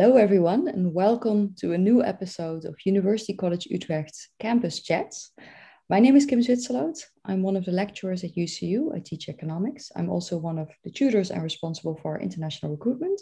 Hello, 0.00 0.16
everyone, 0.16 0.68
and 0.68 0.94
welcome 0.94 1.56
to 1.58 1.72
a 1.72 1.76
new 1.76 2.04
episode 2.04 2.64
of 2.64 2.76
University 2.84 3.34
College 3.34 3.66
Utrecht's 3.66 4.28
Campus 4.38 4.80
Chats. 4.80 5.32
My 5.90 5.98
name 5.98 6.14
is 6.14 6.24
Kim 6.24 6.38
Zwitserloot. 6.38 7.00
I'm 7.24 7.42
one 7.42 7.56
of 7.56 7.64
the 7.64 7.72
lecturers 7.72 8.22
at 8.22 8.36
UCU. 8.36 8.94
I 8.94 9.00
teach 9.00 9.28
economics. 9.28 9.90
I'm 9.96 10.08
also 10.08 10.38
one 10.38 10.56
of 10.56 10.68
the 10.84 10.92
tutors 10.92 11.32
and 11.32 11.42
responsible 11.42 11.98
for 12.00 12.20
international 12.20 12.70
recruitment. 12.70 13.20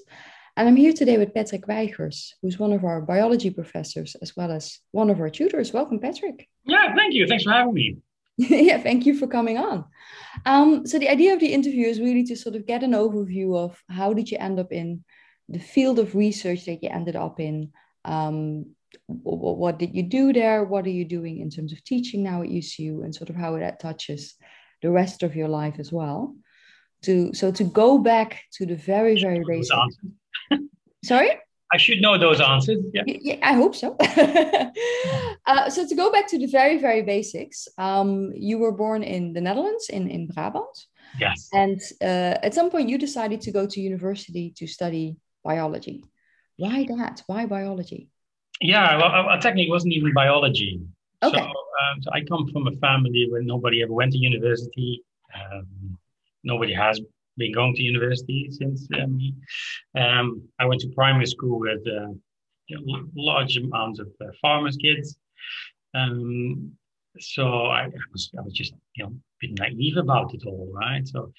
And 0.59 0.69
I'm 0.69 0.77
here 0.77 0.93
today 0.93 1.17
with 1.17 1.33
Patrick 1.33 1.67
Wijchers, 1.67 2.33
who's 2.43 2.59
one 2.59 2.75
of 2.75 2.85
our 2.85 3.01
biology 3.01 3.49
professors 3.49 4.15
as 4.21 4.37
well 4.37 4.53
as 4.53 4.79
one 4.91 5.09
of 5.09 5.19
our 5.19 5.31
tutors. 5.31 5.73
Welcome, 5.73 5.99
Patrick. 5.99 6.47
Yeah, 6.67 6.95
thank 6.95 7.15
you. 7.15 7.27
Thanks 7.27 7.45
for 7.45 7.53
having 7.53 7.73
me. 7.73 7.97
yeah, 8.37 8.77
thank 8.77 9.07
you 9.07 9.19
for 9.19 9.27
coming 9.27 9.57
on. 9.57 9.87
Um, 10.45 10.87
so 10.87 10.99
the 10.99 11.09
idea 11.09 11.33
of 11.33 11.41
the 11.41 11.55
interview 11.55 11.87
is 11.87 12.01
really 12.01 12.25
to 12.25 12.37
sort 12.37 12.55
of 12.55 12.67
get 12.67 12.83
an 12.83 12.93
overview 12.93 13.57
of 13.57 13.83
how 13.89 14.13
did 14.13 14.31
you 14.31 14.37
end 14.37 14.61
up 14.61 14.73
in 14.73 15.05
the 15.49 15.59
field 15.59 15.99
of 15.99 16.15
research 16.15 16.65
that 16.67 16.83
you 16.83 16.89
ended 16.91 17.17
up 17.17 17.41
in. 17.41 17.73
Um, 18.05 18.67
what, 19.07 19.79
did 19.79 19.95
you 19.95 20.03
do 20.03 20.33
there? 20.33 20.65
What 20.65 20.87
are 20.87 20.91
you 20.91 21.05
doing 21.05 21.41
in 21.41 21.51
terms 21.51 21.73
of 21.73 21.83
teaching 21.85 22.23
now 22.23 22.43
at 22.43 22.49
UCU, 22.49 23.05
and 23.05 23.15
sort 23.15 23.31
of 23.31 23.37
how 23.37 23.59
that 23.59 23.81
touches 23.81 24.35
the 24.83 24.91
rest 24.91 25.23
of 25.23 25.37
your 25.37 25.49
life 25.49 25.77
as 25.79 25.93
well. 25.93 26.35
To 27.03 27.33
so 27.35 27.53
to 27.53 27.65
go 27.65 27.99
back 27.99 28.41
to 28.55 28.67
the 28.67 28.77
very 28.77 29.21
very 29.21 29.45
basic. 29.47 29.77
Sorry. 31.05 31.31
I 31.73 31.79
should 31.79 32.01
know 32.01 32.17
those 32.17 32.41
answers. 32.41 32.79
Yeah, 32.95 33.03
yeah 33.07 33.39
I 33.43 33.53
hope 33.55 33.75
so. 33.75 33.97
uh, 35.47 35.69
so 35.69 35.87
to 35.87 35.95
go 35.97 36.13
back 36.13 36.29
to 36.29 36.39
the 36.39 36.47
very, 36.47 36.79
very 36.79 37.03
basics, 37.03 37.67
um, 37.77 38.31
you 38.35 38.59
were 38.59 38.71
born 38.71 39.03
in 39.03 39.33
the 39.33 39.41
Netherlands, 39.41 39.89
in, 39.89 40.09
in 40.09 40.29
Brabant. 40.29 40.87
Yes. 41.21 41.49
And 41.53 41.81
uh, 42.01 42.39
at 42.43 42.55
some 42.55 42.71
point, 42.71 42.89
you 42.89 42.99
decided 42.99 43.41
to 43.43 43.51
go 43.51 43.67
to 43.67 43.81
university 43.81 44.53
to 44.57 44.67
study 44.69 45.17
biology. 45.47 46.05
Why 46.57 46.85
that? 46.85 47.23
Why 47.27 47.47
biology? 47.47 48.11
Yeah, 48.61 48.97
well, 48.97 49.29
I, 49.29 49.39
technically, 49.39 49.69
it 49.69 49.71
wasn't 49.71 49.95
even 49.95 50.13
biology. 50.15 50.81
Okay. 51.23 51.39
So, 51.39 51.45
um, 51.45 52.03
so 52.03 52.11
I 52.13 52.21
come 52.23 52.47
from 52.53 52.67
a 52.67 52.73
family 52.87 53.27
where 53.31 53.43
nobody 53.43 53.83
ever 53.83 53.93
went 53.93 54.13
to 54.13 54.19
university. 54.19 55.03
Um, 55.35 55.99
nobody 56.43 56.73
has 56.73 57.01
been 57.37 57.53
going 57.53 57.75
to 57.75 57.83
university 57.83 58.49
since 58.51 58.89
um, 58.99 59.19
um, 60.03 60.27
I 60.59 60.65
went 60.65 60.81
to 60.83 60.89
primary 61.01 61.27
school 61.27 61.59
with 61.61 61.83
uh, 61.87 62.13
you 62.69 62.77
know, 62.81 63.05
large 63.15 63.57
amounts 63.57 63.99
of 64.01 64.09
uh, 64.21 64.27
farmers' 64.41 64.77
kids. 64.77 65.17
Um, 65.95 66.73
so 67.19 67.67
I, 67.67 67.83
I, 67.85 67.91
was 68.13 68.31
I 68.39 68.43
was 68.43 68.53
just 68.53 68.75
you 68.97 69.05
know 69.05 69.11
a 69.11 69.37
bit 69.41 69.59
naive 69.59 69.97
about 69.97 70.35
it 70.35 70.43
all, 70.47 70.71
right? 70.73 71.07
So 71.07 71.33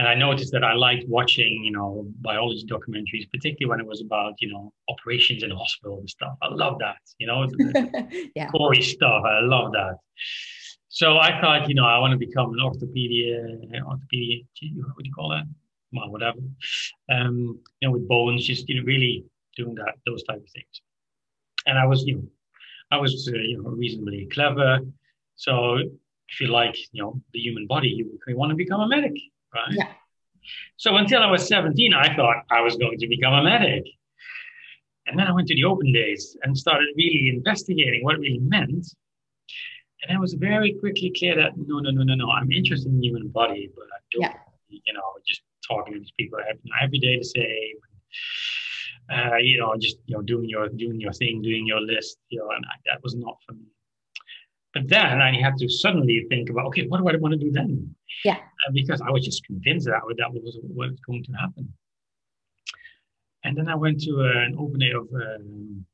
and 0.00 0.08
I 0.08 0.14
noticed 0.14 0.50
that 0.52 0.64
I 0.64 0.72
liked 0.72 1.04
watching 1.08 1.62
you 1.62 1.72
know 1.72 2.06
biology 2.22 2.64
documentaries, 2.64 3.30
particularly 3.30 3.68
when 3.68 3.80
it 3.80 3.86
was 3.86 4.00
about 4.00 4.32
you 4.38 4.50
know 4.50 4.72
operations 4.88 5.42
in 5.42 5.50
hospital 5.50 5.98
and 5.98 6.08
stuff. 6.08 6.36
I 6.40 6.48
love 6.48 6.78
that, 6.78 7.02
you 7.18 7.26
know, 7.26 7.46
yeah. 8.34 8.48
gory 8.50 8.80
stuff. 8.80 9.22
I 9.26 9.40
love 9.42 9.72
that. 9.72 9.96
So 10.88 11.18
I 11.18 11.38
thought, 11.38 11.68
you 11.68 11.74
know, 11.74 11.84
I 11.84 11.98
want 11.98 12.12
to 12.12 12.18
become 12.18 12.48
an 12.54 12.60
orthopedia, 12.60 13.34
orthopedic, 13.86 14.46
what 14.94 15.04
do 15.04 15.08
you 15.10 15.12
call 15.14 15.28
that? 15.28 15.44
Well, 15.92 16.10
whatever. 16.10 16.38
Um, 17.10 17.60
you 17.80 17.88
know, 17.88 17.92
with 17.92 18.08
bones, 18.08 18.46
just 18.46 18.70
you 18.70 18.76
know, 18.76 18.86
really 18.86 19.26
doing 19.54 19.74
that, 19.74 19.96
those 20.06 20.22
type 20.22 20.38
of 20.38 20.50
things. 20.54 20.80
And 21.66 21.78
I 21.78 21.84
was, 21.84 22.04
you 22.06 22.14
know, 22.14 22.28
I 22.90 22.96
was, 22.96 23.30
uh, 23.30 23.36
you 23.36 23.62
know, 23.62 23.68
reasonably 23.68 24.28
clever. 24.32 24.78
So 25.36 25.76
if 25.76 26.40
you 26.40 26.46
like, 26.46 26.76
you 26.92 27.02
know, 27.02 27.20
the 27.34 27.40
human 27.40 27.66
body, 27.66 27.88
you, 27.88 28.18
you 28.26 28.36
want 28.38 28.48
to 28.48 28.56
become 28.56 28.80
a 28.80 28.88
medic, 28.88 29.16
right? 29.54 29.72
Yeah. 29.72 29.88
So 30.76 30.96
until 30.96 31.22
I 31.22 31.30
was 31.30 31.46
17, 31.46 31.92
I 31.94 32.14
thought 32.16 32.44
I 32.50 32.60
was 32.60 32.76
going 32.76 32.98
to 32.98 33.06
become 33.06 33.34
a 33.34 33.42
medic. 33.42 33.84
And 35.06 35.18
then 35.18 35.26
I 35.26 35.32
went 35.32 35.48
to 35.48 35.54
the 35.54 35.64
open 35.64 35.92
days 35.92 36.36
and 36.42 36.56
started 36.56 36.88
really 36.96 37.28
investigating 37.28 38.04
what 38.04 38.14
it 38.16 38.20
really 38.20 38.38
meant. 38.38 38.86
And 40.02 40.16
it 40.16 40.20
was 40.20 40.34
very 40.34 40.72
quickly 40.74 41.12
clear 41.16 41.36
that 41.36 41.52
no, 41.56 41.80
no, 41.80 41.90
no, 41.90 42.02
no, 42.02 42.14
no. 42.14 42.30
I'm 42.30 42.50
interested 42.50 42.88
in 42.88 43.00
the 43.00 43.06
human 43.06 43.28
body, 43.28 43.70
but 43.74 43.84
I 43.84 43.98
don't, 44.12 44.22
yeah. 44.22 44.34
you 44.68 44.92
know, 44.94 45.02
just 45.26 45.42
talking 45.66 45.94
to 45.94 45.98
these 45.98 46.12
people 46.18 46.38
every, 46.38 46.62
every 46.82 46.98
day 46.98 47.18
the 47.18 47.24
same. 47.24 47.76
Uh, 49.12 49.36
you 49.38 49.58
know, 49.58 49.74
just 49.78 49.96
you 50.06 50.16
know, 50.16 50.22
doing 50.22 50.48
your 50.48 50.68
doing 50.68 51.00
your 51.00 51.12
thing, 51.12 51.42
doing 51.42 51.66
your 51.66 51.80
list, 51.80 52.18
you 52.28 52.38
know, 52.38 52.48
and 52.50 52.64
I, 52.64 52.76
that 52.86 53.02
was 53.02 53.14
not 53.16 53.36
for 53.44 53.54
me. 53.54 53.66
But 54.72 54.88
then 54.88 55.20
I 55.20 55.38
had 55.40 55.56
to 55.58 55.68
suddenly 55.68 56.24
think 56.28 56.48
about, 56.48 56.66
okay, 56.66 56.86
what 56.86 56.98
do 56.98 57.08
I 57.08 57.16
want 57.16 57.32
to 57.32 57.38
do 57.38 57.50
then? 57.50 57.94
Yeah. 58.24 58.36
Uh, 58.36 58.72
because 58.72 59.00
I 59.00 59.10
was 59.10 59.24
just 59.24 59.44
convinced 59.44 59.86
that 59.86 60.00
that 60.18 60.32
was 60.32 60.58
what 60.62 60.90
was 60.90 61.00
going 61.00 61.24
to 61.24 61.32
happen. 61.32 61.72
And 63.44 63.56
then 63.56 63.68
I 63.68 63.74
went 63.74 64.00
to 64.02 64.20
uh, 64.20 64.44
an 64.46 64.56
open 64.58 64.80
day 64.80 64.90
of 64.90 65.08
um, 65.14 65.86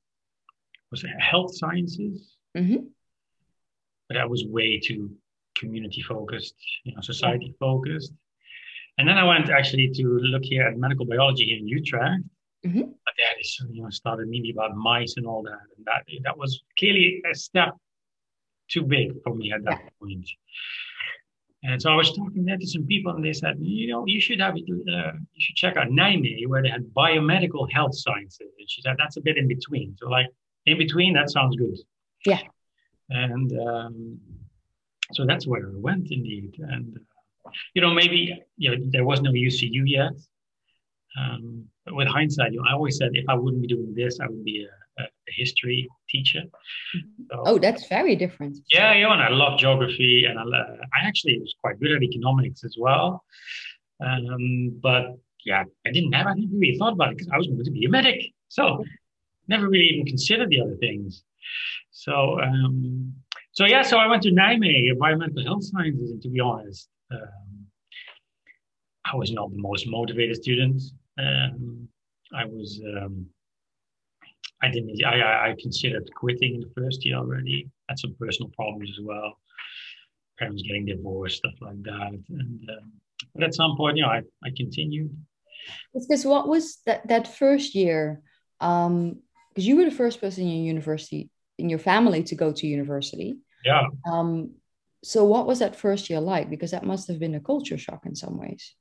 was 0.91 1.05
it 1.05 1.11
health 1.21 1.57
sciences. 1.57 2.37
Mm-hmm 2.57 2.87
but 4.09 4.15
that 4.15 4.29
was 4.29 4.45
way 4.47 4.79
too 4.79 5.11
community 5.57 6.03
focused, 6.03 6.55
you 6.85 6.95
know, 6.95 7.01
society 7.01 7.55
focused. 7.59 8.13
And 8.99 9.09
then 9.09 9.19
I 9.19 9.25
went 9.25 9.51
actually 9.51 9.91
to 9.95 10.03
look 10.03 10.45
here 10.45 10.67
at 10.67 10.77
medical 10.77 11.07
biology 11.07 11.47
here 11.47 11.59
in 11.59 11.69
Utrecht. 11.69 12.23
Mm-hmm. 12.65 12.81
But 12.81 13.15
that 13.19 13.41
is, 13.41 13.65
you 13.71 13.83
know, 13.83 13.91
started 13.91 14.29
maybe 14.29 14.51
about 14.51 14.77
mice 14.77 15.15
and 15.17 15.27
all 15.27 15.43
that. 15.43 15.61
And 15.77 15.87
that 15.87 16.05
that 16.25 16.37
was 16.37 16.63
clearly 16.79 17.23
a 17.31 17.35
step 17.35 17.77
too 18.69 18.83
big 18.83 19.13
for 19.23 19.35
me 19.35 19.53
at 19.53 19.65
that 19.65 19.81
yeah. 19.83 19.89
point. 20.01 20.29
And 21.69 21.83
so 21.83 21.91
I 21.91 21.97
was 21.97 22.13
talking 22.13 22.45
there 22.45 22.57
to 22.57 22.67
some 22.67 22.87
people, 22.87 23.13
and 23.13 23.25
they 23.25 23.33
said, 23.33 23.57
you 23.59 23.89
know, 23.89 24.07
you 24.07 24.21
should 24.21 24.41
have, 24.41 24.55
uh, 24.55 24.59
you 24.59 25.41
should 25.41 25.57
check 25.57 25.77
out 25.77 25.89
Nijmegen, 25.89 26.47
where 26.47 26.63
they 26.63 26.69
had 26.69 26.85
biomedical 26.95 27.71
health 27.73 27.97
sciences. 27.99 28.53
And 28.59 28.71
she 28.71 28.83
said 28.83 28.95
that's 28.99 29.17
a 29.17 29.21
bit 29.21 29.37
in 29.37 29.49
between. 29.49 29.97
So 29.99 30.09
like 30.09 30.27
in 30.67 30.79
between, 30.79 31.15
that 31.15 31.29
sounds 31.29 31.57
good. 31.57 31.77
Yeah. 32.25 32.39
And 33.11 33.53
um, 33.59 34.21
so 35.13 35.27
that's 35.27 35.47
where 35.49 35.67
I 35.67 35.73
went 35.75 36.13
indeed. 36.13 36.55
And, 36.61 36.99
uh, 37.45 37.51
you 37.75 37.83
know, 37.83 37.93
maybe 37.93 38.41
you 38.57 38.71
know, 38.71 38.77
there 38.91 39.05
was 39.05 39.21
no 39.21 39.33
UCU 39.33 39.83
yet. 39.87 40.13
Um, 41.19 41.65
but 41.85 41.95
with 41.97 42.07
hindsight, 42.07 42.53
you 42.53 42.61
know, 42.61 42.67
I 42.69 42.75
always 42.75 42.97
said 42.97 43.11
if 43.15 43.25
I 43.29 43.35
wouldn't 43.35 43.63
be 43.63 43.69
doing 43.69 43.93
this, 43.93 44.21
I 44.21 44.29
would 44.29 44.45
be 44.45 44.69
a, 44.99 45.03
a 45.03 45.07
history 45.37 45.89
teacher. 46.09 46.43
Mm-hmm. 46.97 47.23
So, 47.31 47.43
oh, 47.47 47.59
that's 47.59 47.87
very 47.89 48.17
different. 48.17 48.59
Yeah, 48.71 48.95
yeah, 48.95 49.13
and 49.13 49.23
I 49.23 49.29
love 49.31 49.59
geography, 49.59 50.25
and 50.25 50.39
I, 50.39 50.43
I 50.43 51.07
actually 51.07 51.39
was 51.39 51.55
quite 51.61 51.81
good 51.81 51.93
at 51.93 52.03
economics 52.03 52.65
as 52.65 52.77
well. 52.79 53.25
Um, 54.05 54.79
but 54.83 55.19
yeah, 55.45 55.65
I 55.87 55.91
didn't 55.91 56.13
have, 56.13 56.27
I 56.27 56.35
never 56.35 56.57
really 56.57 56.77
thought 56.79 56.93
about 56.93 57.13
it 57.13 57.19
because 57.19 57.33
I 57.33 57.39
was 57.39 57.47
going 57.47 57.65
to 57.65 57.71
be 57.71 57.85
a 57.85 57.89
medic. 57.89 58.21
So 58.49 58.85
never 59.49 59.69
really 59.69 59.87
even 59.87 60.07
considered 60.07 60.51
the 60.51 60.61
other 60.61 60.77
things. 60.77 61.23
So, 61.91 62.41
um, 62.41 63.15
so 63.53 63.65
yeah, 63.65 63.83
so 63.83 63.97
I 63.97 64.07
went 64.07 64.23
to 64.25 64.31
Nijmegen, 64.31 64.91
environmental 64.91 65.45
health 65.45 65.65
sciences, 65.65 66.11
and 66.11 66.23
to 66.23 66.29
be 66.29 66.41
honest, 66.41 66.89
um, 67.11 67.67
I 69.05 69.17
was 69.17 69.33
not 69.33 69.51
the 69.51 69.59
most 69.59 69.87
motivated 69.89 70.37
student. 70.37 70.83
Um, 71.19 71.89
I 72.35 72.45
was, 72.45 72.81
um, 72.99 73.27
I 74.63 74.71
didn't, 74.71 75.05
I, 75.05 75.51
I, 75.51 75.55
considered 75.61 76.09
quitting 76.15 76.55
in 76.55 76.61
the 76.61 76.71
first 76.75 77.05
year 77.05 77.17
already. 77.17 77.69
Had 77.89 77.99
some 77.99 78.17
personal 78.19 78.51
problems 78.57 78.91
as 78.91 79.05
well. 79.05 79.39
Parents 80.39 80.63
getting 80.63 80.87
divorced, 80.87 81.39
stuff 81.39 81.55
like 81.61 81.83
that. 81.83 82.13
And, 82.31 82.71
um, 82.71 82.93
but 83.35 83.45
at 83.45 83.55
some 83.55 83.77
point, 83.77 83.97
you 83.97 84.03
know, 84.03 84.09
I, 84.09 84.23
I 84.43 84.51
continued. 84.57 85.15
Because 85.93 86.25
what 86.25 86.49
was 86.49 86.79
that, 86.87 87.07
that 87.09 87.29
first 87.29 87.75
year? 87.75 88.23
Because 88.59 88.87
um, 88.87 89.21
you 89.57 89.77
were 89.77 89.85
the 89.85 89.91
first 89.91 90.21
person 90.21 90.45
in 90.45 90.51
your 90.51 90.67
university 90.67 91.31
in 91.59 91.71
your 91.71 91.79
family 91.79 92.23
to 92.25 92.35
go 92.35 92.53
to 92.53 92.67
university. 92.67 93.39
Yeah. 93.65 93.85
Um, 94.11 94.53
so 95.03 95.25
what 95.25 95.47
was 95.47 95.61
that 95.61 95.77
first 95.77 96.11
year 96.11 96.21
like? 96.21 96.51
Because 96.51 96.73
that 96.73 96.85
must 96.85 97.09
have 97.09 97.19
been 97.19 97.35
a 97.35 97.41
culture 97.41 97.79
shock 97.79 98.05
in 98.07 98.15
some 98.15 98.39
ways. 98.39 98.75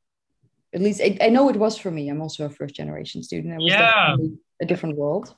At 0.74 0.82
least 0.82 1.02
I, 1.02 1.18
I 1.22 1.30
know 1.30 1.50
it 1.50 1.56
was 1.56 1.78
for 1.78 1.92
me. 1.92 2.10
I'm 2.10 2.22
also 2.22 2.46
a 2.46 2.50
first 2.50 2.76
generation 2.76 3.24
student. 3.24 3.54
It 3.54 3.64
was 3.64 3.74
yeah. 3.74 4.16
a 4.62 4.66
different 4.66 4.98
world. 4.98 5.34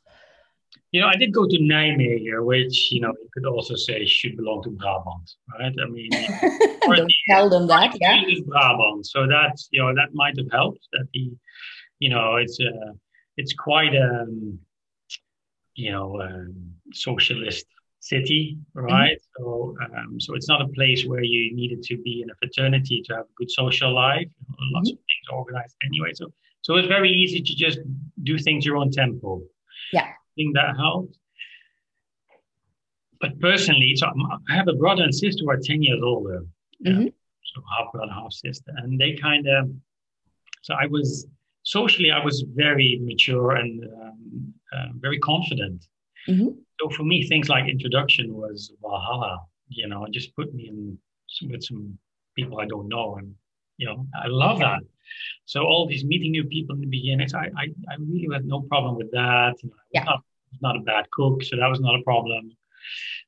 You 0.92 1.02
know, 1.02 1.08
I 1.08 1.16
did 1.16 1.34
go 1.34 1.46
to 1.46 1.58
Nijmegen, 1.60 2.46
which 2.46 2.92
you 2.92 3.02
know 3.02 3.10
you 3.10 3.30
could 3.34 3.46
also 3.46 3.76
say 3.76 4.06
should 4.06 4.38
belong 4.38 4.64
to 4.64 4.70
Brabant, 4.70 5.30
right? 5.60 5.74
I 5.84 5.90
mean, 5.90 6.10
don't 6.96 7.14
tell 7.30 7.50
them 7.50 7.68
that, 7.68 7.98
yeah. 8.00 8.22
Brabant, 8.46 9.06
so 9.06 9.28
that's 9.28 9.68
you 9.72 9.82
know 9.82 9.94
that 9.94 10.14
might 10.14 10.38
have 10.38 10.52
helped. 10.52 10.88
That 10.94 11.08
the, 11.14 11.32
you 12.00 12.10
know, 12.10 12.38
it's 12.38 12.58
uh, 12.60 12.94
it's 13.36 13.54
quite 13.54 13.96
um, 13.96 14.60
you 15.78 15.92
know, 15.92 16.20
um, 16.22 16.74
socialist 16.92 17.66
city, 18.00 18.58
right? 18.74 19.18
Mm-hmm. 19.40 19.44
So, 19.44 19.76
um, 19.96 20.20
so 20.20 20.34
it's 20.34 20.50
not 20.50 20.62
a 20.62 20.68
place 20.70 21.06
where 21.06 21.24
you 21.24 21.56
needed 21.56 21.84
to 21.84 21.98
be 21.98 22.24
in 22.24 22.30
a 22.30 22.36
fraternity 22.36 23.04
to 23.06 23.16
have 23.16 23.26
a 23.26 23.34
good 23.38 23.50
social 23.50 23.94
life. 23.94 24.28
Know, 24.50 24.56
lots 24.74 24.90
mm-hmm. 24.90 24.96
of 24.96 25.00
things 25.00 25.28
organized 25.32 25.76
anyway. 25.86 26.12
So, 26.16 26.34
so 26.64 26.76
it's 26.76 26.88
very 26.88 27.12
easy 27.12 27.42
to 27.42 27.56
just 27.56 27.80
do 28.24 28.38
things 28.38 28.66
your 28.66 28.78
own 28.78 28.92
tempo. 28.92 29.42
Yeah, 29.94 30.10
think 30.38 30.56
that 30.56 30.78
helped. 30.78 31.18
But 33.20 33.40
personally, 33.40 33.94
so 33.96 34.06
I 34.50 34.56
have 34.56 34.68
a 34.68 34.74
brother 34.84 35.04
and 35.04 35.14
sister 35.14 35.42
who 35.44 35.50
are 35.50 35.58
ten 35.70 35.82
years 35.82 36.02
older. 36.04 36.40
Mm-hmm. 36.86 37.02
Yeah, 37.02 37.10
so 37.52 37.62
half 37.76 37.92
brother, 37.92 38.12
half 38.14 38.32
sister, 38.32 38.72
and 38.78 39.00
they 39.02 39.12
kind 39.28 39.46
of. 39.48 39.70
So 40.62 40.72
I 40.84 40.86
was 40.86 41.28
socially, 41.64 42.12
I 42.12 42.24
was 42.24 42.46
very 42.66 43.00
mature 43.02 43.52
and 43.62 43.84
um, 44.02 44.54
uh, 44.76 44.90
very 45.06 45.20
confident. 45.20 45.80
Mm-hmm. 46.30 46.50
So 46.80 46.90
for 46.96 47.04
me, 47.04 47.18
things 47.28 47.50
like 47.50 47.68
introduction 47.68 48.34
was 48.34 48.72
Valhalla. 48.82 49.34
You 49.70 49.88
know, 49.88 50.06
just 50.12 50.36
put 50.36 50.54
me 50.54 50.64
in 50.72 50.98
with 51.50 51.64
some 51.64 51.98
people 52.36 52.60
I 52.60 52.68
don't 52.68 52.88
know, 52.88 53.16
and 53.20 53.34
you 53.78 53.88
know, 53.88 54.06
I 54.24 54.28
love 54.28 54.60
that. 54.60 54.82
So 55.46 55.64
all 55.64 55.88
these 55.88 56.04
meeting 56.12 56.32
new 56.32 56.46
people 56.46 56.76
in 56.76 56.82
the 56.82 56.88
beginning, 56.98 57.28
I 57.34 57.46
I, 57.64 57.66
I 57.92 57.96
really 58.00 58.28
had 58.32 58.46
no 58.46 58.62
problem 58.62 58.94
with 59.02 59.10
that. 59.12 59.56
You 59.64 59.70
know, 59.70 59.76
I 59.76 59.86
was 59.86 59.94
Yeah. 59.98 60.04
not, 60.04 60.24
not 60.62 60.76
a 60.76 60.82
bad 60.82 61.06
cook, 61.12 61.44
so 61.44 61.58
that 61.58 61.68
was 61.68 61.80
not 61.80 61.96
a 62.00 62.04
problem. 62.04 62.52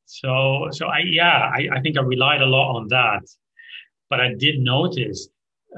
So 0.05 0.69
so 0.71 0.87
I 0.87 0.99
yeah, 0.99 1.51
I, 1.53 1.67
I 1.75 1.81
think 1.81 1.97
I 1.97 2.01
relied 2.01 2.41
a 2.41 2.45
lot 2.45 2.75
on 2.75 2.87
that. 2.89 3.23
But 4.09 4.19
I 4.21 4.33
did 4.33 4.59
notice 4.59 5.29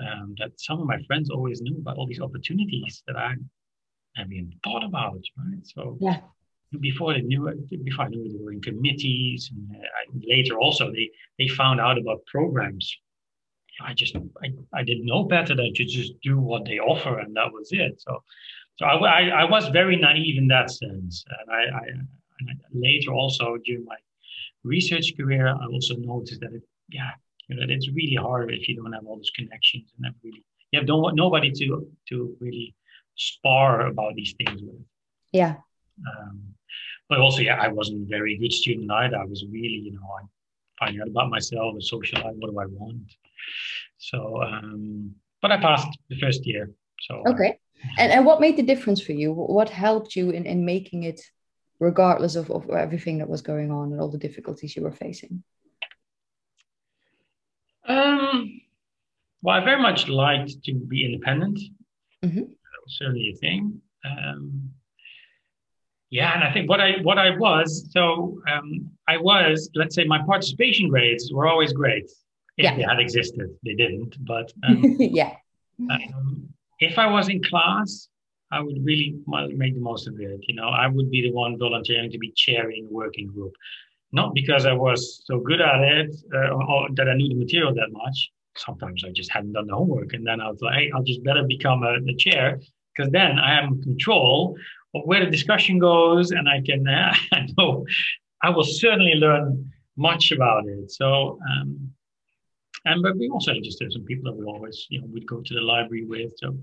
um, 0.02 0.36
that 0.40 0.52
some 0.58 0.80
of 0.80 0.88
my 0.88 1.00
friends 1.08 1.30
always 1.30 1.62
knew 1.62 1.78
about 1.78 1.98
all 1.98 2.08
these 2.08 2.22
opportunities 2.22 3.04
that 3.08 3.18
I 3.18 3.36
hadn't 4.16 4.34
even 4.34 4.54
thought 4.64 4.84
about, 4.84 5.22
right? 5.38 5.66
So 5.66 5.98
Yeah. 6.00 6.22
before 6.80 7.14
they 7.14 7.22
knew 7.22 7.48
it, 7.48 7.84
before 7.84 8.06
I 8.06 8.10
knew 8.10 8.24
it, 8.26 8.32
they 8.32 8.44
were 8.44 8.54
in 8.54 8.62
committees, 8.62 9.52
and 9.52 9.76
uh, 9.76 9.80
I, 9.84 10.02
later 10.36 10.58
also 10.58 10.92
they 10.92 11.10
they 11.38 11.48
found 11.48 11.80
out 11.82 11.98
about 11.98 12.26
programs. 12.26 12.96
I 13.82 13.94
just 13.94 14.16
I, 14.16 14.48
I 14.74 14.84
didn't 14.84 15.06
know 15.06 15.24
better 15.24 15.56
than 15.56 15.74
to 15.74 15.86
just 15.86 16.14
do 16.22 16.40
what 16.40 16.66
they 16.66 16.80
offer, 16.80 17.20
and 17.20 17.36
that 17.36 17.52
was 17.52 17.70
it. 17.72 18.02
So 18.02 18.24
so 18.78 18.86
I, 18.86 18.96
I, 18.96 19.22
I 19.42 19.44
was 19.50 19.68
very 19.70 19.98
naive 19.98 20.38
in 20.38 20.48
that 20.48 20.72
sense, 20.72 21.24
and 21.28 21.52
I, 21.52 21.78
I, 21.78 21.84
and 22.40 22.58
later 22.74 23.12
also 23.14 23.58
during 23.66 23.86
my 23.86 23.98
research 24.64 25.14
career, 25.18 25.48
I 25.48 25.66
also 25.72 25.96
noticed 25.96 26.42
that 26.42 26.54
it 26.54 26.64
yeah 26.90 27.12
you 27.48 27.56
know 27.56 27.62
that 27.62 27.72
it's 27.72 27.90
really 27.90 28.16
hard 28.16 28.52
if 28.54 28.68
you 28.68 28.76
don't 28.76 28.94
have 28.94 29.06
all 29.06 29.18
those 29.18 29.32
connections 29.36 29.92
and 29.96 30.06
have 30.06 30.16
really 30.24 30.44
you 30.72 30.80
have 30.80 30.88
don't 30.88 31.16
nobody 31.16 31.52
to 31.52 31.88
to 32.10 32.36
really 32.40 32.74
spar 33.16 33.88
about 33.88 34.16
these 34.16 34.34
things 34.38 34.62
with. 34.62 34.82
Yeah. 35.32 35.56
Um, 36.08 36.42
but 37.10 37.20
also, 37.20 37.42
yeah, 37.42 37.58
I 37.62 37.68
wasn't 37.68 38.04
a 38.04 38.10
very 38.10 38.38
good 38.38 38.54
student 38.54 38.90
either. 38.90 39.18
I 39.18 39.26
was 39.26 39.46
really, 39.52 39.82
you 39.86 39.92
know, 39.92 40.08
I 40.18 40.24
finding 40.80 41.02
out 41.02 41.10
about 41.10 41.30
myself, 41.30 41.76
a 41.78 41.82
social 41.82 42.22
life, 42.22 42.34
what 42.38 42.52
do 42.52 42.60
I 42.60 42.66
want? 42.66 43.14
So, 43.98 44.42
um, 44.42 45.14
but 45.42 45.52
I 45.52 45.58
passed 45.58 45.90
the 46.10 46.18
first 46.20 46.46
year. 46.46 46.72
So 47.02 47.24
Okay. 47.28 47.60
And 47.98 48.12
and 48.12 48.26
what 48.26 48.40
made 48.42 48.58
the 48.58 48.64
difference 48.64 49.02
for 49.02 49.12
you? 49.14 49.32
What 49.34 49.70
helped 49.70 50.16
you 50.16 50.30
in, 50.32 50.46
in 50.46 50.66
making 50.66 51.04
it 51.04 51.22
regardless 51.80 52.36
of, 52.36 52.50
of 52.52 52.70
everything 52.70 53.18
that 53.20 53.30
was 53.30 53.42
going 53.42 53.72
on 53.72 53.92
and 53.92 54.00
all 54.02 54.10
the 54.12 54.18
difficulties 54.18 54.76
you 54.76 54.84
were 54.84 54.92
facing? 54.92 55.44
Um, 57.88 58.62
well, 59.42 59.60
I 59.60 59.64
very 59.64 59.82
much 59.82 60.08
liked 60.08 60.64
to 60.66 60.74
be 60.74 61.06
independent. 61.06 61.60
Mhm. 62.24 62.36
That 62.36 62.82
was 62.86 62.98
certainly 62.98 63.32
a 63.34 63.38
thing. 63.38 63.82
Um, 64.06 64.70
yeah, 66.10 66.34
and 66.36 66.44
I 66.44 66.52
think 66.54 66.70
what 66.70 66.80
I 66.80 66.98
what 67.02 67.18
I 67.18 67.38
was 67.38 67.90
so 67.92 68.40
um, 68.52 68.92
I 69.08 69.18
was 69.18 69.70
let's 69.76 69.96
say 69.96 70.04
my 70.04 70.22
participation 70.24 70.90
grades 70.90 71.32
were 71.34 71.48
always 71.48 71.74
great 71.74 72.06
if 72.58 72.66
Yeah. 72.66 72.76
they 72.76 72.84
had 72.84 73.00
existed. 73.00 73.50
They 73.64 73.74
didn't, 73.76 74.18
but 74.26 74.52
um, 74.68 74.98
yeah. 75.00 75.36
um, 75.90 76.50
if 76.82 76.98
I 76.98 77.06
was 77.06 77.30
in 77.30 77.42
class, 77.44 78.10
I 78.52 78.60
would 78.60 78.84
really 78.84 79.16
make 79.54 79.76
the 79.76 79.80
most 79.80 80.08
of 80.08 80.20
it. 80.20 80.42
You 80.48 80.56
know, 80.56 80.68
I 80.68 80.88
would 80.88 81.10
be 81.10 81.22
the 81.22 81.32
one 81.32 81.58
volunteering 81.58 82.12
to 82.12 82.18
be 82.18 82.34
chairing 82.36 82.88
a 82.90 82.94
working 82.94 83.28
group, 83.28 83.54
not 84.12 84.34
because 84.34 84.66
I 84.66 84.74
was 84.74 85.22
so 85.26 85.40
good 85.40 85.62
at 85.62 85.82
it 85.82 86.14
uh, 86.34 86.50
or, 86.50 86.90
that 86.96 87.08
I 87.08 87.14
knew 87.14 87.30
the 87.30 87.36
material 87.36 87.74
that 87.74 87.92
much. 87.92 88.32
Sometimes 88.58 89.04
I 89.06 89.12
just 89.12 89.32
hadn't 89.32 89.54
done 89.54 89.68
the 89.68 89.76
homework, 89.76 90.12
and 90.14 90.28
then 90.28 90.42
I 90.42 90.50
was 90.50 90.60
like, 90.62 90.76
"Hey, 90.76 90.92
I'll 90.94 91.04
just 91.04 91.24
better 91.24 91.44
become 91.44 91.84
a, 91.84 92.02
the 92.02 92.16
chair 92.16 92.60
because 92.94 93.10
then 93.14 93.40
I 93.40 93.58
am 93.58 93.82
control 93.82 94.58
of 94.94 95.04
where 95.06 95.24
the 95.24 95.32
discussion 95.32 95.80
goes, 95.80 96.32
and 96.32 96.50
I 96.50 96.60
can 96.62 96.86
uh, 96.86 97.14
I 97.32 97.48
know 97.58 97.86
I 98.44 98.50
will 98.50 98.66
certainly 98.66 99.16
learn 99.16 99.72
much 99.96 100.32
about 100.32 100.66
it." 100.68 100.92
So. 100.92 101.40
Um, 101.50 101.94
and 102.86 103.02
but 103.04 103.18
we 103.18 103.30
also 103.30 103.54
just 103.62 103.82
have 103.82 103.92
some 103.92 104.04
people 104.06 104.32
that 104.32 104.38
we 104.38 104.46
always, 104.46 104.88
you 104.90 105.02
know, 105.02 105.08
we'd 105.12 105.28
go 105.28 105.42
to 105.42 105.54
the 105.54 105.62
library 105.62 106.06
with. 106.06 106.32
So 106.38 106.58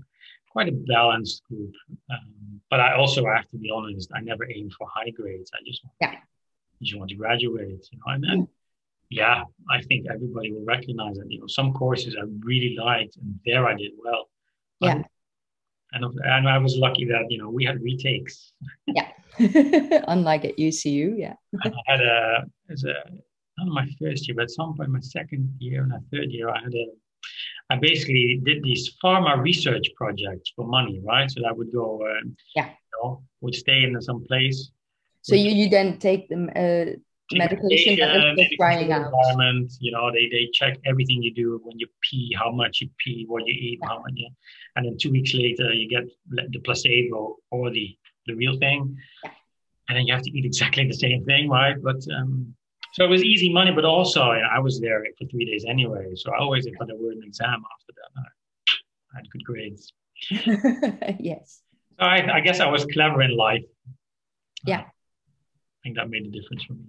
quite 0.49 0.67
a 0.67 0.71
balanced 0.71 1.43
group. 1.45 1.71
Um, 2.11 2.59
but 2.69 2.79
I 2.79 2.95
also 2.95 3.25
I 3.25 3.35
have 3.37 3.49
to 3.49 3.57
be 3.57 3.69
honest, 3.69 4.11
I 4.15 4.21
never 4.21 4.49
aimed 4.49 4.73
for 4.73 4.87
high 4.93 5.11
grades. 5.11 5.51
I 5.53 5.59
just 5.65 5.83
want, 5.83 5.95
Yeah. 6.01 6.19
just 6.81 6.97
want 6.97 7.09
to 7.11 7.15
graduate, 7.15 7.87
you 7.91 7.97
know. 7.99 8.13
And 8.13 8.23
then, 8.23 8.47
yeah, 9.09 9.43
I 9.69 9.81
think 9.83 10.07
everybody 10.11 10.51
will 10.51 10.65
recognize 10.65 11.17
that. 11.17 11.31
You 11.31 11.39
know, 11.39 11.47
some 11.47 11.73
courses 11.73 12.15
I 12.19 12.23
really 12.39 12.75
liked, 12.77 13.17
and 13.17 13.39
there 13.45 13.67
I 13.67 13.75
did 13.75 13.91
well. 14.03 14.29
Yeah. 14.81 15.03
And, 15.91 16.05
and 16.23 16.47
I 16.47 16.57
was 16.59 16.75
lucky 16.77 17.05
that 17.05 17.25
you 17.29 17.39
know 17.39 17.49
we 17.49 17.65
had 17.65 17.81
retakes. 17.81 18.53
Yeah, 18.85 19.09
unlike 20.07 20.45
at 20.45 20.57
UCU, 20.57 21.13
yeah. 21.17 21.33
And 21.63 21.73
I 21.73 21.91
had 21.91 22.01
a 22.01 22.43
as 22.69 22.83
a 22.83 22.93
not 23.59 23.67
my 23.81 23.87
first 24.01 24.27
year, 24.27 24.35
but 24.35 24.43
at 24.43 24.51
some 24.59 24.71
point 24.75 24.89
my 24.89 24.99
second 25.17 25.43
year 25.59 25.79
and 25.83 25.93
a 25.93 26.01
third 26.11 26.29
year, 26.31 26.49
I 26.49 26.59
had 26.65 26.73
a 26.73 26.85
I 27.71 27.75
basically 27.89 28.41
did 28.43 28.63
these 28.63 28.83
pharma 29.03 29.33
research 29.49 29.87
projects 29.95 30.51
for 30.55 30.65
money, 30.65 30.99
right? 31.11 31.29
So 31.29 31.37
I 31.49 31.51
would 31.51 31.71
go, 31.71 32.01
uh, 32.11 32.21
Yeah. 32.55 32.69
you 32.69 32.93
know, 32.95 33.21
would 33.41 33.53
stay 33.65 33.83
in 33.83 34.01
some 34.01 34.21
place, 34.29 34.71
So 35.21 35.35
you, 35.35 35.51
you 35.59 35.69
then 35.69 35.99
take 35.99 36.23
them 36.29 36.43
uh, 36.55 36.85
medication 37.31 37.93
that 37.99 38.09
medication, 38.15 38.39
is 38.39 38.47
in 38.47 38.53
a 38.53 38.57
trying 38.57 38.91
out. 38.91 39.05
environment. 39.05 39.67
You 39.85 39.91
know, 39.95 40.05
they 40.15 40.25
they 40.35 40.43
check 40.59 40.73
everything 40.91 41.19
you 41.27 41.33
do 41.43 41.47
when 41.65 41.77
you 41.81 41.87
pee, 42.05 42.25
how 42.41 42.49
much 42.61 42.73
you 42.81 42.87
pee, 43.01 43.25
what 43.31 43.41
you 43.49 43.53
eat, 43.67 43.79
how 43.89 43.97
much, 44.03 44.13
yeah. 44.23 44.33
and 44.75 44.81
then 44.85 44.95
two 45.01 45.11
weeks 45.17 45.33
later 45.43 45.67
you 45.79 45.87
get 45.95 46.05
the 46.53 46.59
placebo 46.65 47.19
or 47.51 47.69
the 47.77 47.87
the 48.27 48.33
real 48.41 48.55
thing, 48.65 48.79
Yeah. 49.23 49.31
and 49.87 49.93
then 49.95 50.03
you 50.07 50.13
have 50.15 50.23
to 50.27 50.31
eat 50.37 50.45
exactly 50.51 50.83
the 50.87 50.99
same 51.05 51.21
thing, 51.29 51.43
right? 51.59 51.77
But 51.89 52.01
um, 52.17 52.31
so 52.93 53.03
it 53.03 53.09
was 53.09 53.23
easy 53.23 53.51
money, 53.51 53.71
but 53.71 53.85
also 53.85 54.21
I 54.21 54.59
was 54.59 54.79
there 54.79 55.03
for 55.17 55.25
three 55.27 55.45
days 55.45 55.65
anyway, 55.67 56.11
so 56.15 56.31
I 56.31 56.39
always 56.39 56.65
if 56.65 56.73
there 56.85 56.95
were 56.97 57.11
an 57.11 57.21
exam 57.23 57.63
after 57.73 57.93
that, 57.97 58.11
I, 58.17 58.25
I 59.13 59.17
had 59.17 59.29
good 59.31 59.43
grades. 59.43 59.93
yes. 61.19 61.61
So 61.99 62.05
I, 62.05 62.37
I 62.37 62.39
guess 62.39 62.59
I 62.59 62.67
was 62.67 62.85
clever 62.85 63.21
in 63.21 63.35
life. 63.35 63.63
Yeah. 64.65 64.81
I 64.81 65.79
think 65.83 65.97
that 65.97 66.09
made 66.09 66.25
a 66.25 66.29
difference 66.29 66.63
for 66.63 66.73
me. 66.73 66.85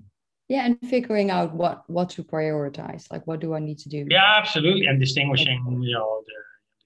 Yeah, 0.49 0.67
and 0.67 0.81
figuring 0.89 1.31
out 1.31 1.55
what 1.55 1.89
what 1.89 2.11
to 2.11 2.25
prioritize, 2.25 3.11
like 3.13 3.25
what 3.25 3.39
do 3.39 3.55
I 3.55 3.61
need 3.61 3.79
to 3.79 3.89
do? 3.89 4.05
Yeah, 4.11 4.35
absolutely. 4.37 4.87
And 4.87 4.99
distinguishing, 4.99 5.63
you 5.81 5.93
know, 5.93 6.23
the, 6.27 6.33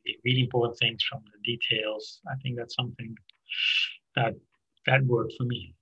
the 0.04 0.18
really 0.22 0.42
important 0.42 0.78
things 0.78 1.02
from 1.10 1.22
the 1.32 1.40
details. 1.50 2.20
I 2.30 2.34
think 2.42 2.58
that's 2.58 2.74
something 2.74 3.16
that 4.16 4.34
that 4.86 5.02
worked 5.06 5.32
for 5.38 5.44
me. 5.44 5.74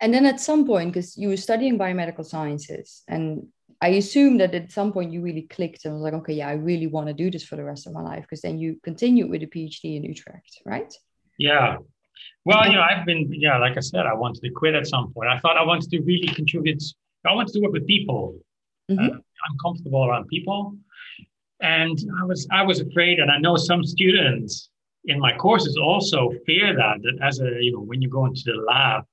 And 0.00 0.12
then 0.12 0.26
at 0.26 0.40
some 0.40 0.66
point, 0.66 0.92
because 0.92 1.16
you 1.16 1.28
were 1.28 1.36
studying 1.36 1.78
biomedical 1.78 2.24
sciences, 2.24 3.02
and 3.06 3.46
I 3.80 3.88
assume 3.88 4.38
that 4.38 4.54
at 4.54 4.72
some 4.72 4.92
point 4.92 5.12
you 5.12 5.22
really 5.22 5.42
clicked 5.42 5.84
and 5.84 5.94
was 5.94 6.02
like, 6.02 6.12
okay, 6.14 6.34
yeah, 6.34 6.48
I 6.48 6.52
really 6.52 6.86
want 6.86 7.06
to 7.06 7.14
do 7.14 7.30
this 7.30 7.44
for 7.44 7.56
the 7.56 7.64
rest 7.64 7.86
of 7.86 7.92
my 7.92 8.02
life. 8.02 8.22
Because 8.22 8.42
then 8.42 8.58
you 8.58 8.78
continued 8.82 9.30
with 9.30 9.42
a 9.42 9.46
PhD 9.46 9.96
in 9.96 10.04
Utrecht, 10.04 10.60
right? 10.66 10.92
Yeah. 11.38 11.76
Well, 12.44 12.66
you 12.66 12.74
know, 12.74 12.82
I've 12.82 13.06
been, 13.06 13.32
yeah, 13.32 13.56
like 13.58 13.76
I 13.76 13.80
said, 13.80 14.04
I 14.06 14.14
wanted 14.14 14.42
to 14.42 14.50
quit 14.50 14.74
at 14.74 14.86
some 14.86 15.12
point. 15.12 15.28
I 15.30 15.38
thought 15.38 15.56
I 15.56 15.62
wanted 15.62 15.90
to 15.90 16.00
really 16.00 16.28
contribute. 16.28 16.82
I 17.26 17.32
wanted 17.34 17.52
to 17.54 17.60
work 17.60 17.72
with 17.72 17.86
people. 17.86 18.38
Mhm. 18.90 18.98
Uh, 18.98 19.14
I'm 19.14 19.56
comfortable 19.62 20.04
around 20.04 20.28
people. 20.28 20.76
And 21.62 21.98
I 22.20 22.24
was, 22.24 22.46
I 22.50 22.62
was 22.62 22.80
afraid, 22.80 23.18
and 23.18 23.30
I 23.30 23.38
know 23.38 23.56
some 23.56 23.84
students 23.84 24.70
in 25.06 25.18
my 25.18 25.32
courses 25.36 25.76
also 25.76 26.32
fear 26.44 26.74
that, 26.74 27.00
that 27.02 27.18
as 27.22 27.40
a, 27.40 27.50
you 27.60 27.72
know, 27.72 27.80
when 27.80 28.02
you 28.02 28.08
go 28.08 28.26
into 28.26 28.42
the 28.44 28.56
lab, 28.66 29.04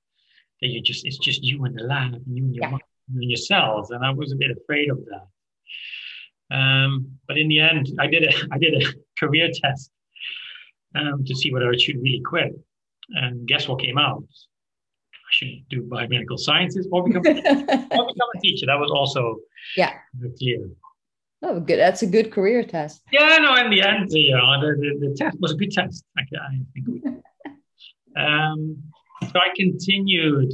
that 0.62 0.68
you 0.68 0.82
just, 0.82 1.06
it's 1.06 1.18
just 1.18 1.44
you 1.44 1.64
in 1.66 1.74
the 1.74 1.84
lab, 1.84 2.14
and 2.14 2.24
you 2.28 2.44
and 2.46 2.56
your, 2.56 2.64
Yeah. 2.66 2.72
mind 2.72 2.84
and 3.14 3.24
your 3.30 3.38
cells. 3.38 3.92
And 3.92 4.04
I 4.06 4.12
was 4.12 4.32
a 4.32 4.36
bit 4.36 4.52
afraid 4.52 4.90
of 4.90 5.00
that. 5.06 5.28
Um, 6.50 7.20
but 7.28 7.38
in 7.38 7.48
the 7.50 7.60
end, 7.60 7.88
I 8.00 8.08
did 8.08 8.24
a, 8.24 8.32
I 8.52 8.58
did 8.58 8.82
a 8.82 8.86
career 9.20 9.50
test 9.54 9.92
um, 10.96 11.24
to 11.26 11.36
see 11.36 11.52
whether 11.54 11.70
I 11.72 11.78
should 11.78 11.98
really 11.98 12.22
quit. 12.26 12.54
And 13.10 13.48
guess 13.48 13.68
what 13.68 13.82
came 13.82 13.98
out? 13.98 14.24
I 15.14 15.30
should 15.32 15.68
do 15.70 15.84
biomedical 15.84 16.38
sciences 16.40 16.88
or 16.92 17.04
become, 17.04 17.22
or 17.28 17.34
become 17.34 18.30
a 18.36 18.40
teacher. 18.42 18.66
That 18.66 18.80
was 18.80 18.92
also 18.92 19.38
Yeah. 19.76 19.94
clear. 20.40 20.70
oh, 21.44 21.60
good. 21.60 21.80
That's 21.80 22.02
a 22.02 22.08
good 22.08 22.32
career 22.32 22.64
test. 22.64 23.04
Yeah, 23.12 23.38
no, 23.42 23.56
in 23.56 23.70
the 23.70 23.82
end, 23.82 24.10
you 24.12 24.36
know, 24.36 24.60
the, 24.62 24.76
the, 25.00 25.10
the 25.10 25.16
test 25.16 25.38
was 25.40 25.52
a 25.52 25.56
good 25.56 25.72
test. 25.72 26.04
I, 26.18 26.22
I 26.22 26.60
think 26.74 26.88
we, 26.88 27.02
um, 28.22 28.84
so 29.24 29.40
I 29.40 29.50
continued, 29.56 30.52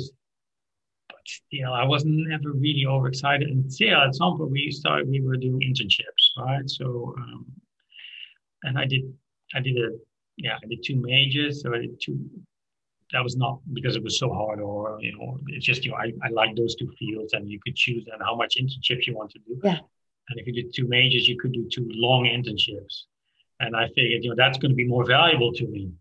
but 1.08 1.18
still, 1.26 1.74
I 1.74 1.86
was 1.86 2.04
never 2.06 2.52
really 2.52 2.86
overexcited 2.88 3.50
until 3.50 3.98
at 4.02 4.16
some 4.16 4.38
point 4.38 4.52
we 4.52 4.72
started, 4.72 5.10
we 5.10 5.22
were 5.22 5.38
doing 5.38 5.62
internships, 5.62 6.44
right? 6.44 6.70
So, 6.70 7.14
um, 7.18 7.46
and 8.64 8.78
I 8.78 8.86
did, 8.86 9.04
I 9.56 9.60
did 9.60 9.78
a, 9.78 9.90
yeah, 10.38 10.58
I 10.64 10.68
did 10.68 10.84
two 10.84 10.96
majors. 10.96 11.62
So 11.62 11.74
I 11.74 11.80
did 11.80 12.02
two, 12.02 12.20
that 13.12 13.24
was 13.24 13.36
not 13.36 13.60
because 13.74 13.96
it 13.96 14.04
was 14.04 14.18
so 14.18 14.34
hard 14.34 14.60
or, 14.60 14.98
you 15.02 15.16
know, 15.18 15.40
it's 15.48 15.66
just, 15.66 15.86
you 15.86 15.92
know, 15.92 15.98
I, 15.98 16.12
I 16.24 16.30
like 16.30 16.56
those 16.56 16.76
two 16.76 16.92
fields 16.98 17.34
and 17.34 17.50
you 17.50 17.60
could 17.64 17.76
choose 17.76 18.08
and 18.12 18.22
how 18.22 18.36
much 18.36 18.58
internships 18.60 19.06
you 19.06 19.16
want 19.16 19.32
to 19.32 19.40
do. 19.40 19.60
Yeah. 19.64 19.80
And 20.30 20.40
if 20.40 20.48
you 20.48 20.54
did 20.54 20.74
two 20.74 20.88
majors, 20.88 21.28
you 21.28 21.38
could 21.38 21.54
do 21.54 21.68
two 21.72 21.86
long 21.90 22.24
internships. 22.26 23.04
And 23.60 23.76
I 23.76 23.88
figured, 23.90 24.24
you 24.24 24.30
know, 24.30 24.36
that's 24.38 24.58
going 24.58 24.72
to 24.72 24.76
be 24.76 24.88
more 24.88 25.06
valuable 25.06 25.52
to 25.54 25.68
me. 25.68 25.92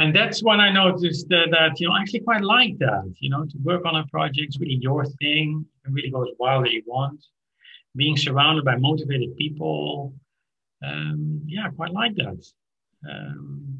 And 0.00 0.14
that's 0.14 0.42
when 0.42 0.60
I 0.60 0.70
noticed 0.72 1.28
that, 1.28 1.48
that, 1.52 1.78
you 1.80 1.88
know 1.88 1.94
I 1.94 2.00
actually 2.00 2.20
quite 2.20 2.42
like 2.42 2.78
that. 2.78 3.12
You 3.18 3.30
know, 3.30 3.44
to 3.44 3.58
work 3.62 3.84
on 3.84 3.96
a 3.96 4.06
project 4.08 4.48
is 4.50 4.58
really 4.58 4.78
your 4.80 5.04
thing. 5.04 5.64
and 5.84 5.94
really 5.94 6.10
go 6.10 6.22
as 6.22 6.30
wild 6.38 6.66
as 6.66 6.72
you 6.72 6.82
want. 6.86 7.24
Being 7.96 8.16
surrounded 8.16 8.64
by 8.64 8.76
motivated 8.76 9.36
people, 9.36 10.12
um, 10.84 11.42
yeah, 11.46 11.66
I 11.66 11.70
quite 11.70 11.92
like 11.92 12.16
that. 12.16 12.44
Um, 13.08 13.78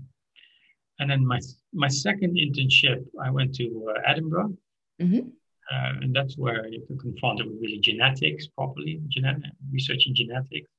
and 1.00 1.10
then 1.10 1.26
my 1.26 1.40
my 1.72 1.88
second 1.88 2.36
internship, 2.36 3.04
I 3.20 3.30
went 3.30 3.54
to 3.56 3.90
uh, 3.90 4.00
Edinburgh, 4.06 4.56
mm-hmm. 5.02 5.28
uh, 5.72 5.92
and 6.00 6.14
that's 6.14 6.38
where 6.38 6.68
you 6.68 6.82
can 6.86 6.96
confront 6.98 7.40
it 7.40 7.46
with 7.46 7.60
really 7.60 7.80
genetics 7.80 8.46
properly, 8.46 9.00
genetic 9.08 9.42
researching 9.72 10.14
genetics. 10.14 10.70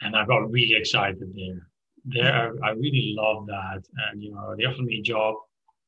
And 0.00 0.16
I 0.16 0.24
got 0.26 0.50
really 0.50 0.74
excited 0.74 1.20
there. 1.34 1.68
There, 2.10 2.54
I 2.64 2.70
really 2.70 3.14
love 3.16 3.46
that, 3.46 3.82
and 4.10 4.22
you 4.22 4.32
know, 4.32 4.54
they 4.56 4.64
offered 4.64 4.84
me 4.84 5.00
a 5.00 5.02
job 5.02 5.34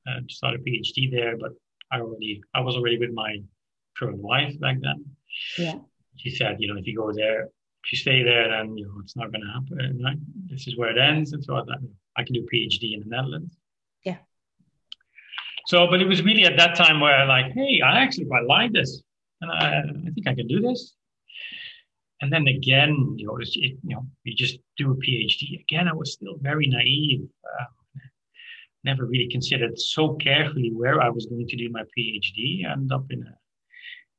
uh, 0.09 0.21
to 0.27 0.35
start 0.35 0.55
a 0.55 0.59
PhD 0.59 1.11
there, 1.11 1.37
but 1.37 1.53
I 1.93 2.00
already 2.00 2.43
I 2.55 2.61
was 2.61 2.77
already 2.77 2.99
with 2.99 3.12
my 3.12 3.37
current 3.99 4.19
wife 4.19 4.59
back 4.61 4.77
then. 4.81 5.05
Yeah. 5.59 5.79
She 6.17 6.31
said, 6.31 6.57
you 6.59 6.69
know, 6.69 6.79
if 6.79 6.87
you 6.87 6.97
go 6.97 7.12
there, 7.12 7.45
if 7.85 7.93
you 7.93 7.99
stay 7.99 8.23
there, 8.23 8.49
then 8.49 8.77
you 8.77 8.87
know 8.87 9.00
it's 9.03 9.17
not 9.17 9.33
going 9.33 9.43
to 9.43 9.53
happen. 9.53 10.00
Right? 10.03 10.19
This 10.47 10.67
is 10.67 10.77
where 10.77 10.91
it 10.91 10.99
ends, 10.99 11.33
and 11.33 11.43
so 11.45 11.57
I 11.57 11.65
thought 11.65 11.79
I 12.17 12.25
can 12.25 12.35
do 12.35 12.47
PhD 12.53 12.95
in 12.95 13.00
the 13.00 13.07
Netherlands. 13.07 13.57
Yeah. 14.05 14.19
So, 15.67 15.87
but 15.87 16.00
it 16.00 16.09
was 16.09 16.23
really 16.23 16.45
at 16.45 16.57
that 16.57 16.75
time 16.77 17.00
where 17.00 17.15
I 17.15 17.25
like, 17.25 17.53
hey, 17.53 17.81
I 17.81 18.00
actually 18.00 18.27
quite 18.27 18.45
like 18.45 18.73
this, 18.73 19.03
and 19.41 19.50
I, 19.50 19.79
I 19.79 20.11
think 20.15 20.27
I 20.27 20.35
can 20.35 20.49
do 20.49 20.61
this. 20.61 20.95
And 22.21 22.33
then 22.33 22.47
again, 22.49 23.15
you 23.17 23.27
know, 23.27 23.39
it, 23.39 23.49
you 23.57 23.79
know, 23.85 24.07
you 24.25 24.35
just 24.35 24.59
do 24.77 24.93
a 24.93 24.95
PhD. 24.97 25.61
Again, 25.61 25.89
I 25.89 25.95
was 25.95 26.12
still 26.12 26.37
very 26.41 26.67
naive. 26.67 27.27
Uh, 27.45 27.65
never 28.85 29.07
really 29.07 29.29
considered 29.29 29.79
so 29.79 30.15
carefully 30.15 30.71
where 30.73 31.00
I 31.00 31.11
was 31.11 31.27
going 31.27 31.47
to 31.47 31.57
do 31.57 31.71
my 31.71 31.83
PhD. 31.97 32.67
I 32.67 32.73
ended 32.73 32.93
up 32.93 33.07
in 33.11 33.23
a 33.23 33.35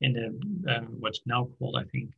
in 0.02 0.14
the 0.14 0.76
um, 0.76 0.96
what's 1.00 1.22
now 1.26 1.48
called, 1.60 1.78
I 1.80 1.84
think, 1.92 2.10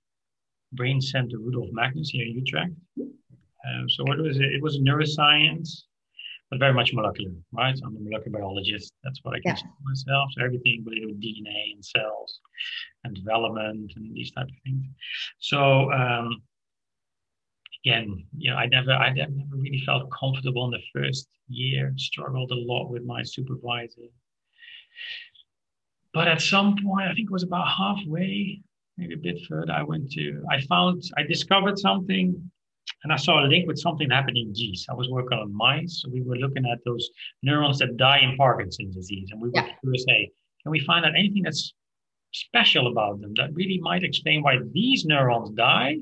Brain 0.71 1.01
Center 1.01 1.37
Rudolf 1.37 1.69
Magnus 1.73 2.09
here 2.09 2.25
in 2.25 2.33
Utrecht. 2.33 2.73
Um, 2.99 3.89
so 3.89 4.03
what 4.05 4.17
was 4.17 4.37
it? 4.37 4.53
It 4.53 4.61
was 4.61 4.79
neuroscience, 4.79 5.83
but 6.53 6.59
very 6.59 6.73
much 6.73 6.93
molecular, 6.93 7.31
right? 7.51 7.75
I'm 7.83 7.97
a 7.97 7.99
molecular 7.99 8.37
biologist. 8.37 8.93
That's 9.03 9.19
what 9.23 9.33
I 9.35 9.39
consider 9.39 9.69
yeah. 9.69 9.89
myself. 9.89 10.29
So 10.33 10.45
everything 10.45 10.83
related 10.85 11.07
with 11.07 11.21
DNA 11.21 11.73
and 11.73 11.83
cells 11.83 12.39
and 13.03 13.15
development 13.15 13.91
and 13.95 14.13
these 14.13 14.31
type 14.31 14.45
of 14.45 14.55
things. 14.63 14.85
So 15.39 15.91
um, 15.91 16.43
again, 17.83 18.25
you 18.37 18.51
know, 18.51 18.57
I 18.57 18.67
never, 18.67 18.91
I 18.91 19.11
never 19.13 19.31
really 19.49 19.81
felt 19.83 20.11
comfortable 20.11 20.65
in 20.65 20.71
the 20.71 21.01
first 21.01 21.27
year. 21.47 21.91
Struggled 21.97 22.51
a 22.51 22.55
lot 22.55 22.89
with 22.89 23.03
my 23.03 23.23
supervisor. 23.23 24.09
But 26.13 26.27
at 26.27 26.39
some 26.39 26.75
point, 26.85 27.07
I 27.07 27.15
think 27.15 27.29
it 27.29 27.33
was 27.33 27.41
about 27.41 27.67
halfway, 27.67 28.61
maybe 28.97 29.15
a 29.15 29.17
bit 29.17 29.39
further, 29.49 29.71
I 29.71 29.81
went 29.81 30.11
to, 30.11 30.43
I 30.51 30.61
found, 30.61 31.01
I 31.17 31.23
discovered 31.23 31.79
something 31.79 32.51
and 33.03 33.11
I 33.11 33.17
saw 33.17 33.43
a 33.43 33.47
link 33.47 33.67
with 33.67 33.79
something 33.79 34.09
happening 34.09 34.47
in 34.47 34.55
yeast. 34.55 34.89
I 34.89 34.93
was 34.93 35.09
working 35.09 35.37
on 35.37 35.53
mice. 35.53 36.01
So 36.01 36.09
we 36.09 36.21
were 36.21 36.37
looking 36.37 36.65
at 36.65 36.79
those 36.85 37.09
neurons 37.41 37.79
that 37.79 37.97
die 37.97 38.19
in 38.19 38.37
Parkinson's 38.37 38.95
disease. 38.95 39.29
And 39.31 39.41
we 39.41 39.49
were 39.49 39.55
yeah. 39.55 39.69
curious, 39.81 40.05
hey, 40.07 40.31
can 40.63 40.71
we 40.71 40.79
find 40.79 41.05
out 41.05 41.15
anything 41.15 41.43
that's 41.43 41.73
special 42.31 42.87
about 42.87 43.21
them 43.21 43.33
that 43.35 43.53
really 43.53 43.79
might 43.81 44.03
explain 44.03 44.41
why 44.41 44.57
these 44.71 45.05
neurons 45.05 45.49
die? 45.51 45.97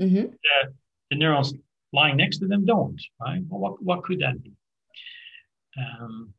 Mm-hmm. 0.00 0.14
The, 0.16 0.72
the, 1.10 1.16
neurons 1.16 1.54
lying 1.92 2.18
next 2.18 2.38
to 2.38 2.46
them 2.46 2.66
don't, 2.66 3.00
right? 3.20 3.42
Well, 3.48 3.60
what, 3.60 3.82
what 3.82 4.04
could 4.04 4.20
that 4.20 4.42
be? 4.42 4.52
Um, 5.78 6.34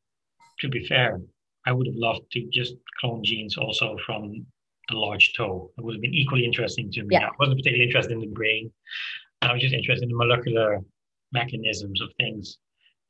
to 0.60 0.70
be 0.70 0.86
fair, 0.86 1.20
I 1.66 1.72
would 1.72 1.88
have 1.88 1.96
loved 1.96 2.32
to 2.34 2.48
just 2.52 2.76
clone 3.00 3.24
genes 3.24 3.58
also 3.58 3.98
from 4.06 4.46
the 4.90 4.96
large 4.96 5.34
toe. 5.34 5.72
It 5.78 5.84
would 5.84 5.96
have 5.96 6.02
been 6.02 6.14
equally 6.14 6.46
interesting 6.46 6.92
to 6.92 7.04
me. 7.04 7.16
Yeah. 7.16 7.28
I 7.28 7.32
wasn't 7.40 7.58
particularly 7.58 7.86
interested 7.86 8.14
in 8.14 8.20
the 8.20 8.28
brain. 8.28 8.72
I 9.50 9.54
was 9.54 9.62
just 9.62 9.74
interested 9.74 10.04
in 10.04 10.10
the 10.10 10.16
molecular 10.16 10.80
mechanisms 11.32 12.02
of 12.02 12.10
things 12.20 12.58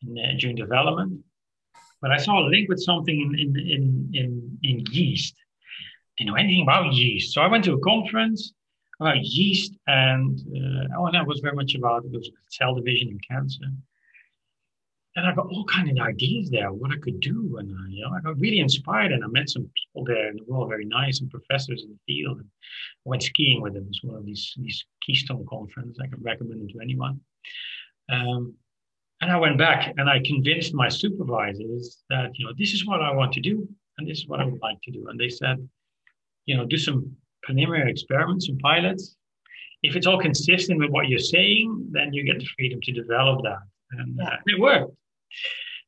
in, 0.02 0.18
uh, 0.18 0.34
during 0.40 0.56
development. 0.56 1.24
But 2.02 2.12
I 2.12 2.18
saw 2.18 2.40
a 2.40 2.50
link 2.50 2.70
with 2.70 2.82
something 2.82 3.18
in, 3.20 3.40
in, 3.40 3.70
in, 3.70 4.10
in, 4.14 4.58
in 4.64 4.86
yeast. 4.92 5.36
Didn't 6.18 6.32
know 6.32 6.38
anything 6.38 6.64
about 6.64 6.94
yeast. 6.94 7.34
So 7.34 7.42
I 7.42 7.48
went 7.48 7.64
to 7.66 7.74
a 7.74 7.80
conference 7.80 8.54
about 9.00 9.24
yeast, 9.24 9.74
and 9.88 10.40
uh, 10.40 11.00
oh, 11.00 11.10
that 11.12 11.26
was 11.26 11.40
very 11.40 11.56
much 11.56 11.76
about 11.76 12.06
it 12.06 12.12
was 12.12 12.30
cell 12.50 12.76
division 12.76 13.10
in 13.10 13.20
cancer. 13.20 13.66
And 15.16 15.28
I 15.28 15.36
got 15.36 15.46
all 15.46 15.66
kind 15.66 15.90
of 15.90 16.04
ideas 16.04 16.50
there, 16.50 16.72
what 16.72 16.92
I 16.92 16.98
could 16.98 17.20
do, 17.20 17.58
and 17.60 17.72
uh, 17.72 17.88
you 17.88 18.02
know, 18.02 18.16
I 18.16 18.22
got 18.22 18.40
really 18.40 18.60
inspired. 18.60 19.12
And 19.12 19.24
I 19.24 19.28
met 19.28 19.50
some 19.50 19.70
people 19.76 20.06
there, 20.06 20.30
and 20.30 20.40
they 20.40 20.44
were 20.48 20.58
all 20.58 20.68
very 20.68 20.86
nice, 20.86 21.22
and 21.22 21.30
professors 21.30 21.84
in 21.84 21.90
the 21.90 22.00
field. 22.08 22.40
And 22.40 22.48
I 23.06 23.10
went 23.10 23.22
skiing 23.22 23.62
with 23.62 23.74
them. 23.74 23.90
One 24.02 24.18
of 24.18 24.26
these 24.26 24.54
these 24.58 24.84
Keystone 25.06 25.46
conferences. 25.48 26.00
I 26.02 26.08
can 26.08 26.24
recommend 26.24 26.68
it 26.68 26.74
to 26.74 26.80
anyone. 26.82 27.20
Um, 28.12 28.56
and 29.22 29.32
I 29.32 29.38
went 29.38 29.58
back 29.58 29.94
and 29.98 30.10
I 30.10 30.20
convinced 30.26 30.74
my 30.74 30.90
supervisors 30.90 32.04
that 32.10 32.32
you 32.34 32.46
know 32.46 32.52
this 32.58 32.74
is 32.74 32.86
what 32.86 33.02
I 33.02 33.12
want 33.14 33.32
to 33.34 33.40
do, 33.40 33.68
and 33.98 34.08
this 34.08 34.18
is 34.20 34.28
what 34.28 34.42
I 34.42 34.46
would 34.46 34.62
like 34.62 34.82
to 34.84 34.92
do. 34.92 35.08
And 35.10 35.20
they 35.20 35.30
said, 35.30 35.58
you 36.46 36.58
know, 36.58 36.66
do 36.66 36.78
some 36.78 37.16
preliminary 37.44 37.90
experiments 37.90 38.50
and 38.50 38.60
pilots. 38.60 39.16
If 39.82 39.96
it's 39.96 40.08
all 40.08 40.20
consistent 40.20 40.80
with 40.80 40.90
what 40.90 41.08
you're 41.08 41.20
saying, 41.20 41.90
then 41.92 42.14
you 42.14 42.24
get 42.24 42.40
the 42.40 42.48
freedom 42.58 42.80
to 42.82 42.92
develop 42.92 43.44
that, 43.44 43.60
and 43.92 44.20
uh, 44.20 44.38
it 44.46 44.60
worked. 44.60 44.94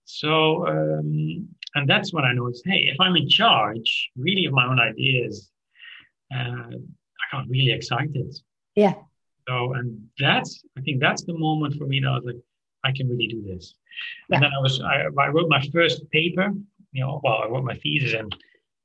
So, 0.05 0.67
um, 0.67 1.47
and 1.75 1.89
that's 1.89 2.13
when 2.13 2.23
I 2.23 2.33
noticed, 2.33 2.63
hey, 2.65 2.89
if 2.91 2.97
I'm 2.99 3.15
in 3.15 3.27
charge, 3.27 4.11
really 4.15 4.45
of 4.45 4.53
my 4.53 4.65
own 4.65 4.79
ideas, 4.79 5.51
uh, 6.33 6.37
I 6.71 7.25
got 7.31 7.49
really 7.49 7.71
excited. 7.71 8.33
Yeah. 8.75 8.93
So, 9.47 9.73
and 9.73 10.07
that's, 10.19 10.63
I 10.77 10.81
think 10.81 11.01
that's 11.01 11.23
the 11.23 11.37
moment 11.37 11.75
for 11.75 11.85
me 11.85 11.99
that 11.99 12.07
I 12.07 12.15
was 12.15 12.23
like, 12.25 12.35
I 12.83 12.91
can 12.91 13.09
really 13.09 13.27
do 13.27 13.43
this. 13.43 13.73
Yeah. 14.29 14.35
And 14.35 14.43
then 14.43 14.51
I 14.57 14.61
was, 14.61 14.81
I, 14.81 15.05
I 15.19 15.27
wrote 15.29 15.49
my 15.49 15.61
first 15.73 16.09
paper, 16.11 16.51
you 16.91 17.01
know, 17.03 17.19
well, 17.23 17.41
I 17.43 17.47
wrote 17.47 17.63
my 17.63 17.75
thesis 17.75 18.13
and 18.13 18.35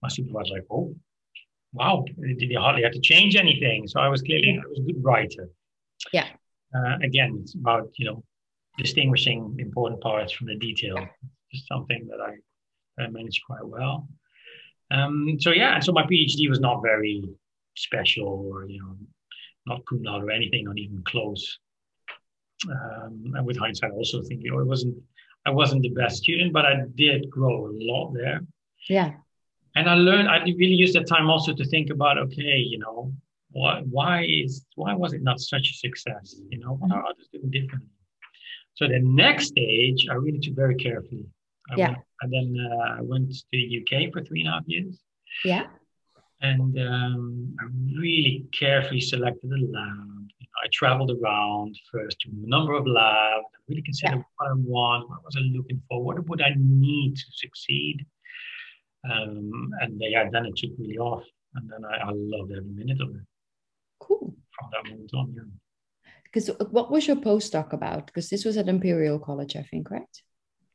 my 0.02 0.08
supervisor 0.08 0.38
was 0.38 0.50
like, 0.50 0.66
oh, 0.70 0.96
wow, 1.72 2.04
did 2.38 2.50
you 2.50 2.58
hardly 2.58 2.82
have 2.82 2.92
to 2.92 3.00
change 3.00 3.36
anything? 3.36 3.86
So 3.86 4.00
I 4.00 4.08
was 4.08 4.22
clearly, 4.22 4.60
I 4.62 4.68
was 4.68 4.78
a 4.80 4.82
good 4.82 5.04
writer. 5.04 5.48
Yeah. 6.12 6.26
Uh, 6.74 6.96
again, 7.02 7.38
it's 7.42 7.54
about, 7.54 7.90
you 7.96 8.06
know, 8.06 8.24
distinguishing 8.78 9.56
important 9.58 10.00
parts 10.00 10.32
from 10.32 10.46
the 10.48 10.56
detail. 10.56 10.96
It's 11.50 11.66
something 11.66 12.08
that 12.08 12.20
I, 12.20 13.02
I 13.02 13.08
managed 13.08 13.42
quite 13.46 13.66
well. 13.66 14.08
Um, 14.90 15.36
so 15.38 15.50
yeah, 15.50 15.78
so 15.80 15.92
my 15.92 16.04
PhD 16.04 16.48
was 16.48 16.60
not 16.60 16.82
very 16.82 17.24
special 17.76 18.50
or 18.52 18.66
you 18.66 18.80
know 18.80 18.96
not 19.66 19.86
cum 19.86 20.02
laude 20.02 20.24
or 20.24 20.30
anything, 20.30 20.64
not 20.64 20.78
even 20.78 21.02
close. 21.04 21.58
Um, 22.68 23.32
and 23.34 23.46
with 23.46 23.58
hindsight, 23.58 23.92
I 23.92 23.94
also 23.94 24.22
think 24.22 24.42
you 24.42 24.50
know 24.50 24.60
it 24.60 24.66
wasn't 24.66 24.96
I 25.46 25.50
wasn't 25.50 25.82
the 25.82 25.90
best 25.90 26.18
student, 26.18 26.52
but 26.52 26.66
I 26.66 26.82
did 26.94 27.30
grow 27.30 27.66
a 27.66 27.72
lot 27.72 28.12
there. 28.12 28.40
Yeah. 28.88 29.12
And 29.76 29.88
I 29.88 29.94
learned 29.94 30.28
I 30.28 30.38
really 30.42 30.74
used 30.74 30.94
that 30.94 31.06
time 31.06 31.30
also 31.30 31.54
to 31.54 31.64
think 31.64 31.90
about 31.90 32.18
okay, 32.18 32.56
you 32.58 32.78
know, 32.78 33.12
why 33.52 33.82
why 33.88 34.24
is 34.24 34.66
why 34.74 34.94
was 34.94 35.12
it 35.12 35.22
not 35.22 35.40
such 35.40 35.70
a 35.70 35.74
success? 35.74 36.40
You 36.50 36.58
know, 36.58 36.74
what 36.74 36.92
are 36.92 37.04
others 37.06 37.28
doing 37.32 37.50
differently? 37.50 37.88
So 38.80 38.88
the 38.88 38.98
next 39.02 39.48
stage, 39.48 40.06
I 40.10 40.14
really 40.14 40.38
took 40.38 40.54
very 40.54 40.74
carefully. 40.74 41.26
I 41.70 41.74
yeah. 41.76 41.88
Went, 41.88 41.98
and 42.22 42.32
then 42.32 42.66
uh, 42.72 42.96
I 42.96 43.00
went 43.02 43.30
to 43.30 43.44
the 43.52 43.84
UK 43.84 44.10
for 44.10 44.24
three 44.24 44.40
and 44.40 44.48
a 44.48 44.52
half 44.52 44.62
years. 44.66 44.98
Yeah. 45.44 45.66
And 46.40 46.78
um, 46.78 47.54
I 47.60 47.64
really 48.00 48.46
carefully 48.58 49.02
selected 49.02 49.50
a 49.52 49.66
lab. 49.70 50.28
I 50.64 50.68
traveled 50.72 51.10
around 51.10 51.78
first 51.92 52.20
to 52.20 52.30
a 52.30 52.48
number 52.48 52.72
of 52.72 52.86
labs. 52.86 53.44
I 53.54 53.58
really 53.68 53.82
considered 53.82 54.16
yeah. 54.16 54.22
what 54.38 54.48
I 54.48 54.54
want, 54.54 55.10
what 55.10 55.24
was 55.24 55.36
I 55.36 55.40
looking 55.40 55.82
for, 55.86 56.02
what 56.02 56.26
would 56.26 56.40
I 56.40 56.54
need 56.56 57.16
to 57.16 57.24
succeed. 57.32 58.06
Um, 59.04 59.72
and 59.82 60.00
yeah, 60.00 60.30
then 60.32 60.46
it 60.46 60.56
took 60.56 60.70
really 60.78 60.96
off. 60.96 61.24
And 61.54 61.68
then 61.70 61.84
I, 61.84 62.08
I 62.08 62.12
loved 62.14 62.52
every 62.52 62.70
minute 62.70 63.02
of 63.02 63.10
it. 63.10 63.26
Cool. 64.00 64.34
From 64.58 64.70
that 64.72 64.90
moment 64.90 65.10
on, 65.12 65.34
yeah. 65.36 65.42
Because 66.32 66.50
uh, 66.50 66.64
what 66.70 66.90
was 66.90 67.06
your 67.06 67.16
postdoc 67.16 67.72
about? 67.72 68.06
Because 68.06 68.28
this 68.28 68.44
was 68.44 68.56
at 68.56 68.68
Imperial 68.68 69.18
College, 69.18 69.56
I 69.56 69.62
think, 69.62 69.90
right? 69.90 70.16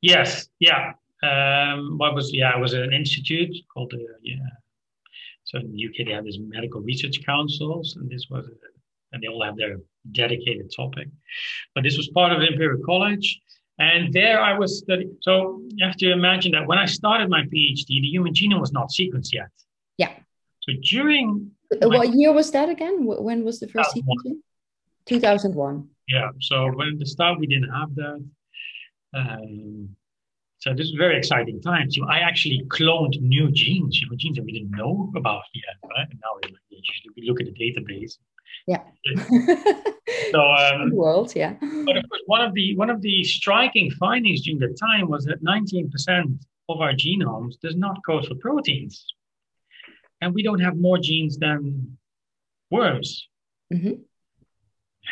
Yes, 0.01 0.49
yeah. 0.59 0.93
Um, 1.23 1.97
what 1.97 2.13
was 2.13 2.33
yeah? 2.33 2.55
It 2.55 2.61
was 2.61 2.73
an 2.73 2.93
institute 2.93 3.55
called 3.73 3.91
the 3.91 4.05
yeah. 4.21 4.35
So 5.45 5.59
in 5.59 5.71
the 5.71 5.85
UK 5.87 6.07
they 6.07 6.13
have 6.13 6.25
these 6.25 6.39
medical 6.39 6.81
research 6.81 7.25
councils, 7.25 7.95
and 7.95 8.09
this 8.09 8.27
was 8.29 8.45
uh, 8.45 8.67
and 9.13 9.23
they 9.23 9.27
all 9.27 9.43
have 9.43 9.57
their 9.57 9.77
dedicated 10.11 10.71
topic. 10.75 11.07
But 11.73 11.83
this 11.83 11.97
was 11.97 12.09
part 12.09 12.31
of 12.33 12.41
Imperial 12.41 12.81
College, 12.85 13.39
and 13.79 14.13
there 14.13 14.41
I 14.41 14.57
was 14.57 14.79
studying. 14.79 15.17
So 15.21 15.61
you 15.69 15.85
have 15.85 15.97
to 15.97 16.11
imagine 16.11 16.51
that 16.51 16.67
when 16.67 16.77
I 16.77 16.85
started 16.85 17.29
my 17.29 17.43
PhD, 17.43 17.87
the 17.87 18.09
human 18.15 18.33
genome 18.33 18.59
was 18.59 18.73
not 18.73 18.89
sequenced 18.89 19.31
yet. 19.31 19.49
Yeah. 19.97 20.11
So 20.61 20.73
during 20.83 21.51
what 21.81 22.13
year 22.13 22.33
was 22.33 22.51
that 22.51 22.69
again? 22.69 23.05
When 23.05 23.43
was 23.43 23.59
the 23.59 23.67
first 23.67 23.95
sequencing? 23.95 24.37
2001. 25.05 25.87
Yeah. 26.07 26.29
So 26.41 26.71
when 26.73 26.97
the 26.97 27.05
start 27.05 27.39
we 27.39 27.47
didn't 27.47 27.69
have 27.69 27.95
that. 27.95 28.25
Um, 29.13 29.95
so 30.59 30.71
this 30.73 30.87
was 30.87 30.95
very 30.97 31.17
exciting 31.17 31.61
times. 31.61 31.95
You 31.95 32.03
know, 32.03 32.09
I 32.09 32.19
actually 32.19 32.65
cloned 32.69 33.21
new 33.21 33.51
genes, 33.51 34.01
you 34.01 34.09
know, 34.09 34.15
genes 34.17 34.37
that 34.37 34.43
we 34.43 34.51
didn't 34.51 34.71
know 34.71 35.11
about 35.15 35.43
yet. 35.53 35.75
Right? 35.83 36.07
And 36.09 36.19
now 36.23 36.49
we 37.15 37.27
look 37.27 37.39
at 37.39 37.45
the 37.45 37.53
database. 37.53 38.17
Yeah. 38.67 38.81
so 40.31 40.41
um, 40.41 40.91
world, 40.91 41.35
yeah. 41.35 41.53
But 41.59 41.97
of 41.97 42.09
course, 42.09 42.21
one 42.25 42.41
of 42.41 42.53
the 42.53 42.75
one 42.75 42.89
of 42.89 43.01
the 43.01 43.23
striking 43.23 43.91
findings 43.91 44.41
during 44.41 44.59
the 44.59 44.75
time 44.79 45.09
was 45.09 45.25
that 45.25 45.43
19% 45.43 46.39
of 46.69 46.81
our 46.81 46.93
genomes 46.93 47.59
does 47.61 47.75
not 47.75 47.97
code 48.05 48.25
for 48.25 48.35
proteins, 48.35 49.05
and 50.21 50.33
we 50.33 50.41
don't 50.41 50.59
have 50.59 50.77
more 50.77 50.97
genes 50.97 51.37
than 51.37 51.97
worms. 52.71 53.27
Mm-hmm. 53.71 54.01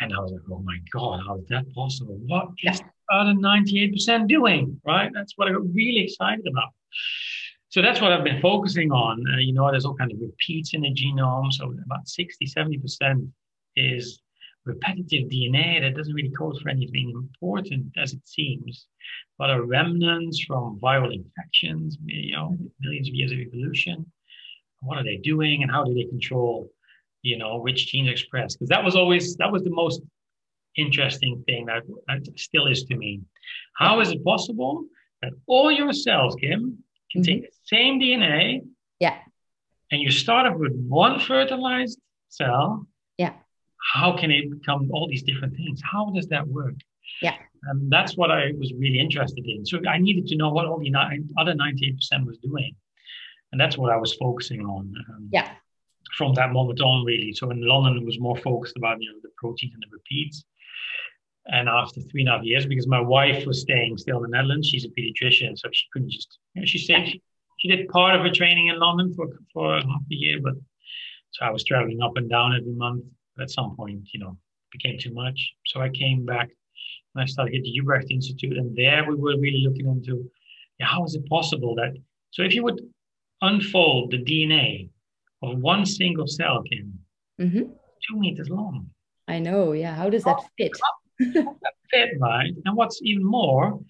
And 0.00 0.12
I 0.12 0.20
was 0.20 0.32
like, 0.32 0.42
oh 0.50 0.60
my 0.60 0.78
God, 0.92 1.20
how 1.26 1.36
is 1.38 1.46
that 1.48 1.72
possible? 1.74 2.18
What 2.26 2.48
is 2.62 2.82
other 3.12 3.32
98% 3.32 4.28
doing? 4.28 4.80
Right? 4.84 5.10
That's 5.14 5.34
what 5.36 5.48
I 5.48 5.52
got 5.52 5.62
really 5.74 6.00
excited 6.00 6.46
about. 6.46 6.70
So 7.68 7.82
that's 7.82 8.00
what 8.00 8.12
I've 8.12 8.24
been 8.24 8.40
focusing 8.40 8.92
on. 8.92 9.24
Uh, 9.32 9.38
you 9.38 9.52
know, 9.52 9.70
there's 9.70 9.84
all 9.84 9.96
kind 9.96 10.12
of 10.12 10.18
repeats 10.20 10.74
in 10.74 10.82
the 10.82 10.94
genome. 10.94 11.52
So 11.52 11.74
about 11.84 12.08
60, 12.08 12.46
70% 12.46 13.28
is 13.76 14.20
repetitive 14.64 15.28
DNA 15.28 15.80
that 15.80 15.96
doesn't 15.96 16.14
really 16.14 16.30
code 16.30 16.56
for 16.62 16.68
anything 16.68 17.10
important 17.10 17.86
as 17.96 18.12
it 18.12 18.26
seems. 18.26 18.86
But 19.38 19.50
are 19.50 19.62
remnants 19.62 20.40
from 20.44 20.78
viral 20.80 21.12
infections, 21.12 21.98
you 22.04 22.36
know, 22.36 22.56
millions 22.80 23.08
of 23.08 23.14
years 23.14 23.32
of 23.32 23.38
evolution. 23.38 24.06
What 24.82 24.98
are 24.98 25.04
they 25.04 25.16
doing 25.16 25.62
and 25.62 25.70
how 25.70 25.84
do 25.84 25.94
they 25.94 26.04
control 26.04 26.70
you 27.24 27.38
know, 27.38 27.56
which 27.56 27.88
genes 27.88 28.10
express. 28.10 28.54
Because 28.54 28.68
that 28.68 28.84
was 28.84 28.94
always 28.94 29.34
that 29.36 29.50
was 29.50 29.64
the 29.64 29.70
most 29.70 30.02
interesting 30.76 31.42
thing 31.46 31.66
that, 31.66 31.82
that 32.06 32.38
still 32.38 32.66
is 32.66 32.84
to 32.84 32.96
me. 32.96 33.22
How 33.74 34.00
is 34.00 34.10
it 34.10 34.22
possible 34.24 34.84
that 35.22 35.32
all 35.46 35.72
your 35.72 35.92
cells, 35.92 36.36
Kim, 36.36 36.78
contain 37.10 37.38
mm-hmm. 37.38 37.44
the 37.44 37.76
same 37.76 38.00
DNA? 38.00 38.60
Yeah. 39.00 39.16
And 39.90 40.00
you 40.00 40.10
start 40.10 40.46
off 40.46 40.58
with 40.58 40.74
one 40.74 41.18
fertilized 41.18 41.98
cell. 42.28 42.86
Yeah. 43.16 43.32
How 43.92 44.16
can 44.16 44.30
it 44.30 44.50
become 44.50 44.90
all 44.92 45.08
these 45.08 45.22
different 45.22 45.56
things? 45.56 45.80
How 45.82 46.10
does 46.10 46.26
that 46.28 46.46
work? 46.46 46.74
Yeah. 47.22 47.36
And 47.64 47.90
that's 47.90 48.16
what 48.16 48.30
I 48.30 48.52
was 48.58 48.72
really 48.74 49.00
interested 49.00 49.46
in. 49.46 49.64
So 49.64 49.80
I 49.88 49.98
needed 49.98 50.26
to 50.28 50.36
know 50.36 50.50
what 50.50 50.66
all 50.66 50.78
the 50.78 50.92
other 51.38 51.54
98% 51.54 52.26
was 52.26 52.36
doing. 52.38 52.74
And 53.52 53.60
that's 53.60 53.78
what 53.78 53.90
I 53.90 53.96
was 53.96 54.12
focusing 54.14 54.62
on. 54.62 54.92
Um, 55.08 55.28
yeah 55.30 55.54
from 56.16 56.34
that 56.34 56.52
moment 56.52 56.80
on, 56.80 57.04
really. 57.04 57.32
So 57.32 57.50
in 57.50 57.66
London, 57.66 57.98
it 57.98 58.04
was 58.04 58.20
more 58.20 58.36
focused 58.36 58.76
about 58.76 59.00
you 59.00 59.10
know 59.10 59.18
the 59.22 59.30
protein 59.36 59.70
and 59.74 59.82
the 59.82 59.92
repeats. 59.92 60.44
And 61.46 61.68
after 61.68 62.00
three 62.00 62.22
and 62.22 62.30
a 62.30 62.32
half 62.32 62.44
years, 62.44 62.64
because 62.64 62.86
my 62.86 63.00
wife 63.00 63.44
was 63.46 63.60
staying 63.60 63.98
still 63.98 64.24
in 64.24 64.30
the 64.30 64.36
Netherlands, 64.36 64.66
she's 64.66 64.86
a 64.86 64.88
pediatrician, 64.88 65.58
so 65.58 65.68
she 65.72 65.84
couldn't 65.92 66.10
just. 66.10 66.38
You 66.54 66.62
know, 66.62 66.66
she 66.66 66.78
said 66.78 67.06
she, 67.58 67.68
did 67.68 67.88
part 67.88 68.14
of 68.14 68.22
her 68.22 68.30
training 68.30 68.68
in 68.68 68.78
London 68.78 69.12
for 69.14 69.26
for 69.52 69.74
half 69.74 70.02
a 70.10 70.14
year, 70.14 70.40
but 70.42 70.54
so 71.32 71.44
I 71.44 71.50
was 71.50 71.64
traveling 71.64 72.00
up 72.02 72.16
and 72.16 72.30
down 72.30 72.56
every 72.56 72.72
month. 72.72 73.04
At 73.40 73.50
some 73.50 73.74
point, 73.76 74.08
you 74.12 74.20
know, 74.20 74.38
became 74.70 74.96
too 74.98 75.12
much. 75.12 75.54
So 75.66 75.80
I 75.80 75.88
came 75.88 76.24
back 76.24 76.48
and 77.14 77.22
I 77.22 77.26
started 77.26 77.56
at 77.56 77.62
the 77.64 77.72
Hubrecht 77.76 78.10
Institute, 78.10 78.56
and 78.56 78.76
there 78.76 79.04
we 79.08 79.16
were 79.16 79.36
really 79.38 79.64
looking 79.66 79.88
into 79.88 80.30
yeah, 80.78 80.86
how 80.86 81.04
is 81.04 81.14
it 81.14 81.28
possible 81.28 81.74
that 81.76 81.96
so 82.30 82.42
if 82.42 82.54
you 82.54 82.62
would 82.62 82.80
unfold 83.42 84.10
the 84.10 84.18
DNA 84.18 84.88
of 85.50 85.58
one 85.58 85.84
single 85.86 86.26
cell 86.26 86.62
can 86.62 86.98
mm-hmm. 87.40 87.62
two 88.08 88.16
meters 88.18 88.48
long. 88.48 88.88
I 89.28 89.38
know. 89.38 89.72
Yeah. 89.72 89.94
How 89.94 90.10
does 90.10 90.24
that 90.24 90.40
fit? 90.58 90.72
that 91.18 91.74
fit, 91.90 92.10
right? 92.20 92.52
And 92.64 92.76
what's 92.76 93.00
even 93.02 93.24
more, 93.24 93.80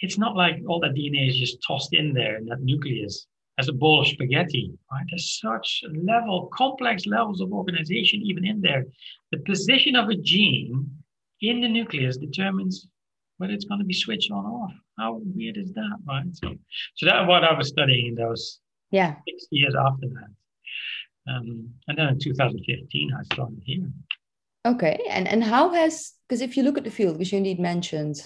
it's 0.00 0.18
not 0.18 0.36
like 0.36 0.56
all 0.68 0.80
that 0.80 0.94
DNA 0.94 1.28
is 1.28 1.36
just 1.36 1.58
tossed 1.66 1.94
in 1.94 2.12
there 2.12 2.36
in 2.38 2.46
that 2.46 2.60
nucleus 2.60 3.26
as 3.58 3.68
a 3.68 3.72
bowl 3.72 4.00
of 4.00 4.06
spaghetti, 4.06 4.72
right? 4.90 5.04
There's 5.10 5.38
such 5.40 5.82
level, 5.92 6.48
complex 6.54 7.06
levels 7.06 7.40
of 7.40 7.52
organization 7.52 8.22
even 8.22 8.46
in 8.46 8.60
there. 8.60 8.86
The 9.32 9.38
position 9.38 9.96
of 9.96 10.08
a 10.08 10.16
gene 10.16 10.90
in 11.42 11.60
the 11.60 11.68
nucleus 11.68 12.16
determines 12.16 12.86
whether 13.36 13.52
it's 13.52 13.64
going 13.64 13.80
to 13.80 13.86
be 13.86 13.94
switched 13.94 14.30
on 14.30 14.44
or 14.44 14.64
off. 14.64 14.72
How 14.98 15.20
weird 15.24 15.56
is 15.56 15.72
that, 15.72 15.96
right? 16.06 16.24
So, 16.32 16.54
so 16.94 17.06
that's 17.06 17.28
what 17.28 17.44
I 17.44 17.52
was 17.56 17.68
studying 17.68 18.08
in 18.08 18.14
those 18.14 18.60
yeah 18.90 19.16
six 19.28 19.46
years 19.50 19.74
after 19.74 20.08
that. 20.08 20.30
Um, 21.30 21.70
and 21.88 21.98
then 21.98 22.08
in 22.08 22.18
2015, 22.18 23.12
I 23.12 23.34
started 23.34 23.62
here. 23.64 23.90
Okay, 24.66 25.00
and 25.08 25.26
and 25.26 25.42
how 25.42 25.70
has 25.70 26.12
because 26.28 26.42
if 26.42 26.56
you 26.56 26.62
look 26.62 26.76
at 26.76 26.84
the 26.84 26.90
field, 26.90 27.18
which 27.18 27.32
you 27.32 27.38
indeed 27.38 27.60
mentioned 27.60 28.20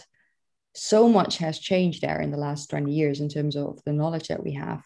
so 0.74 1.08
much 1.08 1.38
has 1.38 1.58
changed 1.58 2.02
there 2.02 2.20
in 2.20 2.30
the 2.30 2.36
last 2.36 2.68
20 2.70 2.92
years 2.92 3.20
in 3.20 3.28
terms 3.28 3.56
of 3.56 3.80
the 3.84 3.92
knowledge 3.92 4.28
that 4.28 4.42
we 4.42 4.54
have. 4.54 4.82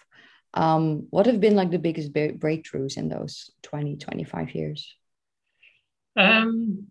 Um, 0.54 1.06
what 1.10 1.26
have 1.26 1.40
been 1.40 1.56
like 1.56 1.70
the 1.70 1.78
biggest 1.78 2.12
breakthroughs 2.12 2.96
in 2.96 3.08
those 3.08 3.50
20, 3.62 3.96
25 3.96 4.54
years? 4.54 4.94
Um, 6.16 6.86